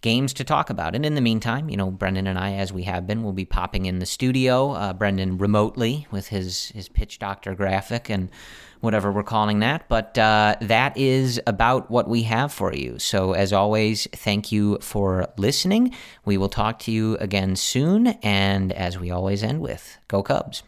games 0.00 0.32
to 0.32 0.44
talk 0.44 0.70
about. 0.70 0.94
And 0.94 1.04
in 1.04 1.14
the 1.14 1.20
meantime, 1.20 1.68
you 1.68 1.76
know, 1.76 1.90
Brendan 1.90 2.26
and 2.26 2.38
I, 2.38 2.54
as 2.54 2.72
we 2.72 2.84
have 2.84 3.06
been, 3.06 3.22
will 3.22 3.32
be 3.32 3.44
popping 3.44 3.86
in 3.86 3.98
the 3.98 4.06
studio. 4.06 4.72
Uh, 4.72 4.92
Brendan 4.92 5.38
remotely 5.38 6.06
with 6.10 6.28
his 6.28 6.68
his 6.68 6.88
pitch 6.88 7.18
doctor 7.18 7.54
graphic 7.54 8.08
and 8.08 8.30
whatever 8.80 9.12
we're 9.12 9.22
calling 9.22 9.60
that. 9.60 9.88
But 9.88 10.16
uh, 10.18 10.56
that 10.60 10.96
is 10.96 11.40
about 11.46 11.90
what 11.90 12.08
we 12.08 12.22
have 12.24 12.52
for 12.52 12.74
you. 12.74 12.98
So 12.98 13.32
as 13.32 13.52
always, 13.52 14.06
thank 14.12 14.52
you 14.52 14.78
for 14.80 15.28
listening. 15.36 15.94
We 16.24 16.36
will 16.36 16.48
talk 16.48 16.78
to 16.80 16.92
you 16.92 17.16
again 17.18 17.56
soon. 17.56 18.08
And 18.22 18.72
as 18.72 18.98
we 18.98 19.10
always 19.10 19.42
end 19.42 19.60
with, 19.60 19.98
go 20.08 20.22
Cubs. 20.22 20.62